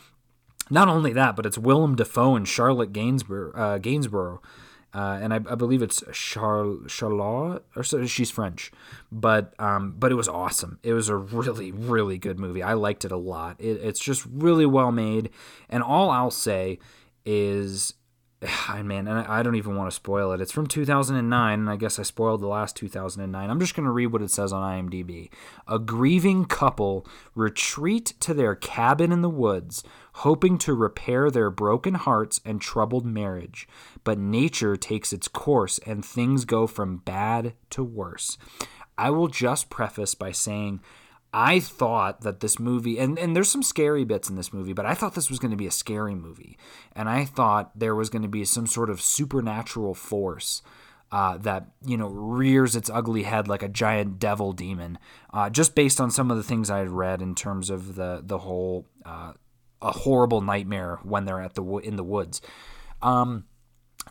not 0.71 0.87
only 0.87 1.13
that, 1.13 1.35
but 1.35 1.45
it's 1.45 1.57
Willem 1.57 1.95
Dafoe 1.95 2.35
and 2.35 2.47
Charlotte 2.47 2.93
Gainsborough, 2.93 3.53
uh, 3.53 3.77
Gainsborough 3.79 4.41
uh, 4.93 5.19
and 5.21 5.33
I, 5.33 5.37
I, 5.37 5.55
believe 5.55 5.81
it's 5.81 6.03
Char- 6.11 6.87
Charlotte, 6.87 7.63
or 7.75 7.83
so, 7.83 8.05
she's 8.07 8.31
French, 8.31 8.71
but 9.11 9.53
um, 9.59 9.95
but 9.97 10.11
it 10.11 10.15
was 10.15 10.27
awesome. 10.27 10.79
It 10.81 10.93
was 10.93 11.09
a 11.09 11.15
really 11.15 11.71
really 11.71 12.17
good 12.17 12.39
movie. 12.39 12.63
I 12.63 12.73
liked 12.73 13.05
it 13.05 13.11
a 13.11 13.17
lot. 13.17 13.57
It, 13.59 13.81
it's 13.83 13.99
just 13.99 14.25
really 14.25 14.65
well 14.65 14.91
made, 14.91 15.29
and 15.69 15.83
all 15.83 16.09
I'll 16.09 16.31
say 16.31 16.79
is 17.25 17.93
man, 18.69 19.07
and 19.07 19.19
I 19.19 19.43
don't 19.43 19.55
even 19.55 19.75
want 19.75 19.89
to 19.89 19.95
spoil 19.95 20.31
it. 20.31 20.41
It's 20.41 20.51
from 20.51 20.67
2009, 20.67 21.59
and 21.59 21.69
I 21.69 21.75
guess 21.75 21.99
I 21.99 22.03
spoiled 22.03 22.41
the 22.41 22.47
last 22.47 22.75
2009. 22.75 23.49
I'm 23.49 23.59
just 23.59 23.75
to 23.85 23.91
read 23.91 24.07
what 24.07 24.21
it 24.21 24.31
says 24.31 24.53
on 24.53 24.89
IMDb. 24.89 25.29
A 25.67 25.79
grieving 25.79 26.45
couple 26.45 27.05
retreat 27.35 28.13
to 28.21 28.33
their 28.33 28.55
cabin 28.55 29.11
in 29.11 29.21
the 29.21 29.29
woods, 29.29 29.83
hoping 30.13 30.57
to 30.59 30.73
repair 30.73 31.29
their 31.29 31.49
broken 31.49 31.95
hearts 31.95 32.39
and 32.45 32.61
troubled 32.61 33.05
marriage. 33.05 33.67
But 34.09 34.17
nature 34.17 34.75
takes 34.75 35.13
its 35.13 35.27
course, 35.27 35.79
and 35.85 36.03
things 36.03 36.43
go 36.43 36.65
from 36.65 36.97
bad 36.97 37.53
to 37.69 37.83
worse. 37.83 38.39
I 38.97 39.11
will 39.11 39.27
just 39.27 39.69
preface 39.69 40.15
by 40.15 40.31
saying 40.31 40.79
I 41.31 41.59
thought 41.59 42.21
that 42.21 42.39
this 42.39 42.57
movie, 42.57 42.97
and, 42.97 43.19
and 43.19 43.35
there's 43.35 43.51
some 43.51 43.61
scary 43.61 44.03
bits 44.05 44.27
in 44.27 44.35
this 44.35 44.51
movie, 44.51 44.73
but 44.73 44.87
I 44.87 44.95
thought 44.95 45.13
this 45.13 45.29
was 45.29 45.37
going 45.37 45.51
to 45.51 45.57
be 45.57 45.67
a 45.67 45.71
scary 45.71 46.15
movie. 46.15 46.57
And 46.95 47.07
I 47.07 47.23
thought 47.23 47.77
there 47.77 47.93
was 47.93 48.09
going 48.09 48.23
to 48.23 48.27
be 48.27 48.45
some 48.45 48.65
sort 48.65 48.89
of 48.89 48.99
supernatural 48.99 49.93
force 49.93 50.63
uh, 51.11 51.37
that, 51.37 51.67
you 51.85 51.95
know, 51.95 52.07
rears 52.07 52.75
its 52.75 52.89
ugly 52.89 53.21
head 53.21 53.47
like 53.47 53.61
a 53.61 53.69
giant 53.69 54.17
devil 54.17 54.53
demon, 54.53 54.97
uh, 55.31 55.51
just 55.51 55.75
based 55.75 56.01
on 56.01 56.09
some 56.09 56.31
of 56.31 56.37
the 56.37 56.41
things 56.41 56.71
I 56.71 56.79
had 56.79 56.89
read 56.89 57.21
in 57.21 57.35
terms 57.35 57.69
of 57.69 57.93
the, 57.93 58.23
the 58.25 58.39
whole, 58.39 58.87
uh, 59.05 59.33
a 59.83 59.91
horrible 59.91 60.41
nightmare 60.41 60.97
when 61.03 61.25
they're 61.25 61.41
at 61.41 61.53
the 61.53 61.63
in 61.63 61.95
the 61.95 62.03
woods. 62.03 62.41
Um, 63.03 63.45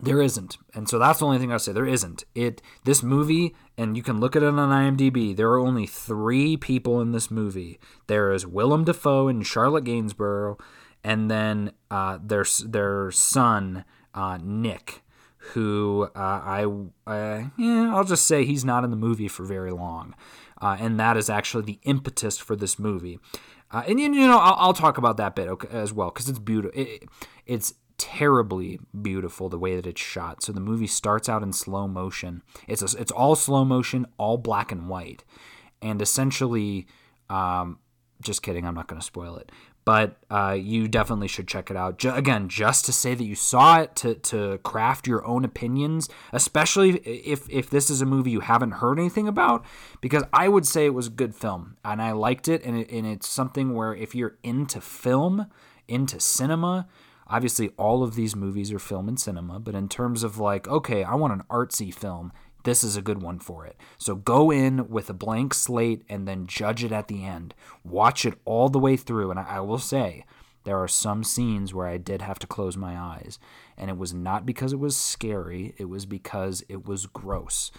there 0.00 0.22
isn't. 0.22 0.58
And 0.74 0.88
so 0.88 0.98
that's 0.98 1.18
the 1.18 1.26
only 1.26 1.38
thing 1.38 1.52
I'll 1.52 1.58
say. 1.58 1.72
There 1.72 1.86
isn't. 1.86 2.24
It 2.34 2.62
this 2.84 3.02
movie, 3.02 3.54
and 3.76 3.96
you 3.96 4.02
can 4.02 4.20
look 4.20 4.36
at 4.36 4.42
it 4.42 4.46
on 4.46 4.56
IMDb, 4.96 5.36
there 5.36 5.50
are 5.50 5.58
only 5.58 5.86
three 5.86 6.56
people 6.56 7.00
in 7.00 7.12
this 7.12 7.30
movie. 7.30 7.78
There 8.06 8.32
is 8.32 8.46
Willem 8.46 8.84
Dafoe 8.84 9.28
and 9.28 9.46
Charlotte 9.46 9.84
Gainsborough, 9.84 10.58
and 11.04 11.30
then 11.30 11.72
uh, 11.90 12.18
their 12.22 12.44
their 12.64 13.10
son, 13.10 13.84
uh, 14.14 14.38
Nick, 14.42 15.02
who 15.38 16.08
uh, 16.14 16.18
I 16.18 17.50
yeah, 17.56 17.94
I'll 17.94 18.04
just 18.04 18.26
say 18.26 18.44
he's 18.44 18.64
not 18.64 18.84
in 18.84 18.90
the 18.90 18.96
movie 18.96 19.28
for 19.28 19.44
very 19.44 19.72
long. 19.72 20.14
Uh, 20.60 20.76
and 20.80 20.98
that 20.98 21.16
is 21.16 21.30
actually 21.30 21.62
the 21.62 21.78
impetus 21.84 22.36
for 22.36 22.56
this 22.56 22.78
movie. 22.78 23.20
Uh, 23.70 23.84
and 23.86 24.00
you 24.00 24.08
know, 24.08 24.38
I'll, 24.38 24.56
I'll, 24.58 24.72
talk 24.72 24.98
about 24.98 25.18
that 25.18 25.36
bit 25.36 25.46
okay, 25.46 25.68
as 25.70 25.92
well 25.92 26.10
because 26.10 26.28
it's 26.28 26.38
beautiful. 26.38 26.80
It, 26.80 27.04
it's 27.46 27.74
terribly 27.98 28.78
beautiful 29.02 29.48
the 29.48 29.58
way 29.58 29.76
that 29.76 29.86
it's 29.86 30.00
shot. 30.00 30.42
So 30.42 30.52
the 30.52 30.60
movie 30.60 30.86
starts 30.86 31.28
out 31.28 31.42
in 31.42 31.52
slow 31.52 31.86
motion. 31.86 32.42
It's 32.66 32.82
a, 32.82 32.98
it's 32.98 33.12
all 33.12 33.34
slow 33.34 33.64
motion, 33.64 34.06
all 34.16 34.38
black 34.38 34.72
and 34.72 34.88
white, 34.88 35.24
and 35.82 36.00
essentially, 36.00 36.86
um, 37.28 37.78
just 38.22 38.42
kidding. 38.42 38.66
I'm 38.66 38.74
not 38.74 38.86
going 38.88 39.00
to 39.00 39.06
spoil 39.06 39.36
it, 39.36 39.52
but 39.84 40.16
uh, 40.30 40.56
you 40.58 40.88
definitely 40.88 41.28
should 41.28 41.48
check 41.48 41.70
it 41.70 41.76
out. 41.76 41.98
J- 41.98 42.10
again, 42.10 42.48
just 42.48 42.84
to 42.86 42.92
say 42.92 43.14
that 43.14 43.24
you 43.24 43.34
saw 43.34 43.80
it, 43.80 43.96
to 43.96 44.14
to 44.14 44.58
craft 44.58 45.06
your 45.06 45.26
own 45.26 45.44
opinions, 45.44 46.08
especially 46.32 46.96
if 46.98 47.48
if 47.50 47.68
this 47.68 47.90
is 47.90 48.00
a 48.00 48.06
movie 48.06 48.30
you 48.30 48.40
haven't 48.40 48.72
heard 48.72 48.98
anything 48.98 49.28
about, 49.28 49.64
because 50.00 50.24
I 50.32 50.48
would 50.48 50.66
say 50.66 50.86
it 50.86 50.94
was 50.94 51.08
a 51.08 51.10
good 51.10 51.34
film 51.34 51.76
and 51.84 52.00
I 52.00 52.12
liked 52.12 52.48
it, 52.48 52.62
and 52.64 52.78
it, 52.78 52.90
and 52.90 53.06
it's 53.06 53.28
something 53.28 53.74
where 53.74 53.94
if 53.94 54.14
you're 54.14 54.38
into 54.42 54.80
film, 54.80 55.46
into 55.88 56.20
cinema 56.20 56.86
obviously 57.28 57.70
all 57.76 58.02
of 58.02 58.14
these 58.14 58.34
movies 58.34 58.72
are 58.72 58.78
film 58.78 59.08
and 59.08 59.18
cinema, 59.20 59.58
but 59.58 59.74
in 59.74 59.88
terms 59.88 60.22
of 60.22 60.38
like, 60.38 60.66
okay, 60.68 61.04
I 61.04 61.14
want 61.14 61.32
an 61.32 61.42
artsy 61.50 61.92
film, 61.92 62.32
this 62.64 62.82
is 62.82 62.96
a 62.96 63.02
good 63.02 63.22
one 63.22 63.38
for 63.38 63.66
it. 63.66 63.76
So 63.98 64.14
go 64.14 64.50
in 64.50 64.88
with 64.88 65.08
a 65.08 65.14
blank 65.14 65.54
slate 65.54 66.02
and 66.08 66.26
then 66.26 66.46
judge 66.46 66.84
it 66.84 66.92
at 66.92 67.08
the 67.08 67.24
end. 67.24 67.54
Watch 67.84 68.24
it 68.24 68.34
all 68.44 68.68
the 68.68 68.78
way 68.78 68.96
through. 68.96 69.30
And 69.30 69.40
I, 69.40 69.60
will 69.60 69.78
say, 69.78 70.24
there 70.64 70.76
are 70.76 70.88
some 70.88 71.24
scenes 71.24 71.72
where 71.72 71.86
I 71.86 71.96
did 71.98 72.20
have 72.20 72.38
to 72.40 72.46
close 72.46 72.76
my 72.76 72.96
eyes. 72.98 73.38
And 73.76 73.90
it 73.90 73.96
was 73.96 74.12
not 74.12 74.44
because 74.44 74.72
it 74.72 74.78
was 74.78 74.96
scary, 74.96 75.74
it 75.78 75.86
was 75.86 76.04
because 76.04 76.64
it 76.68 76.86
was 76.86 77.06
gross. 77.06 77.70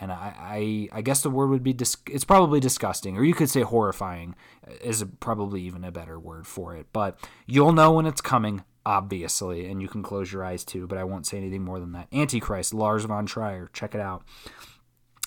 And 0.00 0.12
I, 0.12 0.88
I, 0.92 0.98
I 0.98 1.02
guess 1.02 1.22
the 1.22 1.30
word 1.30 1.50
would 1.50 1.64
be 1.64 1.72
dis- 1.72 1.96
it's 2.08 2.24
probably 2.24 2.60
disgusting, 2.60 3.18
or 3.18 3.24
you 3.24 3.34
could 3.34 3.50
say 3.50 3.62
horrifying 3.62 4.36
is 4.80 5.04
probably 5.18 5.62
even 5.62 5.82
a 5.82 5.90
better 5.90 6.20
word 6.20 6.46
for 6.46 6.76
it. 6.76 6.86
But 6.92 7.18
you'll 7.46 7.72
know 7.72 7.92
when 7.92 8.06
it's 8.06 8.20
coming 8.20 8.62
obviously, 8.84 9.66
and 9.66 9.82
you 9.82 9.88
can 9.88 10.02
close 10.02 10.32
your 10.32 10.44
eyes 10.44 10.64
too, 10.64 10.86
but 10.86 10.98
I 10.98 11.04
won't 11.04 11.26
say 11.26 11.36
anything 11.36 11.64
more 11.64 11.80
than 11.80 11.92
that. 11.92 12.08
Antichrist, 12.12 12.72
Lars 12.74 13.04
von 13.04 13.26
Trier, 13.26 13.70
check 13.72 13.94
it 13.94 14.00
out. 14.00 14.22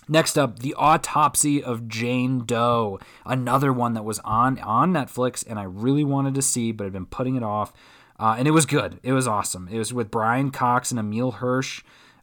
Next 0.07 0.37
up, 0.37 0.59
The 0.59 0.73
Autopsy 0.73 1.63
of 1.63 1.87
Jane 1.87 2.45
Doe, 2.45 2.99
another 3.25 3.71
one 3.71 3.93
that 3.93 4.03
was 4.03 4.19
on 4.19 4.59
on 4.59 4.91
Netflix 4.91 5.45
and 5.47 5.57
I 5.59 5.63
really 5.63 6.03
wanted 6.03 6.35
to 6.35 6.41
see, 6.41 6.71
but 6.71 6.85
I've 6.85 6.93
been 6.93 7.05
putting 7.05 7.35
it 7.35 7.43
off. 7.43 7.71
Uh, 8.19 8.35
and 8.37 8.47
it 8.47 8.51
was 8.51 8.65
good. 8.65 8.99
It 9.03 9.13
was 9.13 9.27
awesome. 9.27 9.67
It 9.71 9.77
was 9.77 9.93
with 9.93 10.11
Brian 10.11 10.51
Cox 10.51 10.91
and 10.91 10.99
Emile 10.99 11.31
Hirsch. 11.31 11.81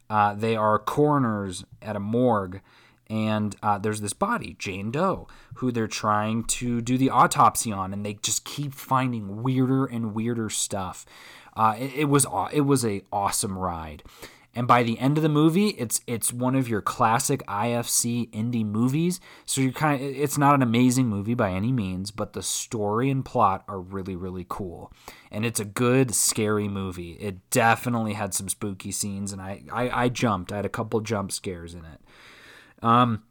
Uh, 0.09 0.33
they 0.33 0.55
are 0.55 0.79
coroners 0.79 1.65
at 1.81 1.95
a 1.95 1.99
morgue, 1.99 2.61
and 3.09 3.55
uh, 3.63 3.77
there's 3.77 4.01
this 4.01 4.13
body, 4.13 4.55
Jane 4.59 4.91
Doe, 4.91 5.27
who 5.55 5.71
they're 5.71 5.87
trying 5.87 6.43
to 6.45 6.79
do 6.81 6.97
the 6.97 7.09
autopsy 7.09 7.71
on, 7.71 7.91
and 7.91 8.05
they 8.05 8.13
just 8.15 8.45
keep 8.45 8.73
finding 8.73 9.41
weirder 9.41 9.85
and 9.85 10.13
weirder 10.13 10.49
stuff. 10.49 11.05
Uh, 11.55 11.75
it, 11.77 11.93
it, 11.95 12.05
was 12.05 12.25
it 12.53 12.61
was 12.61 12.85
a 12.85 13.01
awesome 13.11 13.57
ride, 13.57 14.03
and 14.55 14.67
by 14.67 14.83
the 14.83 14.99
end 14.99 15.17
of 15.17 15.23
the 15.23 15.29
movie, 15.29 15.69
it's 15.69 16.01
it's 16.05 16.31
one 16.31 16.55
of 16.55 16.69
your 16.69 16.81
classic 16.81 17.45
IFC 17.47 18.29
indie 18.29 18.65
movies. 18.65 19.19
So 19.45 19.61
you 19.61 19.71
kind 19.71 20.01
of 20.01 20.07
it's 20.07 20.37
not 20.37 20.53
an 20.53 20.61
amazing 20.61 21.07
movie 21.07 21.33
by 21.33 21.51
any 21.51 21.71
means, 21.71 22.11
but 22.11 22.33
the 22.33 22.43
story 22.43 23.09
and 23.09 23.25
plot 23.25 23.63
are 23.67 23.79
really 23.79 24.15
really 24.15 24.45
cool, 24.47 24.93
and 25.31 25.45
it's 25.45 25.59
a 25.59 25.65
good 25.65 26.13
scary 26.13 26.67
movie. 26.67 27.13
It 27.13 27.49
definitely 27.49 28.13
had 28.13 28.35
some 28.35 28.49
spooky 28.49 28.91
scenes, 28.91 29.33
and 29.33 29.41
I 29.41 29.63
I, 29.71 30.03
I 30.03 30.09
jumped. 30.09 30.51
I 30.51 30.57
had 30.57 30.65
a 30.65 30.69
couple 30.69 31.01
jump 31.01 31.31
scares 31.31 31.73
in 31.73 31.85
it. 31.85 31.99
Um, 32.81 33.23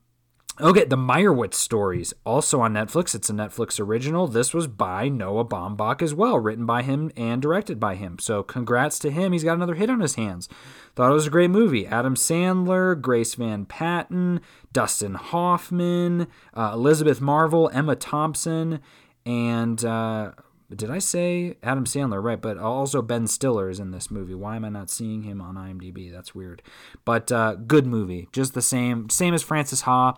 okay, 0.60 0.84
the 0.84 0.96
Meyerowitz 0.96 1.54
stories, 1.54 2.12
also 2.24 2.60
on 2.60 2.74
Netflix. 2.74 3.14
It's 3.14 3.30
a 3.30 3.32
Netflix 3.32 3.80
original. 3.80 4.26
This 4.26 4.52
was 4.52 4.66
by 4.66 5.08
Noah 5.08 5.44
Baumbach 5.44 6.02
as 6.02 6.14
well, 6.14 6.38
written 6.38 6.66
by 6.66 6.82
him 6.82 7.10
and 7.16 7.40
directed 7.40 7.78
by 7.78 7.94
him. 7.94 8.18
So 8.18 8.42
congrats 8.42 8.98
to 9.00 9.10
him. 9.10 9.32
He's 9.32 9.44
got 9.44 9.54
another 9.54 9.74
hit 9.74 9.90
on 9.90 10.00
his 10.00 10.16
hands. 10.16 10.48
Thought 10.94 11.10
it 11.10 11.14
was 11.14 11.26
a 11.28 11.30
great 11.30 11.50
movie. 11.50 11.86
Adam 11.86 12.14
Sandler, 12.14 13.00
Grace 13.00 13.34
Van 13.34 13.64
Patten, 13.64 14.40
Dustin 14.72 15.14
Hoffman, 15.14 16.26
uh, 16.54 16.72
Elizabeth 16.74 17.20
Marvel, 17.20 17.70
Emma 17.72 17.94
Thompson, 17.94 18.80
and 19.24 19.84
uh, 19.84 20.32
did 20.74 20.90
I 20.90 20.98
say 20.98 21.56
Adam 21.62 21.84
Sandler? 21.84 22.22
Right, 22.22 22.40
but 22.40 22.58
also 22.58 23.00
Ben 23.00 23.26
Stiller 23.26 23.70
is 23.70 23.80
in 23.80 23.90
this 23.90 24.10
movie. 24.10 24.34
Why 24.34 24.56
am 24.56 24.64
I 24.64 24.68
not 24.68 24.90
seeing 24.90 25.22
him 25.22 25.40
on 25.40 25.54
IMDb? 25.54 26.12
That's 26.12 26.34
weird. 26.34 26.62
But 27.04 27.32
uh, 27.32 27.54
good 27.54 27.86
movie, 27.86 28.28
just 28.32 28.54
the 28.54 28.62
same, 28.62 29.08
same 29.08 29.32
as 29.32 29.42
Frances 29.42 29.82
Ha. 29.82 30.14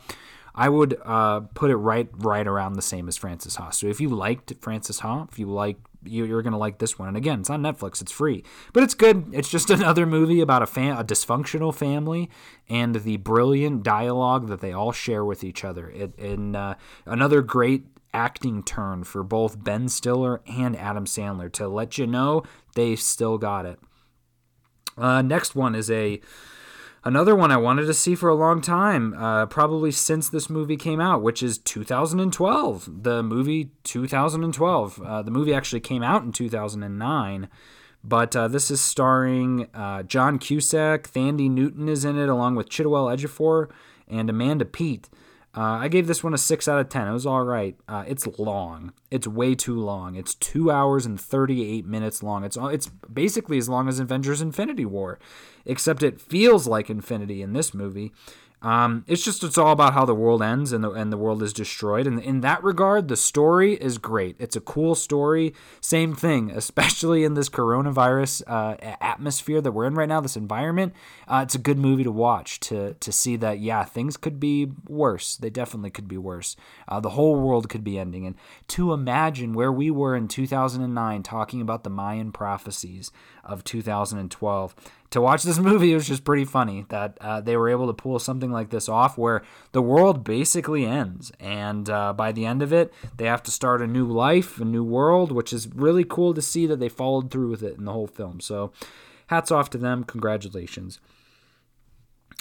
I 0.52 0.68
would 0.68 1.00
uh, 1.04 1.40
put 1.54 1.70
it 1.70 1.76
right, 1.76 2.08
right 2.18 2.46
around 2.46 2.72
the 2.72 2.82
same 2.82 3.06
as 3.06 3.16
Frances 3.16 3.56
Ha. 3.56 3.70
So 3.70 3.86
if 3.86 4.00
you 4.00 4.08
liked 4.08 4.52
Frances 4.60 5.00
Ha, 5.00 5.26
if 5.30 5.38
you 5.38 5.46
like, 5.46 5.76
you're 6.02 6.42
gonna 6.42 6.58
like 6.58 6.78
this 6.78 6.98
one. 6.98 7.08
And 7.08 7.16
again, 7.16 7.40
it's 7.40 7.50
on 7.50 7.62
Netflix. 7.62 8.00
It's 8.00 8.10
free, 8.10 8.42
but 8.72 8.82
it's 8.82 8.94
good. 8.94 9.26
It's 9.32 9.50
just 9.50 9.70
another 9.70 10.06
movie 10.06 10.40
about 10.40 10.62
a 10.62 10.66
fam- 10.66 10.98
a 10.98 11.04
dysfunctional 11.04 11.74
family 11.74 12.30
and 12.68 12.96
the 12.96 13.18
brilliant 13.18 13.82
dialogue 13.82 14.48
that 14.48 14.60
they 14.60 14.72
all 14.72 14.92
share 14.92 15.24
with 15.24 15.44
each 15.44 15.62
other. 15.62 15.90
It, 15.90 16.18
and 16.18 16.56
uh, 16.56 16.74
another 17.04 17.42
great 17.42 17.84
acting 18.12 18.62
turn 18.62 19.04
for 19.04 19.22
both 19.22 19.62
Ben 19.62 19.88
Stiller 19.88 20.40
and 20.46 20.76
Adam 20.76 21.04
Sandler 21.04 21.50
to 21.52 21.68
let 21.68 21.98
you 21.98 22.06
know 22.06 22.42
they 22.74 22.96
still 22.96 23.38
got 23.38 23.66
it. 23.66 23.78
Uh, 24.96 25.22
next 25.22 25.54
one 25.54 25.74
is 25.74 25.90
a 25.90 26.20
another 27.04 27.34
one 27.34 27.50
I 27.50 27.56
wanted 27.56 27.86
to 27.86 27.94
see 27.94 28.14
for 28.14 28.28
a 28.28 28.34
long 28.34 28.60
time, 28.60 29.14
uh, 29.14 29.46
probably 29.46 29.90
since 29.90 30.28
this 30.28 30.50
movie 30.50 30.76
came 30.76 31.00
out, 31.00 31.22
which 31.22 31.42
is 31.42 31.58
2012. 31.58 33.02
The 33.02 33.22
movie 33.22 33.70
2012. 33.84 35.00
Uh, 35.00 35.22
the 35.22 35.30
movie 35.30 35.54
actually 35.54 35.80
came 35.80 36.02
out 36.02 36.22
in 36.22 36.32
2009. 36.32 37.48
But 38.02 38.34
uh, 38.34 38.48
this 38.48 38.70
is 38.70 38.80
starring 38.80 39.68
uh, 39.74 40.02
John 40.04 40.38
Cusack, 40.38 41.10
Thandie 41.10 41.50
Newton 41.50 41.88
is 41.88 42.04
in 42.04 42.18
it, 42.18 42.28
along 42.28 42.54
with 42.54 42.70
Chiwetel 42.70 43.14
Ejiofor 43.14 43.70
and 44.08 44.30
Amanda 44.30 44.64
Peet. 44.64 45.08
Uh, 45.56 45.78
I 45.80 45.88
gave 45.88 46.06
this 46.06 46.22
one 46.22 46.32
a 46.32 46.38
6 46.38 46.68
out 46.68 46.78
of 46.78 46.88
10. 46.88 47.08
It 47.08 47.12
was 47.12 47.26
all 47.26 47.42
right. 47.42 47.76
Uh, 47.88 48.04
it's 48.06 48.26
long. 48.38 48.92
It's 49.10 49.26
way 49.26 49.56
too 49.56 49.78
long. 49.80 50.14
It's 50.14 50.34
2 50.36 50.70
hours 50.70 51.06
and 51.06 51.20
38 51.20 51.84
minutes 51.84 52.22
long. 52.22 52.44
It's, 52.44 52.56
it's 52.56 52.86
basically 53.12 53.58
as 53.58 53.68
long 53.68 53.88
as 53.88 53.98
Avengers 53.98 54.40
Infinity 54.40 54.84
War, 54.84 55.18
except 55.64 56.04
it 56.04 56.20
feels 56.20 56.68
like 56.68 56.88
Infinity 56.88 57.42
in 57.42 57.52
this 57.52 57.74
movie. 57.74 58.12
Um, 58.62 59.04
it's 59.06 59.24
just 59.24 59.42
it's 59.42 59.56
all 59.56 59.72
about 59.72 59.94
how 59.94 60.04
the 60.04 60.14
world 60.14 60.42
ends 60.42 60.72
and 60.72 60.84
the 60.84 60.90
and 60.90 61.10
the 61.10 61.16
world 61.16 61.42
is 61.42 61.52
destroyed. 61.52 62.06
And 62.06 62.20
in 62.20 62.40
that 62.42 62.62
regard, 62.62 63.08
the 63.08 63.16
story 63.16 63.74
is 63.74 63.96
great. 63.96 64.36
It's 64.38 64.56
a 64.56 64.60
cool 64.60 64.94
story. 64.94 65.54
Same 65.80 66.14
thing, 66.14 66.50
especially 66.54 67.24
in 67.24 67.34
this 67.34 67.48
coronavirus 67.48 68.42
uh, 68.46 68.76
atmosphere 69.00 69.60
that 69.60 69.72
we're 69.72 69.86
in 69.86 69.94
right 69.94 70.08
now, 70.08 70.20
this 70.20 70.36
environment. 70.36 70.92
Uh, 71.26 71.40
it's 71.42 71.54
a 71.54 71.58
good 71.58 71.78
movie 71.78 72.04
to 72.04 72.12
watch 72.12 72.60
to 72.60 72.94
to 72.94 73.12
see 73.12 73.36
that 73.36 73.60
yeah, 73.60 73.84
things 73.84 74.16
could 74.16 74.38
be 74.38 74.72
worse. 74.86 75.36
They 75.36 75.50
definitely 75.50 75.90
could 75.90 76.08
be 76.08 76.18
worse. 76.18 76.54
Uh, 76.86 77.00
the 77.00 77.10
whole 77.10 77.40
world 77.40 77.68
could 77.70 77.84
be 77.84 77.98
ending. 77.98 78.26
And 78.26 78.36
to 78.68 78.92
imagine 78.92 79.54
where 79.54 79.72
we 79.72 79.90
were 79.90 80.14
in 80.14 80.28
2009 80.28 81.22
talking 81.22 81.62
about 81.62 81.84
the 81.84 81.90
Mayan 81.90 82.30
prophecies 82.30 83.10
of 83.42 83.64
2012 83.64 84.74
to 85.10 85.20
watch 85.20 85.42
this 85.42 85.58
movie, 85.70 85.92
it 85.92 85.96
was 85.96 86.08
just 86.08 86.24
pretty 86.24 86.44
funny 86.44 86.86
that 86.88 87.18
uh, 87.20 87.40
they 87.40 87.56
were 87.56 87.68
able 87.68 87.86
to 87.86 87.92
pull 87.92 88.18
something 88.18 88.50
like 88.50 88.70
this 88.70 88.88
off 88.88 89.18
where 89.18 89.42
the 89.72 89.82
world 89.82 90.24
basically 90.24 90.86
ends. 90.86 91.32
And 91.38 91.88
uh, 91.88 92.12
by 92.12 92.32
the 92.32 92.46
end 92.46 92.62
of 92.62 92.72
it, 92.72 92.92
they 93.16 93.26
have 93.26 93.42
to 93.44 93.50
start 93.50 93.82
a 93.82 93.86
new 93.86 94.06
life, 94.06 94.60
a 94.60 94.64
new 94.64 94.84
world, 94.84 95.32
which 95.32 95.52
is 95.52 95.68
really 95.68 96.04
cool 96.04 96.34
to 96.34 96.42
see 96.42 96.66
that 96.66 96.80
they 96.80 96.88
followed 96.88 97.30
through 97.30 97.50
with 97.50 97.62
it 97.62 97.76
in 97.76 97.84
the 97.84 97.92
whole 97.92 98.06
film. 98.06 98.40
So 98.40 98.72
hats 99.26 99.50
off 99.50 99.70
to 99.70 99.78
them. 99.78 100.04
Congratulations. 100.04 101.00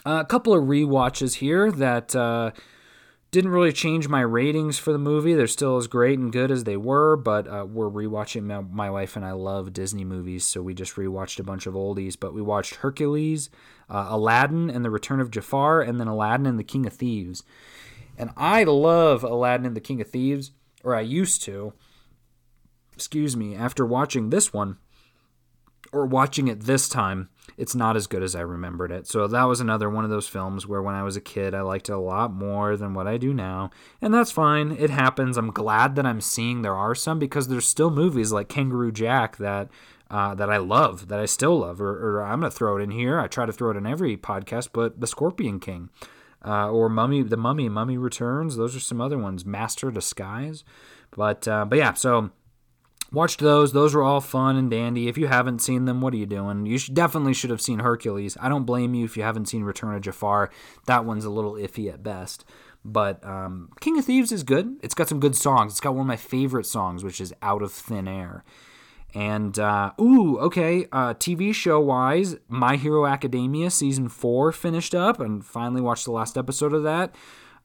Uh, 0.06 0.20
a 0.22 0.26
couple 0.26 0.54
of 0.54 0.70
re-watches 0.70 1.36
here 1.36 1.72
that 1.72 2.16
uh, 2.16 2.52
didn't 3.32 3.52
really 3.52 3.72
change 3.72 4.08
my 4.08 4.22
ratings 4.22 4.80
for 4.80 4.92
the 4.92 4.98
movie. 4.98 5.36
They're 5.36 5.46
still 5.46 5.78
as 5.78 5.88
great 5.88 6.18
and 6.18 6.32
good 6.32 6.50
as 6.50 6.64
they 6.64 6.78
were, 6.78 7.16
but 7.16 7.48
uh, 7.48 7.66
we're 7.70 7.90
rewatching. 7.90 8.44
My, 8.44 8.62
my 8.62 8.90
wife 8.90 9.16
and 9.16 9.24
I 9.24 9.32
love 9.34 9.72
Disney 9.72 10.04
movies, 10.04 10.46
so 10.46 10.62
we 10.64 10.74
just 10.74 10.96
rewatched 10.96 11.40
a 11.40 11.44
bunch 11.44 11.68
of 11.68 11.76
oldies. 11.76 12.20
But 12.20 12.34
we 12.34 12.42
watched 12.42 12.76
Hercules, 12.76 13.50
uh, 13.88 14.08
Aladdin, 14.10 14.70
and 14.70 14.84
The 14.84 14.90
Return 14.90 15.20
of 15.20 15.30
Jafar, 15.30 15.82
and 15.82 16.00
then 16.00 16.08
Aladdin 16.08 16.48
and 16.48 16.58
the 16.58 16.64
King 16.64 16.88
of 16.88 16.94
Thieves. 16.94 17.44
And 18.18 18.32
I 18.36 18.64
love 18.64 19.24
Aladdin 19.24 19.68
and 19.68 19.76
the 19.76 19.82
King 19.82 20.02
of 20.02 20.10
Thieves, 20.10 20.52
or 20.84 20.96
I 20.96 21.02
used 21.02 21.44
to. 21.44 21.74
Excuse 22.96 23.38
me. 23.38 23.56
After 23.56 23.86
watching 23.86 24.30
this 24.30 24.52
one, 24.52 24.78
or 25.92 26.06
watching 26.06 26.48
it 26.48 26.62
this 26.62 26.90
time, 26.90 27.30
it's 27.58 27.76
not 27.76 27.96
as 27.96 28.08
good 28.08 28.24
as 28.24 28.36
I 28.36 28.42
remembered 28.42 28.92
it. 28.92 29.08
So 29.08 29.28
that 29.28 29.44
was 29.44 29.60
another 29.60 29.90
one 29.90 30.04
of 30.04 30.10
those 30.10 30.28
films 30.28 30.68
where 30.68 30.82
when 30.82 30.96
I 30.96 31.04
was 31.04 31.16
a 31.16 31.22
kid, 31.22 31.54
I 31.54 31.62
liked 31.62 31.90
it 31.90 31.94
a 31.94 31.98
lot 31.98 32.34
more 32.34 32.76
than 32.78 32.94
what 32.94 33.08
I 33.08 33.18
do 33.18 33.34
now. 33.34 33.70
And 34.02 34.14
that's 34.14 34.32
fine. 34.32 34.72
It 34.72 34.90
happens. 34.90 35.38
I'm 35.38 35.52
glad 35.52 35.96
that 35.96 36.06
I'm 36.06 36.22
seeing 36.22 36.62
there 36.62 36.76
are 36.76 36.96
some 36.96 37.20
because 37.20 37.48
there's 37.48 37.68
still 37.68 37.92
movies 37.92 38.32
like 38.32 38.50
Kangaroo 38.50 38.92
Jack 38.92 39.38
that 39.38 39.70
uh, 40.12 40.34
that 40.34 40.50
I 40.50 40.58
love, 40.58 41.08
that 41.10 41.20
I 41.20 41.26
still 41.26 41.60
love. 41.60 41.80
Or, 41.80 42.18
or 42.18 42.24
I'm 42.24 42.40
going 42.40 42.52
to 42.52 42.58
throw 42.58 42.78
it 42.78 42.82
in 42.82 42.92
here. 42.92 43.20
I 43.20 43.28
try 43.28 43.46
to 43.46 43.54
throw 43.54 43.72
it 43.72 43.78
in 43.78 43.86
every 43.86 44.18
podcast, 44.18 44.70
but 44.74 45.00
The 45.00 45.08
Scorpion 45.08 45.60
King. 45.60 45.90
Uh, 46.44 46.72
or 46.72 46.90
Mummy, 46.90 47.22
The 47.22 47.38
Mummy, 47.38 47.70
Mummy 47.70 47.98
Returns. 47.98 48.56
Those 48.56 48.76
are 48.76 48.80
some 48.80 49.02
other 49.02 49.18
ones. 49.18 49.46
Master 49.46 49.92
Disguise. 49.92 50.64
But, 51.12 51.48
uh, 51.48 51.66
but 51.66 51.78
yeah, 51.78 51.94
so 51.94 52.32
watched 53.12 53.40
those. 53.40 53.74
Those 53.74 53.94
were 53.94 54.04
all 54.04 54.22
fun 54.22 54.56
and 54.56 54.70
dandy. 54.70 55.08
If 55.08 55.18
you 55.18 55.28
haven't 55.28 55.60
seen 55.60 55.86
them, 55.86 56.02
what 56.02 56.14
are 56.14 56.18
you 56.18 56.26
doing? 56.26 56.66
You 56.66 56.78
should, 56.78 56.94
definitely 56.94 57.34
should 57.34 57.50
have 57.50 57.62
seen 57.62 57.80
Hercules. 57.80 58.38
I 58.40 58.50
don't 58.50 58.66
blame 58.66 58.94
you 58.94 59.06
if 59.06 59.18
you 59.18 59.24
haven't 59.24 59.48
seen 59.48 59.64
Return 59.64 59.96
of 59.96 60.02
Jafar. 60.02 60.50
That 60.86 61.06
one's 61.06 61.26
a 61.26 61.30
little 61.30 61.54
iffy 61.54 61.92
at 61.92 62.04
best. 62.04 62.46
But 62.86 63.24
um, 63.26 63.72
King 63.82 63.98
of 64.00 64.06
Thieves 64.06 64.32
is 64.32 64.44
good. 64.44 64.78
It's 64.82 64.94
got 64.94 65.10
some 65.10 65.20
good 65.20 65.36
songs. 65.36 65.74
It's 65.74 65.82
got 65.82 65.94
one 65.94 66.02
of 66.02 66.08
my 66.08 66.16
favorite 66.16 66.66
songs, 66.66 67.04
which 67.04 67.20
is 67.20 67.34
Out 67.42 67.62
of 67.62 67.72
Thin 67.72 68.08
Air. 68.08 68.44
And 69.14 69.58
uh, 69.58 69.92
ooh, 70.00 70.38
okay. 70.40 70.86
Uh, 70.92 71.14
TV 71.16 71.54
show 71.54 71.80
wise, 71.80 72.38
My 72.48 72.76
Hero 72.76 73.06
Academia 73.06 73.72
season 73.72 74.08
four 74.08 74.52
finished 74.52 74.94
up, 74.94 75.20
and 75.20 75.44
finally 75.44 75.82
watched 75.82 76.06
the 76.06 76.12
last 76.12 76.38
episode 76.38 76.74
of 76.74 76.84
that 76.84 77.14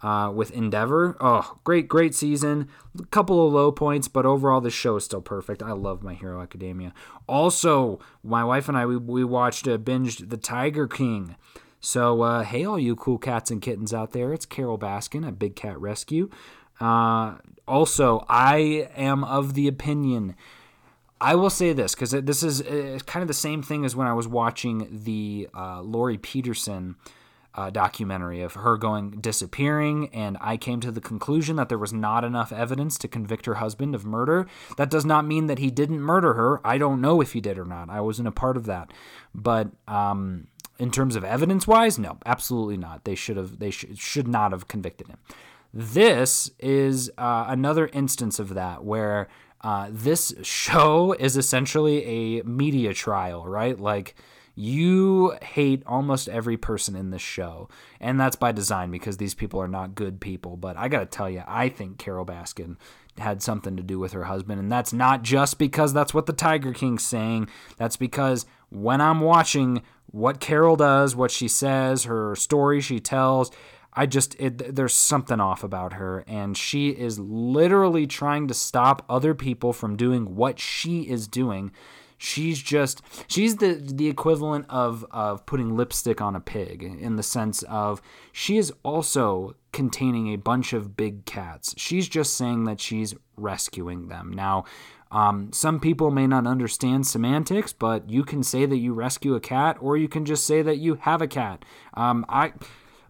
uh, 0.04 0.30
with 0.30 0.50
Endeavor. 0.50 1.16
Oh, 1.18 1.56
great, 1.64 1.88
great 1.88 2.14
season. 2.14 2.68
A 3.00 3.06
couple 3.06 3.46
of 3.46 3.54
low 3.54 3.72
points, 3.72 4.06
but 4.06 4.26
overall, 4.26 4.60
the 4.60 4.70
show 4.70 4.96
is 4.96 5.04
still 5.04 5.22
perfect. 5.22 5.62
I 5.62 5.72
love 5.72 6.02
My 6.02 6.12
Hero 6.12 6.42
Academia. 6.42 6.92
Also, 7.26 7.98
my 8.22 8.44
wife 8.44 8.68
and 8.68 8.76
I 8.76 8.84
we, 8.84 8.98
we 8.98 9.24
watched 9.24 9.66
uh, 9.66 9.78
binged 9.78 10.28
The 10.28 10.36
Tiger 10.36 10.86
King. 10.86 11.36
So 11.80 12.20
uh, 12.20 12.44
hey, 12.44 12.66
all 12.66 12.78
you 12.78 12.94
cool 12.94 13.16
cats 13.16 13.50
and 13.50 13.62
kittens 13.62 13.94
out 13.94 14.12
there, 14.12 14.34
it's 14.34 14.44
Carole 14.44 14.78
Baskin 14.78 15.26
at 15.26 15.38
Big 15.38 15.56
Cat 15.56 15.80
Rescue. 15.80 16.28
Uh, 16.80 17.36
also, 17.66 18.26
I 18.28 18.90
am 18.94 19.24
of 19.24 19.54
the 19.54 19.68
opinion. 19.68 20.36
I 21.18 21.34
will 21.34 21.48
say 21.48 21.72
this 21.72 21.94
because 21.94 22.10
this 22.10 22.42
is 22.42 22.60
uh, 22.60 22.98
kind 23.06 23.22
of 23.22 23.28
the 23.28 23.32
same 23.32 23.62
thing 23.62 23.86
as 23.86 23.96
when 23.96 24.06
I 24.06 24.12
was 24.12 24.28
watching 24.28 24.86
the 24.90 25.48
uh, 25.54 25.80
Laurie 25.80 26.18
Peterson 26.18 26.96
uh, 27.56 27.70
documentary 27.70 28.40
of 28.40 28.54
her 28.54 28.76
going 28.76 29.10
disappearing, 29.20 30.08
and 30.12 30.36
I 30.40 30.56
came 30.56 30.80
to 30.80 30.90
the 30.90 31.00
conclusion 31.00 31.56
that 31.56 31.68
there 31.68 31.78
was 31.78 31.92
not 31.92 32.24
enough 32.24 32.52
evidence 32.52 32.98
to 32.98 33.08
convict 33.08 33.46
her 33.46 33.54
husband 33.54 33.94
of 33.94 34.04
murder. 34.04 34.46
That 34.76 34.90
does 34.90 35.04
not 35.04 35.24
mean 35.24 35.46
that 35.46 35.60
he 35.60 35.70
didn't 35.70 36.00
murder 36.00 36.34
her. 36.34 36.60
I 36.66 36.78
don't 36.78 37.00
know 37.00 37.20
if 37.20 37.32
he 37.32 37.40
did 37.40 37.58
or 37.58 37.64
not. 37.64 37.90
I 37.90 38.00
wasn't 38.00 38.28
a 38.28 38.32
part 38.32 38.56
of 38.56 38.66
that, 38.66 38.92
but 39.34 39.68
um, 39.86 40.48
in 40.78 40.90
terms 40.90 41.14
of 41.14 41.22
evidence 41.22 41.66
wise, 41.66 41.98
no, 41.98 42.18
absolutely 42.26 42.76
not. 42.76 43.04
They 43.04 43.14
should 43.14 43.36
have. 43.36 43.60
They 43.60 43.70
sh- 43.70 43.86
should 43.94 44.26
not 44.26 44.50
have 44.50 44.66
convicted 44.66 45.06
him. 45.06 45.18
This 45.72 46.50
is 46.58 47.10
uh, 47.18 47.44
another 47.48 47.88
instance 47.92 48.38
of 48.38 48.54
that 48.54 48.84
where. 48.84 49.28
Uh, 49.60 49.88
this 49.90 50.34
show 50.42 51.14
is 51.14 51.38
essentially 51.38 52.04
a 52.04 52.42
media 52.42 52.92
trial, 52.92 53.46
right? 53.46 53.80
Like, 53.80 54.14
you 54.54 55.36
hate 55.42 55.82
almost 55.86 56.28
every 56.28 56.56
person 56.56 56.94
in 56.94 57.10
this 57.10 57.22
show. 57.22 57.68
And 58.00 58.20
that's 58.20 58.36
by 58.36 58.52
design 58.52 58.90
because 58.90 59.16
these 59.16 59.34
people 59.34 59.60
are 59.60 59.68
not 59.68 59.94
good 59.94 60.20
people. 60.20 60.56
But 60.56 60.76
I 60.76 60.88
got 60.88 61.00
to 61.00 61.06
tell 61.06 61.28
you, 61.28 61.42
I 61.46 61.68
think 61.68 61.98
Carole 61.98 62.26
Baskin 62.26 62.76
had 63.18 63.42
something 63.42 63.76
to 63.76 63.82
do 63.82 63.98
with 63.98 64.12
her 64.12 64.24
husband. 64.24 64.60
And 64.60 64.70
that's 64.70 64.92
not 64.92 65.22
just 65.22 65.58
because 65.58 65.92
that's 65.92 66.14
what 66.14 66.26
the 66.26 66.32
Tiger 66.32 66.72
King's 66.72 67.04
saying. 67.04 67.48
That's 67.76 67.96
because 67.96 68.46
when 68.70 69.00
I'm 69.00 69.20
watching 69.20 69.82
what 70.06 70.40
Carole 70.40 70.76
does, 70.76 71.16
what 71.16 71.30
she 71.30 71.48
says, 71.48 72.04
her 72.04 72.36
story 72.36 72.80
she 72.80 73.00
tells, 73.00 73.50
I 73.92 74.06
just 74.06 74.38
it, 74.40 74.74
there's 74.74 74.94
something 74.94 75.40
off 75.40 75.62
about 75.62 75.94
her 75.94 76.24
and 76.26 76.56
she 76.56 76.90
is 76.90 77.18
literally 77.18 78.06
trying 78.06 78.48
to 78.48 78.54
stop 78.54 79.04
other 79.08 79.34
people 79.34 79.72
from 79.72 79.96
doing 79.96 80.34
what 80.34 80.58
she 80.58 81.02
is 81.02 81.28
doing 81.28 81.70
She's 82.24 82.60
just 82.60 83.02
she's 83.26 83.56
the 83.56 83.74
the 83.74 84.08
equivalent 84.08 84.66
of 84.68 85.04
of 85.10 85.44
putting 85.46 85.76
lipstick 85.76 86.20
on 86.20 86.34
a 86.34 86.40
pig 86.40 86.82
in 86.82 87.16
the 87.16 87.22
sense 87.22 87.62
of 87.64 88.00
she 88.32 88.56
is 88.56 88.72
also 88.82 89.54
containing 89.72 90.28
a 90.32 90.36
bunch 90.36 90.72
of 90.72 90.96
big 90.96 91.26
cats. 91.26 91.74
She's 91.76 92.08
just 92.08 92.34
saying 92.34 92.64
that 92.64 92.80
she's 92.80 93.14
rescuing 93.36 94.08
them. 94.08 94.32
Now, 94.32 94.64
um, 95.10 95.52
some 95.52 95.80
people 95.80 96.10
may 96.10 96.26
not 96.26 96.46
understand 96.46 97.06
semantics, 97.06 97.72
but 97.72 98.08
you 98.08 98.24
can 98.24 98.42
say 98.42 98.66
that 98.66 98.78
you 98.78 98.94
rescue 98.94 99.34
a 99.34 99.40
cat, 99.40 99.76
or 99.80 99.96
you 99.96 100.08
can 100.08 100.24
just 100.24 100.46
say 100.46 100.62
that 100.62 100.78
you 100.78 100.94
have 100.94 101.20
a 101.20 101.28
cat. 101.28 101.64
Um, 101.94 102.24
I 102.28 102.52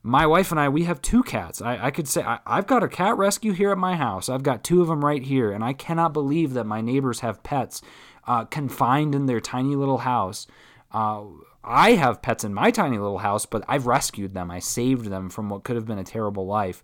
my 0.07 0.27
wife 0.27 0.51
and 0.51 0.61
I, 0.61 0.69
we 0.69 0.85
have 0.85 1.01
two 1.01 1.23
cats. 1.23 1.63
I, 1.63 1.87
I 1.87 1.91
could 1.91 2.07
say 2.07 2.23
I, 2.23 2.39
have 2.47 2.67
got 2.67 2.83
a 2.83 2.89
cat 2.89 3.17
rescue 3.17 3.53
here 3.53 3.73
at 3.73 3.79
my 3.79 3.97
house. 3.97 4.29
I've 4.29 4.43
got 4.43 4.63
two 4.63 4.83
of 4.83 4.89
them 4.89 5.03
right 5.03 5.23
here, 5.23 5.51
and 5.51 5.65
I 5.65 5.73
cannot 5.73 6.13
believe 6.13 6.53
that 6.53 6.65
my 6.67 6.83
neighbors 6.83 7.21
have 7.21 7.43
pets 7.43 7.81
uh, 8.27 8.45
confined 8.47 9.15
in 9.15 9.27
their 9.27 9.41
tiny 9.41 9.77
little 9.77 9.99
house. 9.99 10.47
Uh, 10.93 11.25
I 11.63 11.93
have 11.93 12.23
pets 12.23 12.45
in 12.45 12.53
my 12.53 12.71
tiny 12.71 12.99
little 12.99 13.19
house, 13.19 13.47
but 13.47 13.65
I've 13.67 13.87
rescued 13.87 14.35
them. 14.35 14.51
I 14.51 14.59
saved 14.59 15.07
them 15.07 15.31
from 15.31 15.49
what 15.49 15.65
could 15.65 15.77
have 15.77 15.87
been 15.87 15.99
a 15.99 16.05
terrible 16.05 16.47
life. 16.47 16.83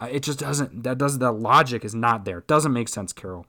Uh, 0.00 0.08
it 0.10 0.22
just 0.22 0.38
doesn't. 0.38 0.82
That 0.82 0.98
does. 0.98 1.18
That 1.18 1.32
logic 1.32 1.84
is 1.84 1.94
not 1.94 2.24
there. 2.24 2.38
It 2.38 2.46
doesn't 2.46 2.72
make 2.72 2.88
sense, 2.88 3.12
Carole. 3.12 3.46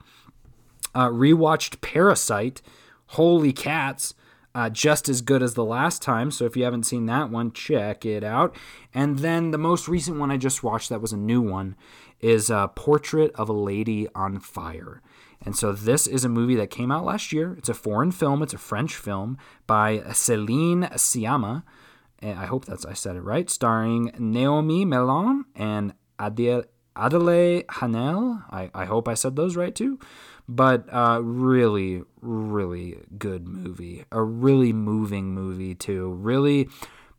Uh, 0.94 1.08
rewatched 1.08 1.80
Parasite. 1.80 2.62
Holy 3.08 3.52
cats! 3.52 4.14
Uh, 4.54 4.70
just 4.70 5.08
as 5.08 5.20
good 5.20 5.42
as 5.42 5.54
the 5.54 5.64
last 5.64 6.00
time. 6.00 6.30
So 6.30 6.44
if 6.44 6.56
you 6.56 6.62
haven't 6.62 6.84
seen 6.84 7.06
that 7.06 7.28
one, 7.28 7.50
check 7.50 8.06
it 8.06 8.22
out. 8.22 8.54
And 8.94 9.18
then 9.18 9.50
the 9.50 9.58
most 9.58 9.88
recent 9.88 10.18
one 10.18 10.30
I 10.30 10.36
just 10.36 10.62
watched 10.62 10.90
that 10.90 11.00
was 11.00 11.12
a 11.12 11.16
new 11.16 11.40
one 11.40 11.74
is 12.20 12.52
uh, 12.52 12.68
Portrait 12.68 13.32
of 13.34 13.48
a 13.48 13.52
Lady 13.52 14.06
on 14.14 14.38
Fire. 14.38 15.02
And 15.44 15.56
so 15.56 15.72
this 15.72 16.06
is 16.06 16.24
a 16.24 16.28
movie 16.28 16.56
that 16.56 16.70
came 16.70 16.90
out 16.90 17.04
last 17.04 17.32
year. 17.32 17.54
It's 17.58 17.68
a 17.68 17.74
foreign 17.74 18.10
film. 18.10 18.42
It's 18.42 18.54
a 18.54 18.58
French 18.58 18.96
film 18.96 19.36
by 19.66 19.98
Céline 19.98 20.90
Sciamma. 20.94 21.62
I 22.22 22.46
hope 22.46 22.64
that's 22.64 22.86
I 22.86 22.94
said 22.94 23.16
it 23.16 23.20
right. 23.20 23.50
Starring 23.50 24.10
Naomi 24.18 24.84
Mellon 24.86 25.44
and 25.54 25.92
Adele, 26.18 26.64
Haenel. 26.96 28.44
I, 28.50 28.70
I 28.74 28.84
hope 28.86 29.08
I 29.08 29.14
said 29.14 29.36
those 29.36 29.56
right 29.56 29.74
too. 29.74 29.98
But 30.48 30.86
uh, 30.92 31.20
really, 31.22 32.02
really 32.20 32.98
good 33.18 33.46
movie. 33.46 34.04
A 34.12 34.22
really 34.22 34.72
moving 34.72 35.34
movie 35.34 35.74
too. 35.74 36.10
Really 36.12 36.68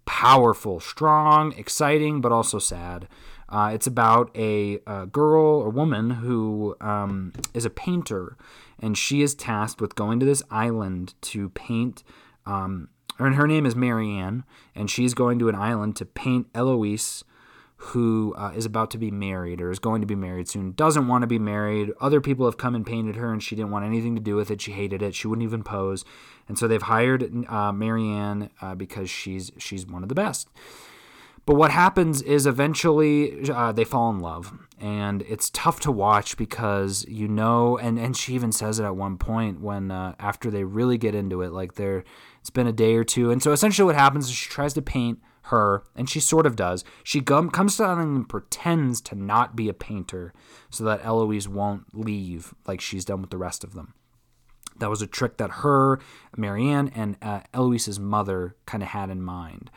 powerful, 0.05 0.79
strong, 0.79 1.51
exciting, 1.53 2.21
but 2.21 2.31
also 2.31 2.59
sad. 2.59 3.07
Uh, 3.47 3.71
it's 3.73 3.87
about 3.87 4.35
a, 4.35 4.79
a, 4.87 5.05
girl 5.05 5.45
or 5.45 5.69
woman 5.69 6.09
who 6.09 6.75
um, 6.81 7.31
is 7.53 7.65
a 7.65 7.69
painter, 7.69 8.37
and 8.79 8.97
she 8.97 9.21
is 9.21 9.35
tasked 9.35 9.79
with 9.79 9.95
going 9.95 10.19
to 10.19 10.25
this 10.25 10.41
island 10.49 11.13
to 11.21 11.49
paint. 11.49 12.03
Um, 12.45 12.89
and 13.19 13.35
her 13.35 13.47
name 13.47 13.65
is 13.65 13.75
Marianne, 13.75 14.43
and 14.73 14.89
she's 14.89 15.13
going 15.13 15.39
to 15.39 15.49
an 15.49 15.55
island 15.55 15.95
to 15.97 16.05
paint 16.05 16.47
Eloise, 16.55 17.23
who 17.77 18.33
uh, 18.37 18.51
is 18.55 18.65
about 18.65 18.89
to 18.91 18.97
be 18.97 19.11
married 19.11 19.61
or 19.61 19.69
is 19.69 19.79
going 19.79 20.01
to 20.01 20.07
be 20.07 20.15
married 20.15 20.47
soon. 20.47 20.71
Doesn't 20.71 21.07
want 21.07 21.21
to 21.21 21.27
be 21.27 21.37
married. 21.37 21.91
Other 22.01 22.21
people 22.21 22.45
have 22.45 22.57
come 22.57 22.73
and 22.73 22.85
painted 22.85 23.15
her, 23.15 23.31
and 23.31 23.43
she 23.43 23.55
didn't 23.55 23.71
want 23.71 23.85
anything 23.85 24.15
to 24.15 24.21
do 24.21 24.35
with 24.35 24.49
it. 24.49 24.61
She 24.61 24.71
hated 24.71 25.01
it. 25.01 25.13
She 25.13 25.27
wouldn't 25.27 25.43
even 25.43 25.63
pose, 25.63 26.03
and 26.47 26.57
so 26.57 26.67
they've 26.67 26.81
hired 26.81 27.45
uh, 27.47 27.71
Marianne 27.71 28.49
uh, 28.61 28.75
because 28.75 29.09
she's 29.09 29.51
she's 29.57 29.85
one 29.85 30.03
of 30.03 30.09
the 30.09 30.15
best. 30.15 30.49
But 31.45 31.55
what 31.55 31.71
happens 31.71 32.23
is 32.23 32.47
eventually 32.47 33.49
uh, 33.49 33.71
they 33.71 33.83
fall 33.83 34.09
in 34.09 34.19
love, 34.19 34.51
and 34.79 35.21
it's 35.23 35.51
tough 35.51 35.79
to 35.81 35.91
watch 35.91 36.37
because 36.37 37.05
you 37.07 37.27
know, 37.27 37.77
and 37.77 37.99
and 37.99 38.17
she 38.17 38.33
even 38.33 38.51
says 38.51 38.79
it 38.79 38.83
at 38.83 38.95
one 38.95 39.17
point 39.17 39.61
when 39.61 39.91
uh, 39.91 40.15
after 40.19 40.49
they 40.49 40.63
really 40.63 40.97
get 40.97 41.13
into 41.13 41.43
it, 41.43 41.51
like 41.51 41.75
they're 41.75 42.03
it's 42.39 42.49
been 42.49 42.65
a 42.67 42.73
day 42.73 42.95
or 42.95 43.03
two, 43.03 43.29
and 43.29 43.43
so 43.43 43.51
essentially 43.51 43.85
what 43.85 43.95
happens 43.95 44.25
is 44.25 44.35
she 44.35 44.49
tries 44.49 44.73
to 44.73 44.81
paint 44.81 45.19
her, 45.43 45.83
and 45.95 46.09
she 46.09 46.19
sort 46.19 46.47
of 46.47 46.55
does. 46.55 46.83
She 47.03 47.21
gum, 47.21 47.51
comes 47.51 47.77
down 47.77 47.99
and 47.99 48.27
pretends 48.27 48.99
to 49.01 49.15
not 49.15 49.55
be 49.55 49.69
a 49.69 49.73
painter 49.73 50.33
so 50.71 50.83
that 50.85 51.05
Eloise 51.05 51.47
won't 51.47 51.95
leave 51.95 52.55
like 52.65 52.81
she's 52.81 53.05
done 53.05 53.21
with 53.21 53.29
the 53.29 53.37
rest 53.37 53.63
of 53.63 53.75
them. 53.75 53.93
That 54.79 54.89
was 54.89 55.03
a 55.03 55.07
trick 55.07 55.37
that 55.37 55.51
her, 55.51 55.99
Marianne, 56.35 56.89
and 56.89 57.17
uh, 57.21 57.41
Eloise's 57.53 57.99
mother 57.99 58.55
kind 58.65 58.81
of 58.81 58.89
had 58.89 59.11
in 59.11 59.21
mind 59.21 59.69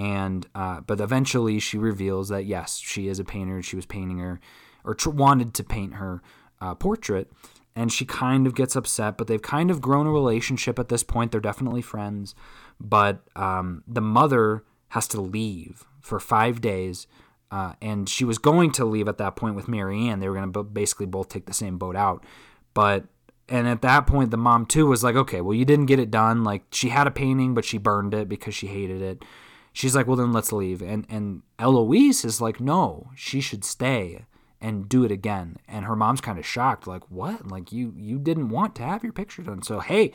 and 0.00 0.46
uh, 0.54 0.80
but 0.80 0.98
eventually 0.98 1.60
she 1.60 1.76
reveals 1.76 2.30
that 2.30 2.46
yes, 2.46 2.78
she 2.78 3.06
is 3.06 3.18
a 3.18 3.24
painter. 3.24 3.62
She 3.62 3.76
was 3.76 3.84
painting 3.84 4.18
her, 4.18 4.40
or 4.82 4.94
tr- 4.94 5.10
wanted 5.10 5.52
to 5.52 5.62
paint 5.62 5.94
her 5.94 6.22
uh, 6.58 6.74
portrait, 6.74 7.30
and 7.76 7.92
she 7.92 8.06
kind 8.06 8.46
of 8.46 8.54
gets 8.54 8.74
upset. 8.74 9.18
But 9.18 9.26
they've 9.26 9.42
kind 9.42 9.70
of 9.70 9.82
grown 9.82 10.06
a 10.06 10.10
relationship 10.10 10.78
at 10.78 10.88
this 10.88 11.02
point. 11.02 11.32
They're 11.32 11.40
definitely 11.40 11.82
friends, 11.82 12.34
but 12.80 13.20
um, 13.36 13.84
the 13.86 14.00
mother 14.00 14.64
has 14.88 15.06
to 15.08 15.20
leave 15.20 15.84
for 16.00 16.18
five 16.18 16.62
days. 16.62 17.06
Uh, 17.50 17.74
and 17.82 18.08
she 18.08 18.24
was 18.24 18.38
going 18.38 18.70
to 18.70 18.84
leave 18.84 19.08
at 19.08 19.18
that 19.18 19.34
point 19.34 19.56
with 19.56 19.68
Marianne. 19.68 20.20
They 20.20 20.28
were 20.28 20.36
going 20.36 20.50
to 20.50 20.62
basically 20.62 21.06
both 21.06 21.28
take 21.28 21.46
the 21.46 21.52
same 21.52 21.78
boat 21.78 21.96
out. 21.96 22.24
But 22.72 23.04
and 23.50 23.68
at 23.68 23.82
that 23.82 24.06
point, 24.06 24.30
the 24.30 24.38
mom 24.38 24.64
too 24.64 24.86
was 24.86 25.04
like, 25.04 25.16
"Okay, 25.16 25.42
well, 25.42 25.52
you 25.52 25.66
didn't 25.66 25.86
get 25.86 25.98
it 25.98 26.10
done. 26.10 26.42
Like 26.42 26.62
she 26.72 26.88
had 26.88 27.06
a 27.06 27.10
painting, 27.10 27.52
but 27.52 27.66
she 27.66 27.76
burned 27.76 28.14
it 28.14 28.30
because 28.30 28.54
she 28.54 28.68
hated 28.68 29.02
it." 29.02 29.24
She's 29.72 29.94
like, 29.94 30.06
well, 30.06 30.16
then 30.16 30.32
let's 30.32 30.52
leave. 30.52 30.82
And 30.82 31.06
and 31.08 31.42
Eloise 31.58 32.24
is 32.24 32.40
like, 32.40 32.60
no, 32.60 33.10
she 33.14 33.40
should 33.40 33.64
stay 33.64 34.24
and 34.60 34.88
do 34.88 35.04
it 35.04 35.10
again. 35.10 35.56
And 35.66 35.86
her 35.86 35.96
mom's 35.96 36.20
kind 36.20 36.38
of 36.38 36.46
shocked, 36.46 36.86
like, 36.86 37.10
what? 37.10 37.48
Like 37.48 37.72
you 37.72 37.94
you 37.96 38.18
didn't 38.18 38.50
want 38.50 38.74
to 38.76 38.82
have 38.82 39.02
your 39.02 39.12
picture 39.12 39.42
done. 39.42 39.62
So 39.62 39.80
hey, 39.80 40.12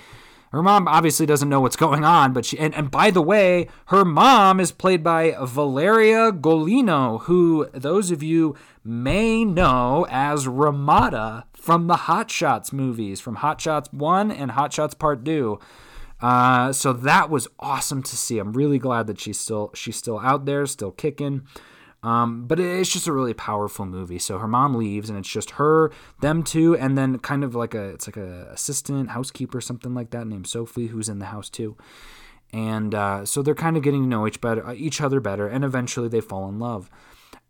her 0.51 0.63
mom 0.63 0.87
obviously 0.87 1.25
doesn't 1.25 1.49
know 1.49 1.59
what's 1.59 1.75
going 1.75 2.05
on, 2.05 2.31
but 2.31 2.45
she 2.45 2.57
and, 2.57 2.73
and 2.75 2.89
by 2.89 3.11
the 3.11 3.21
way, 3.21 3.67
her 3.87 4.05
mom 4.05 4.59
is 4.59 4.71
played 4.71 5.03
by 5.03 5.35
Valeria 5.41 6.31
Golino, 6.31 7.21
who 7.23 7.67
those 7.73 8.11
of 8.11 8.23
you 8.23 8.55
may 8.83 9.43
know 9.43 10.05
as 10.09 10.47
Ramada 10.47 11.45
from 11.53 11.87
the 11.87 11.95
Hot 11.95 12.31
Shots 12.31 12.71
movies, 12.71 13.19
from 13.19 13.35
Hot 13.35 13.59
Shots 13.59 13.91
1 13.91 14.31
and 14.31 14.51
Hot 14.51 14.71
Shots 14.71 14.93
Part 14.93 15.25
2. 15.25 15.59
Uh, 16.21 16.71
so 16.71 16.93
that 16.93 17.29
was 17.29 17.47
awesome 17.59 18.01
to 18.03 18.17
see. 18.17 18.39
I'm 18.39 18.53
really 18.53 18.79
glad 18.79 19.07
that 19.07 19.19
she's 19.19 19.39
still 19.39 19.71
she's 19.73 19.95
still 19.97 20.19
out 20.19 20.45
there, 20.45 20.65
still 20.65 20.91
kicking. 20.91 21.47
Um, 22.03 22.45
but 22.45 22.59
it's 22.59 22.93
just 22.93 23.07
a 23.07 23.11
really 23.11 23.33
powerful 23.33 23.85
movie. 23.85 24.19
So 24.19 24.37
her 24.37 24.47
mom 24.47 24.75
leaves, 24.75 25.09
and 25.09 25.17
it's 25.17 25.29
just 25.29 25.51
her, 25.51 25.91
them 26.21 26.43
two, 26.43 26.77
and 26.77 26.95
then 26.95 27.17
kind 27.17 27.43
of 27.43 27.55
like 27.55 27.73
a 27.73 27.89
it's 27.89 28.07
like 28.07 28.17
a 28.17 28.47
assistant 28.51 29.09
housekeeper, 29.09 29.59
something 29.59 29.95
like 29.95 30.11
that, 30.11 30.27
named 30.27 30.47
Sophie, 30.47 30.87
who's 30.87 31.09
in 31.09 31.19
the 31.19 31.25
house 31.25 31.49
too. 31.49 31.75
And 32.53 32.93
uh, 32.93 33.25
so 33.25 33.41
they're 33.41 33.55
kind 33.55 33.75
of 33.75 33.83
getting 33.83 34.03
to 34.03 34.07
know 34.07 34.27
each 34.27 34.39
better, 34.39 34.71
each 34.73 35.01
other 35.01 35.19
better, 35.19 35.47
and 35.47 35.65
eventually 35.65 36.07
they 36.07 36.21
fall 36.21 36.47
in 36.47 36.59
love 36.59 36.89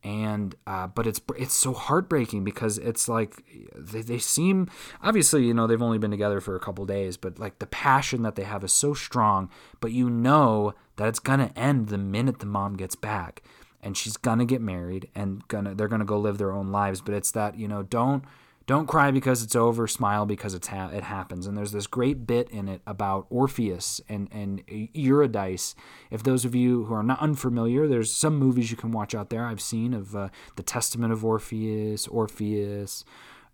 and 0.06 0.53
uh, 0.68 0.86
but 0.86 1.08
it's 1.08 1.20
it's 1.36 1.56
so 1.56 1.74
heartbreaking 1.74 2.43
because 2.43 2.78
it's 2.78 3.10
like 3.10 3.43
they, 3.76 4.01
they 4.01 4.20
seem 4.20 4.70
obviously 5.01 5.43
you 5.43 5.53
know 5.53 5.66
they've 5.66 5.82
only 5.82 5.97
been 5.97 6.12
together 6.12 6.39
for 6.39 6.56
a 6.56 6.60
couple 6.60 6.86
days 6.86 7.18
but 7.18 7.39
like 7.39 7.58
the 7.58 7.66
passion 7.66 8.22
that 8.22 8.36
they 8.36 8.43
have 8.43 8.64
is 8.64 8.72
so 8.72 8.93
strong 8.93 9.49
but 9.82 9.91
you 9.91 10.08
know 10.08 10.76
that 10.97 11.08
it's 11.08 11.18
gonna 11.18 11.51
end 11.56 11.88
the 11.88 11.97
minute 11.97 12.38
the 12.38 12.45
mom 12.45 12.78
gets 12.78 12.95
back 12.95 13.41
and 13.82 13.97
she's 13.97 14.16
gonna 14.16 14.45
get 14.45 14.62
married 14.62 15.10
and 15.16 15.45
gonna 15.47 15.74
they're 15.74 15.88
gonna 15.88 16.06
go 16.06 16.20
live 16.20 16.38
their 16.38 16.51
own 16.51 16.72
lives 16.72 17.01
but 17.01 17.16
it's 17.16 17.32
that 17.32 17.58
you 17.58 17.68
know 17.68 17.82
don't 17.82 18.24
don't 18.68 18.88
cry 18.88 19.11
because 19.11 19.43
it's 19.43 19.55
over, 19.55 19.88
smile 19.88 20.26
because 20.26 20.55
it's 20.55 20.68
ha- 20.68 20.89
it 20.91 21.03
happens. 21.03 21.45
And 21.45 21.55
there's 21.55 21.72
this 21.72 21.86
great 21.86 22.26
bit 22.26 22.49
in 22.49 22.68
it 22.68 22.82
about 22.88 23.28
Orpheus 23.30 24.01
and, 24.09 24.28
and 24.32 24.63
Eurydice. 24.68 25.76
If 26.09 26.24
those 26.24 26.45
of 26.45 26.55
you 26.55 26.86
who 26.86 26.93
are 26.93 27.03
not 27.03 27.20
unfamiliar, 27.20 27.88
there's 27.88 28.11
some 28.11 28.38
movies 28.38 28.72
you 28.72 28.78
can 28.78 28.91
watch 28.91 29.13
out 29.13 29.30
there 29.30 29.45
I've 29.45 29.61
seen 29.61 29.93
of 29.93 30.16
uh, 30.16 30.30
The 30.55 30.63
Testament 30.63 31.13
of 31.13 31.24
Orpheus, 31.24 32.07
Orpheus. 32.07 33.05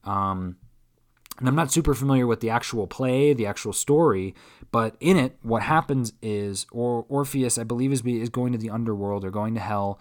Um, 0.05 0.55
and 1.39 1.47
I'm 1.47 1.55
not 1.55 1.71
super 1.71 1.93
familiar 1.93 2.27
with 2.27 2.39
the 2.39 2.49
actual 2.49 2.87
play, 2.87 3.33
the 3.33 3.45
actual 3.47 3.73
story, 3.73 4.33
but 4.71 4.95
in 4.99 5.17
it, 5.17 5.37
what 5.41 5.63
happens 5.63 6.13
is 6.21 6.67
or- 6.71 7.05
Orpheus, 7.09 7.57
I 7.57 7.63
believe, 7.63 7.91
is, 7.91 8.01
be- 8.01 8.21
is 8.21 8.29
going 8.29 8.53
to 8.53 8.57
the 8.57 8.69
underworld 8.69 9.25
or 9.25 9.31
going 9.31 9.55
to 9.55 9.59
hell 9.59 9.99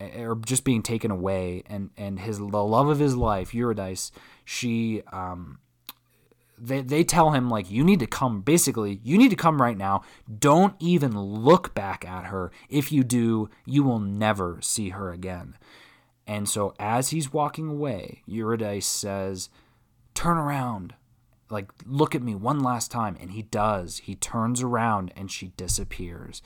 or 0.00 0.36
just 0.44 0.64
being 0.64 0.82
taken 0.82 1.10
away 1.10 1.62
and 1.66 1.90
and 1.96 2.18
his 2.18 2.38
the 2.38 2.44
love 2.44 2.88
of 2.88 2.98
his 2.98 3.16
life 3.16 3.54
Eurydice 3.54 4.10
she 4.44 5.02
um 5.12 5.58
they, 6.56 6.82
they 6.82 7.02
tell 7.02 7.32
him 7.32 7.50
like 7.50 7.70
you 7.70 7.82
need 7.82 8.00
to 8.00 8.06
come 8.06 8.40
basically 8.40 9.00
you 9.02 9.18
need 9.18 9.30
to 9.30 9.36
come 9.36 9.60
right 9.60 9.76
now. 9.76 10.02
Don't 10.38 10.74
even 10.78 11.18
look 11.18 11.74
back 11.74 12.06
at 12.06 12.26
her. 12.26 12.52
If 12.68 12.92
you 12.92 13.04
do 13.04 13.48
you 13.66 13.82
will 13.82 13.98
never 13.98 14.58
see 14.60 14.90
her 14.90 15.10
again. 15.10 15.56
And 16.26 16.48
so 16.48 16.74
as 16.78 17.10
he's 17.10 17.32
walking 17.32 17.68
away 17.68 18.22
Eurydice 18.26 18.86
says 18.86 19.48
turn 20.14 20.36
around. 20.36 20.94
Like 21.50 21.70
look 21.84 22.14
at 22.14 22.22
me 22.22 22.34
one 22.34 22.60
last 22.60 22.90
time. 22.90 23.16
And 23.20 23.32
he 23.32 23.42
does. 23.42 23.98
He 23.98 24.14
turns 24.14 24.62
around 24.62 25.12
and 25.16 25.30
she 25.30 25.48
disappears. 25.56 26.40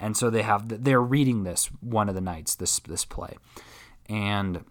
And 0.00 0.16
so 0.16 0.30
they 0.30 0.42
have 0.42 0.82
they're 0.82 1.02
reading 1.02 1.44
this 1.44 1.66
one 1.80 2.08
of 2.08 2.14
the 2.14 2.22
nights 2.22 2.54
this 2.54 2.78
this 2.80 3.04
play, 3.04 3.36
and 4.08 4.64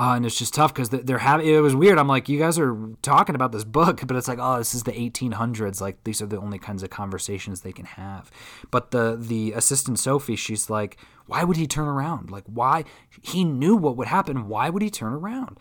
uh, 0.00 0.14
and 0.14 0.24
it's 0.24 0.38
just 0.38 0.54
tough 0.54 0.72
because 0.72 0.88
they're 0.88 1.18
having 1.18 1.46
it 1.46 1.60
was 1.60 1.76
weird. 1.76 1.98
I'm 1.98 2.08
like, 2.08 2.26
you 2.30 2.38
guys 2.38 2.58
are 2.58 2.74
talking 3.02 3.34
about 3.34 3.52
this 3.52 3.64
book, 3.64 4.00
but 4.06 4.16
it's 4.16 4.28
like, 4.28 4.38
oh, 4.40 4.56
this 4.56 4.74
is 4.74 4.84
the 4.84 4.92
1800s. 4.92 5.82
Like 5.82 6.02
these 6.04 6.22
are 6.22 6.26
the 6.26 6.38
only 6.40 6.58
kinds 6.58 6.82
of 6.82 6.88
conversations 6.88 7.60
they 7.60 7.72
can 7.72 7.84
have. 7.84 8.30
But 8.70 8.92
the 8.92 9.18
the 9.20 9.52
assistant 9.52 9.98
Sophie, 9.98 10.36
she's 10.36 10.70
like, 10.70 10.96
why 11.26 11.44
would 11.44 11.58
he 11.58 11.66
turn 11.66 11.86
around? 11.86 12.30
Like 12.30 12.44
why 12.46 12.84
he 13.20 13.44
knew 13.44 13.76
what 13.76 13.98
would 13.98 14.08
happen. 14.08 14.48
Why 14.48 14.70
would 14.70 14.80
he 14.80 14.88
turn 14.88 15.12
around? 15.12 15.58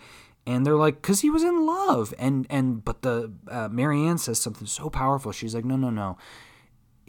And 0.47 0.65
they're 0.65 0.77
like, 0.77 1.01
because 1.01 1.19
he 1.19 1.29
was 1.29 1.43
in 1.43 1.65
love. 1.65 2.13
And 2.17 2.47
and 2.49 2.85
but 2.85 3.01
the 3.01 3.33
uh, 3.49 3.67
Marianne 3.67 4.19
says 4.19 4.39
something 4.39 4.67
so 4.67 4.89
powerful. 4.89 5.33
She's 5.33 5.53
like, 5.53 5.65
no, 5.65 5.75
no, 5.75 5.89
no 5.89 6.17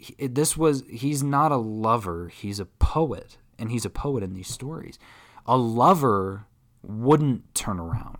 he, 0.01 0.27
this 0.27 0.57
was 0.57 0.83
he's 0.89 1.21
not 1.21 1.51
a 1.51 1.57
lover 1.57 2.29
he's 2.29 2.59
a 2.59 2.65
poet 2.65 3.37
and 3.59 3.71
he's 3.71 3.85
a 3.85 3.89
poet 3.89 4.23
in 4.23 4.33
these 4.33 4.47
stories 4.47 4.97
a 5.45 5.55
lover 5.55 6.47
wouldn't 6.83 7.53
turn 7.53 7.79
around 7.79 8.17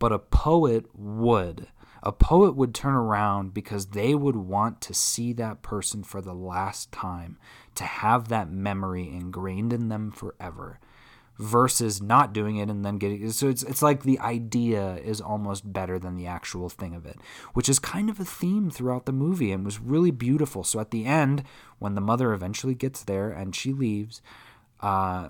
but 0.00 0.10
a 0.10 0.18
poet 0.18 0.86
would. 0.94 1.68
A 2.02 2.10
poet 2.10 2.56
would 2.56 2.74
turn 2.74 2.94
around 2.94 3.54
because 3.54 3.88
they 3.88 4.14
would 4.14 4.34
want 4.34 4.80
to 4.80 4.94
see 4.94 5.32
that 5.34 5.62
person 5.62 6.02
for 6.02 6.20
the 6.20 6.32
last 6.34 6.90
time 6.90 7.38
to 7.76 7.84
have 7.84 8.28
that 8.28 8.50
memory 8.50 9.06
ingrained 9.06 9.72
in 9.72 9.88
them 9.90 10.10
forever 10.10 10.80
versus 11.38 12.02
not 12.02 12.32
doing 12.34 12.56
it 12.56 12.68
and 12.68 12.84
then 12.84 12.98
getting 12.98 13.30
so 13.30 13.48
it's 13.48 13.62
it's 13.62 13.80
like 13.80 14.02
the 14.02 14.18
idea 14.18 14.96
is 14.96 15.22
almost 15.22 15.72
better 15.72 15.98
than 15.98 16.14
the 16.14 16.26
actual 16.26 16.68
thing 16.68 16.94
of 16.94 17.06
it 17.06 17.16
which 17.54 17.66
is 17.66 17.78
kind 17.78 18.10
of 18.10 18.20
a 18.20 18.26
theme 18.26 18.70
throughout 18.70 19.06
the 19.06 19.12
movie 19.12 19.50
and 19.50 19.64
was 19.64 19.80
really 19.80 20.10
beautiful. 20.10 20.64
So 20.64 20.80
at 20.80 20.90
the 20.90 21.06
end 21.06 21.42
when 21.78 21.94
the 21.94 22.02
mother 22.02 22.34
eventually 22.34 22.74
gets 22.74 23.02
there 23.04 23.30
and 23.30 23.54
she 23.54 23.72
leaves 23.72 24.20
uh 24.80 25.28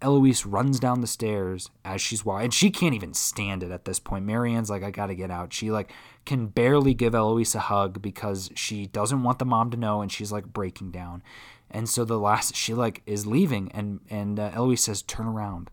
Eloise 0.00 0.46
runs 0.46 0.80
down 0.80 1.00
the 1.00 1.06
stairs 1.06 1.70
as 1.84 2.00
she's 2.00 2.24
walking, 2.24 2.44
and 2.44 2.54
she 2.54 2.70
can't 2.70 2.94
even 2.94 3.14
stand 3.14 3.62
it 3.62 3.70
at 3.70 3.84
this 3.84 3.98
point. 3.98 4.24
Marianne's 4.24 4.70
like, 4.70 4.82
"I 4.82 4.90
gotta 4.90 5.14
get 5.14 5.30
out." 5.30 5.52
She 5.52 5.70
like 5.70 5.92
can 6.24 6.46
barely 6.46 6.94
give 6.94 7.14
Eloise 7.14 7.54
a 7.54 7.60
hug 7.60 8.00
because 8.02 8.50
she 8.54 8.86
doesn't 8.86 9.22
want 9.22 9.38
the 9.38 9.44
mom 9.44 9.70
to 9.70 9.76
know, 9.76 10.00
and 10.00 10.10
she's 10.10 10.32
like 10.32 10.52
breaking 10.52 10.90
down. 10.90 11.22
And 11.70 11.88
so 11.88 12.04
the 12.04 12.18
last 12.18 12.56
she 12.56 12.74
like 12.74 13.02
is 13.06 13.26
leaving, 13.26 13.70
and 13.72 14.00
and 14.08 14.40
uh, 14.40 14.50
Eloise 14.54 14.84
says, 14.84 15.02
"Turn 15.02 15.26
around." 15.26 15.70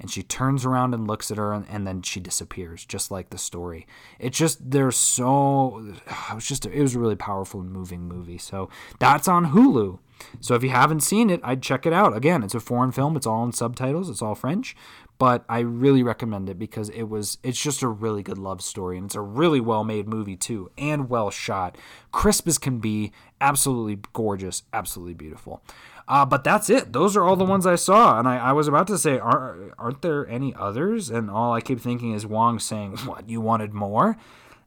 And 0.00 0.10
she 0.10 0.24
turns 0.24 0.64
around 0.64 0.92
and 0.92 1.06
looks 1.06 1.30
at 1.30 1.36
her, 1.36 1.52
and, 1.52 1.64
and 1.68 1.86
then 1.86 2.02
she 2.02 2.18
disappears, 2.18 2.84
just 2.84 3.12
like 3.12 3.30
the 3.30 3.38
story. 3.38 3.86
It's 4.18 4.36
just 4.36 4.70
there's 4.70 4.96
so 4.96 5.84
it 6.30 6.34
was 6.34 6.46
just 6.46 6.66
it 6.66 6.80
was 6.80 6.94
a 6.94 6.98
really 6.98 7.16
powerful 7.16 7.60
and 7.60 7.70
moving 7.70 8.02
movie. 8.02 8.38
So 8.38 8.70
that's 8.98 9.28
on 9.28 9.52
Hulu. 9.52 9.98
So 10.40 10.54
if 10.54 10.62
you 10.62 10.70
haven't 10.70 11.00
seen 11.00 11.30
it, 11.30 11.40
I'd 11.42 11.62
check 11.62 11.86
it 11.86 11.92
out. 11.92 12.16
Again, 12.16 12.42
it's 12.42 12.54
a 12.54 12.60
foreign 12.60 12.92
film. 12.92 13.16
It's 13.16 13.26
all 13.26 13.44
in 13.44 13.52
subtitles. 13.52 14.10
It's 14.10 14.22
all 14.22 14.34
French, 14.34 14.76
but 15.18 15.44
I 15.48 15.60
really 15.60 16.02
recommend 16.02 16.48
it 16.48 16.58
because 16.58 16.88
it 16.90 17.04
was 17.04 17.38
it's 17.42 17.60
just 17.60 17.82
a 17.82 17.88
really 17.88 18.22
good 18.22 18.38
love 18.38 18.62
story 18.62 18.96
and 18.96 19.06
it's 19.06 19.14
a 19.14 19.20
really 19.20 19.60
well-made 19.60 20.08
movie 20.08 20.36
too 20.36 20.70
and 20.76 21.08
well 21.08 21.30
shot. 21.30 21.78
Crisp 22.12 22.48
as 22.48 22.58
can 22.58 22.78
be, 22.78 23.12
absolutely 23.40 24.00
gorgeous, 24.12 24.62
absolutely 24.72 25.14
beautiful. 25.14 25.62
Uh, 26.06 26.26
but 26.26 26.44
that's 26.44 26.68
it. 26.68 26.92
Those 26.92 27.16
are 27.16 27.24
all 27.24 27.36
the 27.36 27.44
ones 27.44 27.66
I 27.66 27.76
saw, 27.76 28.18
and 28.18 28.28
I, 28.28 28.36
I 28.36 28.52
was 28.52 28.68
about 28.68 28.86
to 28.88 28.98
say, 28.98 29.18
aren't, 29.18 29.72
aren't 29.78 30.02
there 30.02 30.28
any 30.28 30.54
others? 30.54 31.08
And 31.08 31.30
all 31.30 31.54
I 31.54 31.62
keep 31.62 31.80
thinking 31.80 32.12
is 32.12 32.26
Wong 32.26 32.58
saying, 32.58 32.98
"What 33.06 33.30
you 33.30 33.40
wanted 33.40 33.72
more." 33.72 34.18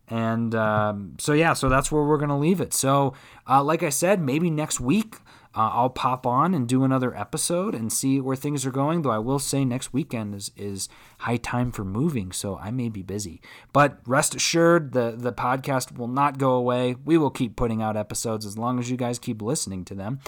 And 0.10 0.56
um, 0.56 1.16
so 1.20 1.34
yeah, 1.34 1.54
so 1.54 1.70
that's 1.70 1.92
where 1.92 2.04
we're 2.04 2.18
gonna 2.18 2.40
leave 2.40 2.62
it. 2.62 2.74
So, 2.74 3.14
uh, 3.48 3.64
like 3.64 3.84
I 3.84 3.90
said, 3.90 4.20
maybe 4.20 4.50
next 4.50 4.80
week 4.80 5.18
uh, 5.58 5.72
I'll 5.74 5.90
pop 5.90 6.28
on 6.28 6.54
and 6.54 6.68
do 6.68 6.84
another 6.84 7.18
episode 7.18 7.74
and 7.74 7.92
see 7.92 8.22
where 8.22 8.36
things 8.36 8.64
are 8.64 8.72
going. 8.72 9.02
Though 9.02 9.10
I 9.10 9.18
will 9.18 9.40
say 9.40 9.66
next 9.66 9.92
weekend 9.92 10.36
is, 10.36 10.52
is 10.56 10.88
high 11.20 11.38
time 11.38 11.72
for 11.72 11.84
moving, 11.84 12.32
so 12.32 12.58
I 12.58 12.70
may 12.70 12.90
be 12.90 13.02
busy. 13.02 13.42
But 13.74 13.98
rest 14.06 14.36
assured, 14.36 14.92
the 14.92 15.16
the 15.18 15.34
podcast 15.34 15.98
will 15.98 16.08
not 16.08 16.38
go 16.38 16.52
away. 16.52 16.96
We 17.04 17.18
will 17.18 17.32
keep 17.32 17.56
putting 17.56 17.82
out 17.82 17.98
episodes 17.98 18.46
as 18.46 18.56
long 18.56 18.78
as 18.78 18.92
you 18.92 18.98
guys 18.98 19.18
keep 19.18 19.42
listening 19.42 19.84
to 19.86 19.96
them. 19.96 20.20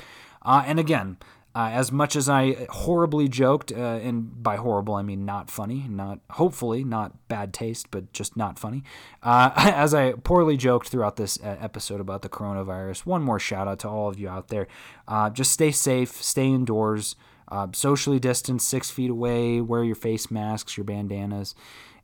Uh, 0.42 0.64
and 0.66 0.80
again, 0.80 1.18
uh, 1.60 1.70
as 1.72 1.92
much 1.92 2.16
as 2.16 2.30
I 2.30 2.68
horribly 2.70 3.28
joked, 3.28 3.74
uh, 3.74 3.76
and 3.76 4.42
by 4.42 4.56
horrible 4.56 4.96
I 4.96 5.02
mean 5.02 5.26
not 5.26 5.52
funny, 5.52 5.88
not 5.90 6.20
hopefully 6.32 6.86
not 6.86 7.28
bad 7.28 7.54
taste, 7.54 7.92
but 7.92 8.14
just 8.14 8.38
not 8.38 8.58
funny. 8.58 8.82
Uh, 9.22 9.52
as 9.58 9.94
I 9.94 10.14
poorly 10.14 10.56
joked 10.56 10.88
throughout 10.88 11.18
this 11.18 11.38
uh, 11.44 11.58
episode 11.60 12.00
about 12.00 12.22
the 12.22 12.30
coronavirus, 12.30 13.06
one 13.06 13.22
more 13.22 13.40
shout 13.40 13.68
out 13.68 13.80
to 13.80 13.90
all 13.90 14.08
of 14.08 14.18
you 14.18 14.30
out 14.30 14.48
there. 14.48 14.70
Uh, 15.06 15.30
just 15.30 15.52
stay 15.52 15.70
safe, 15.72 16.24
stay 16.24 16.48
indoors, 16.48 17.18
uh, 17.50 17.68
socially 17.74 18.20
distance, 18.20 18.66
six 18.66 18.90
feet 18.90 19.10
away, 19.10 19.60
wear 19.60 19.84
your 19.84 19.96
face 19.96 20.32
masks, 20.32 20.78
your 20.78 20.86
bandanas 20.86 21.56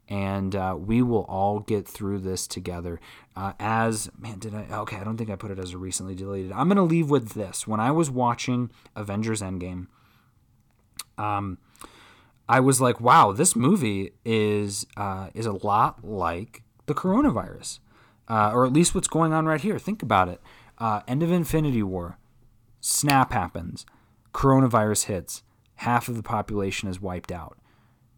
and 0.07 0.55
uh, 0.55 0.75
we 0.77 1.01
will 1.01 1.23
all 1.23 1.59
get 1.59 1.87
through 1.87 2.19
this 2.19 2.47
together. 2.47 2.99
Uh, 3.35 3.53
as 3.59 4.09
man, 4.17 4.39
did 4.39 4.53
I? 4.53 4.67
Okay, 4.69 4.97
I 4.97 5.03
don't 5.03 5.17
think 5.17 5.29
I 5.29 5.35
put 5.35 5.51
it 5.51 5.59
as 5.59 5.73
a 5.73 5.77
recently 5.77 6.15
deleted. 6.15 6.51
I'm 6.51 6.67
gonna 6.67 6.83
leave 6.83 7.09
with 7.09 7.29
this. 7.29 7.67
When 7.67 7.79
I 7.79 7.91
was 7.91 8.09
watching 8.09 8.71
Avengers 8.95 9.41
Endgame, 9.41 9.87
um, 11.17 11.57
I 12.47 12.59
was 12.59 12.79
like, 12.79 13.01
wow, 13.01 13.31
this 13.31 13.55
movie 13.55 14.11
is 14.23 14.85
uh, 14.95 15.29
is 15.33 15.45
a 15.45 15.53
lot 15.53 16.05
like 16.05 16.61
the 16.85 16.93
coronavirus, 16.93 17.79
uh, 18.27 18.51
or 18.53 18.65
at 18.65 18.73
least 18.73 18.93
what's 18.93 19.07
going 19.07 19.33
on 19.33 19.45
right 19.45 19.61
here. 19.61 19.79
Think 19.79 20.03
about 20.03 20.29
it. 20.29 20.39
Uh, 20.77 21.01
end 21.07 21.23
of 21.23 21.31
Infinity 21.31 21.81
War, 21.81 22.19
snap 22.79 23.31
happens, 23.31 23.85
coronavirus 24.33 25.05
hits, 25.05 25.41
half 25.75 26.07
of 26.07 26.15
the 26.15 26.23
population 26.23 26.89
is 26.89 27.01
wiped 27.01 27.31
out 27.31 27.57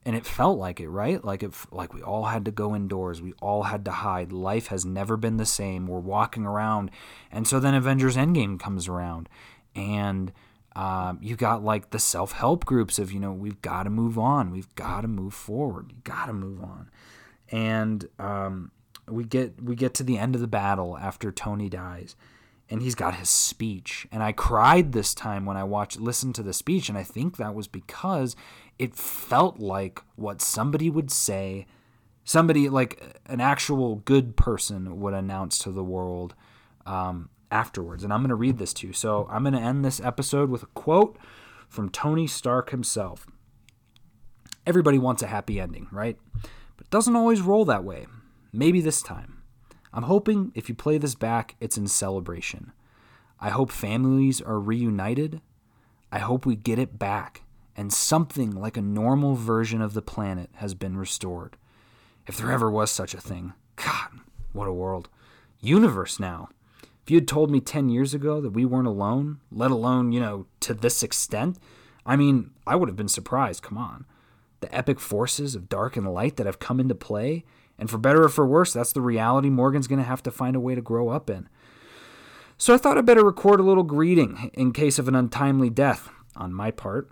and 0.08 0.16
it 0.16 0.26
felt 0.26 0.58
like 0.58 0.80
it 0.80 0.89
right? 0.89 1.24
Like 1.24 1.43
it 1.43 1.53
like 1.72 1.93
we 1.93 2.01
all 2.01 2.26
had 2.26 2.45
to 2.45 2.51
go 2.51 2.74
indoors 2.76 3.22
we 3.22 3.34
all 3.41 3.64
had 3.64 3.86
to 3.86 3.91
hide 3.91 4.32
life 4.32 4.68
has 4.68 4.86
never 4.86 5.18
been 5.18 5.38
the 5.38 5.45
same 5.45 5.86
we're 5.86 5.99
walking 5.99 6.45
around 6.45 6.89
and 7.32 7.47
so 7.47 7.60
then 7.60 7.76
avengers 7.76 8.18
endgame 8.18 8.60
comes 8.60 8.88
around 8.88 9.30
and 9.76 10.32
um, 10.76 11.20
you 11.22 11.36
got 11.36 11.64
like 11.64 11.89
the 11.89 11.99
self-help 11.99 12.66
groups 12.66 12.97
of 12.97 13.12
you 13.12 13.20
know 13.20 13.32
we've 13.32 13.62
got 13.62 13.84
to 13.84 13.89
move 13.89 14.18
on 14.18 14.51
we've 14.51 14.74
got 14.76 15.01
to 15.01 15.08
move 15.08 15.34
forward 15.34 15.91
you 15.91 15.97
got 16.03 16.28
to 16.28 16.34
move 16.34 16.64
on 16.64 16.89
and 17.51 18.08
um, 18.20 18.72
we 19.10 19.24
get 19.24 19.62
we 19.62 19.76
get 19.76 19.93
to 19.95 20.03
the 20.03 20.18
end 20.18 20.36
of 20.36 20.41
the 20.41 20.47
battle 20.47 20.97
after 20.97 21.32
Tony 21.32 21.70
dies, 21.70 22.16
and 22.70 22.82
he's 22.82 22.95
got 22.95 23.15
his 23.15 23.30
speech, 23.30 24.07
and 24.11 24.22
I 24.22 24.32
cried 24.34 24.91
this 24.91 25.13
time 25.13 25.45
when 25.45 25.57
I 25.57 25.63
watched 25.63 25.99
listened 25.99 26.36
to 26.36 26.43
the 26.43 26.53
speech, 26.53 26.89
and 26.89 26.97
I 26.97 27.03
think 27.03 27.38
that 27.38 27.55
was 27.55 27.68
because 27.68 28.36
it 28.78 28.95
felt 28.95 29.59
like 29.59 30.01
what 30.15 30.41
somebody 30.41 30.89
would 30.89 31.09
say, 31.09 31.65
somebody 32.24 32.68
like 32.68 33.20
an 33.26 33.39
actual 33.39 33.95
good 33.97 34.36
person 34.36 34.99
would 34.99 35.13
announce 35.13 35.57
to 35.59 35.72
the 35.72 35.84
world 35.84 36.36
um, 36.86 37.30
afterwards, 37.51 38.03
and 38.03 38.11
I'm 38.11 38.22
going 38.22 38.30
to 38.30 38.36
read 38.36 38.57
this 38.57 38.74
to 38.76 38.88
you. 38.88 38.93
So 38.93 39.28
I'm 39.32 39.43
going 39.43 39.53
to 39.53 39.61
end 39.61 39.86
this 39.86 40.01
episode 40.01 40.49
with 40.49 40.63
a 40.63 40.68
quote 40.68 41.18
from 41.70 41.89
Tony 41.89 42.28
Stark 42.28 42.72
himself. 42.72 43.28
Everybody 44.65 44.97
wants 44.97 45.24
a 45.24 45.28
happy 45.28 45.59
ending, 45.59 45.88
right? 45.91 46.18
But 46.34 46.88
it 46.88 46.89
doesn't 46.89 47.15
always 47.15 47.41
roll 47.41 47.63
that 47.65 47.86
way. 47.86 48.07
Maybe 48.51 48.82
this 48.82 49.01
time. 49.01 49.36
I'm 49.93 50.03
hoping 50.03 50.51
if 50.55 50.69
you 50.69 50.75
play 50.75 50.97
this 50.97 51.15
back, 51.15 51.55
it's 51.59 51.77
in 51.77 51.88
celebration. 51.88 52.71
I 53.39 53.49
hope 53.49 53.71
families 53.71 54.41
are 54.41 54.59
reunited. 54.59 55.41
I 56.11 56.19
hope 56.19 56.45
we 56.45 56.55
get 56.55 56.79
it 56.79 56.97
back 56.97 57.43
and 57.77 57.93
something 57.93 58.51
like 58.51 58.75
a 58.75 58.81
normal 58.81 59.35
version 59.35 59.81
of 59.81 59.93
the 59.93 60.01
planet 60.01 60.49
has 60.55 60.73
been 60.73 60.97
restored. 60.97 61.55
If 62.25 62.38
there 62.38 62.51
ever 62.51 62.71
was 62.71 62.91
such 62.91 63.13
a 63.13 63.21
thing. 63.21 63.53
God, 63.75 64.09
what 64.51 64.67
a 64.67 64.73
world. 64.73 65.07
Universe 65.61 66.19
now. 66.19 66.49
If 67.03 67.11
you 67.11 67.17
had 67.17 67.27
told 67.27 67.51
me 67.51 67.61
10 67.61 67.89
years 67.89 68.13
ago 68.13 68.41
that 68.41 68.49
we 68.49 68.65
weren't 68.65 68.88
alone, 68.88 69.39
let 69.51 69.71
alone, 69.71 70.11
you 70.11 70.19
know, 70.19 70.47
to 70.61 70.73
this 70.73 71.03
extent, 71.03 71.57
I 72.05 72.15
mean, 72.15 72.51
I 72.65 72.75
would 72.75 72.89
have 72.89 72.97
been 72.97 73.07
surprised. 73.07 73.61
Come 73.61 73.77
on. 73.77 74.05
The 74.59 74.75
epic 74.75 74.99
forces 74.99 75.53
of 75.55 75.69
dark 75.69 75.95
and 75.95 76.11
light 76.11 76.35
that 76.38 76.47
have 76.47 76.59
come 76.59 76.79
into 76.79 76.95
play, 76.95 77.45
and 77.80 77.89
for 77.89 77.97
better 77.97 78.23
or 78.23 78.30
for 78.30 78.45
worse, 78.45 78.73
that's 78.73 78.93
the 78.93 79.01
reality 79.01 79.49
Morgan's 79.49 79.88
going 79.88 79.99
to 79.99 80.05
have 80.05 80.23
to 80.23 80.32
find 80.32 80.55
a 80.55 80.59
way 80.59 80.75
to 80.75 80.82
grow 80.82 81.09
up 81.09 81.30
in. 81.30 81.47
So 82.57 82.73
I 82.73 82.78
thought 82.78 82.97
I'd 82.97 83.05
better 83.05 83.23
record 83.23 83.59
a 83.59 83.63
little 83.63 83.84
greeting 83.84 84.49
in 84.53 84.73
case 84.73 84.97
of 84.97 85.07
an 85.07 85.15
untimely 85.15 85.69
death 85.69 86.09
on 86.36 86.53
my 86.53 86.71
part. 86.71 87.07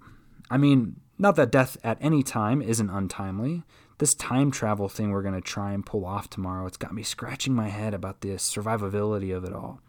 I 0.50 0.58
mean, 0.58 1.00
not 1.18 1.36
that 1.36 1.52
death 1.52 1.78
at 1.84 1.98
any 2.02 2.24
time 2.24 2.62
isn't 2.62 2.90
untimely. 2.90 3.64
This 4.00 4.16
time 4.16 4.52
travel 4.52 4.90
thing 4.90 5.12
we're 5.12 5.22
going 5.22 5.36
to 5.36 5.42
try 5.42 5.72
and 5.72 5.86
pull 5.86 6.06
off 6.06 6.30
tomorrow, 6.30 6.66
it's 6.66 6.78
got 6.78 6.94
me 6.94 7.04
scratching 7.04 7.54
my 7.54 7.70
head 7.70 7.94
about 7.94 8.22
the 8.22 8.30
survivability 8.30 9.36
of 9.36 9.44
it 9.44 9.54
all. 9.54 9.80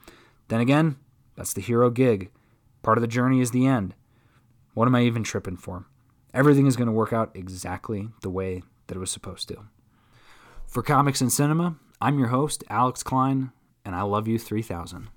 Then 0.49 0.61
again, 0.61 0.97
that's 1.37 1.53
the 1.53 1.61
hero 1.61 1.91
gig. 1.91 2.31
Part 2.83 2.99
of 2.99 3.03
the 3.03 3.09
journey 3.09 3.41
is 3.41 3.51
the 3.51 3.67
end. 3.67 3.95
What 4.75 4.87
am 4.87 4.95
I 4.95 5.03
even 5.03 5.25
tripping 5.25 5.57
for? 5.57 5.87
Everything 6.33 6.67
is 6.67 6.77
going 6.77 6.87
to 6.87 6.93
work 6.93 7.13
out 7.13 7.31
exactly 7.35 8.11
the 8.21 8.31
way 8.31 8.63
that 8.87 8.97
it 8.97 9.01
was 9.01 9.11
supposed 9.11 9.49
to. 9.49 9.65
For 10.67 10.83
Comics 10.83 11.21
and 11.21 11.33
Cinema, 11.33 11.77
I'm 12.01 12.19
your 12.19 12.29
host, 12.29 12.63
Alex 12.69 13.03
Klein, 13.03 13.53
and 13.85 13.95
I 13.95 14.03
love 14.03 14.29
you 14.29 14.39
3000. 14.39 15.09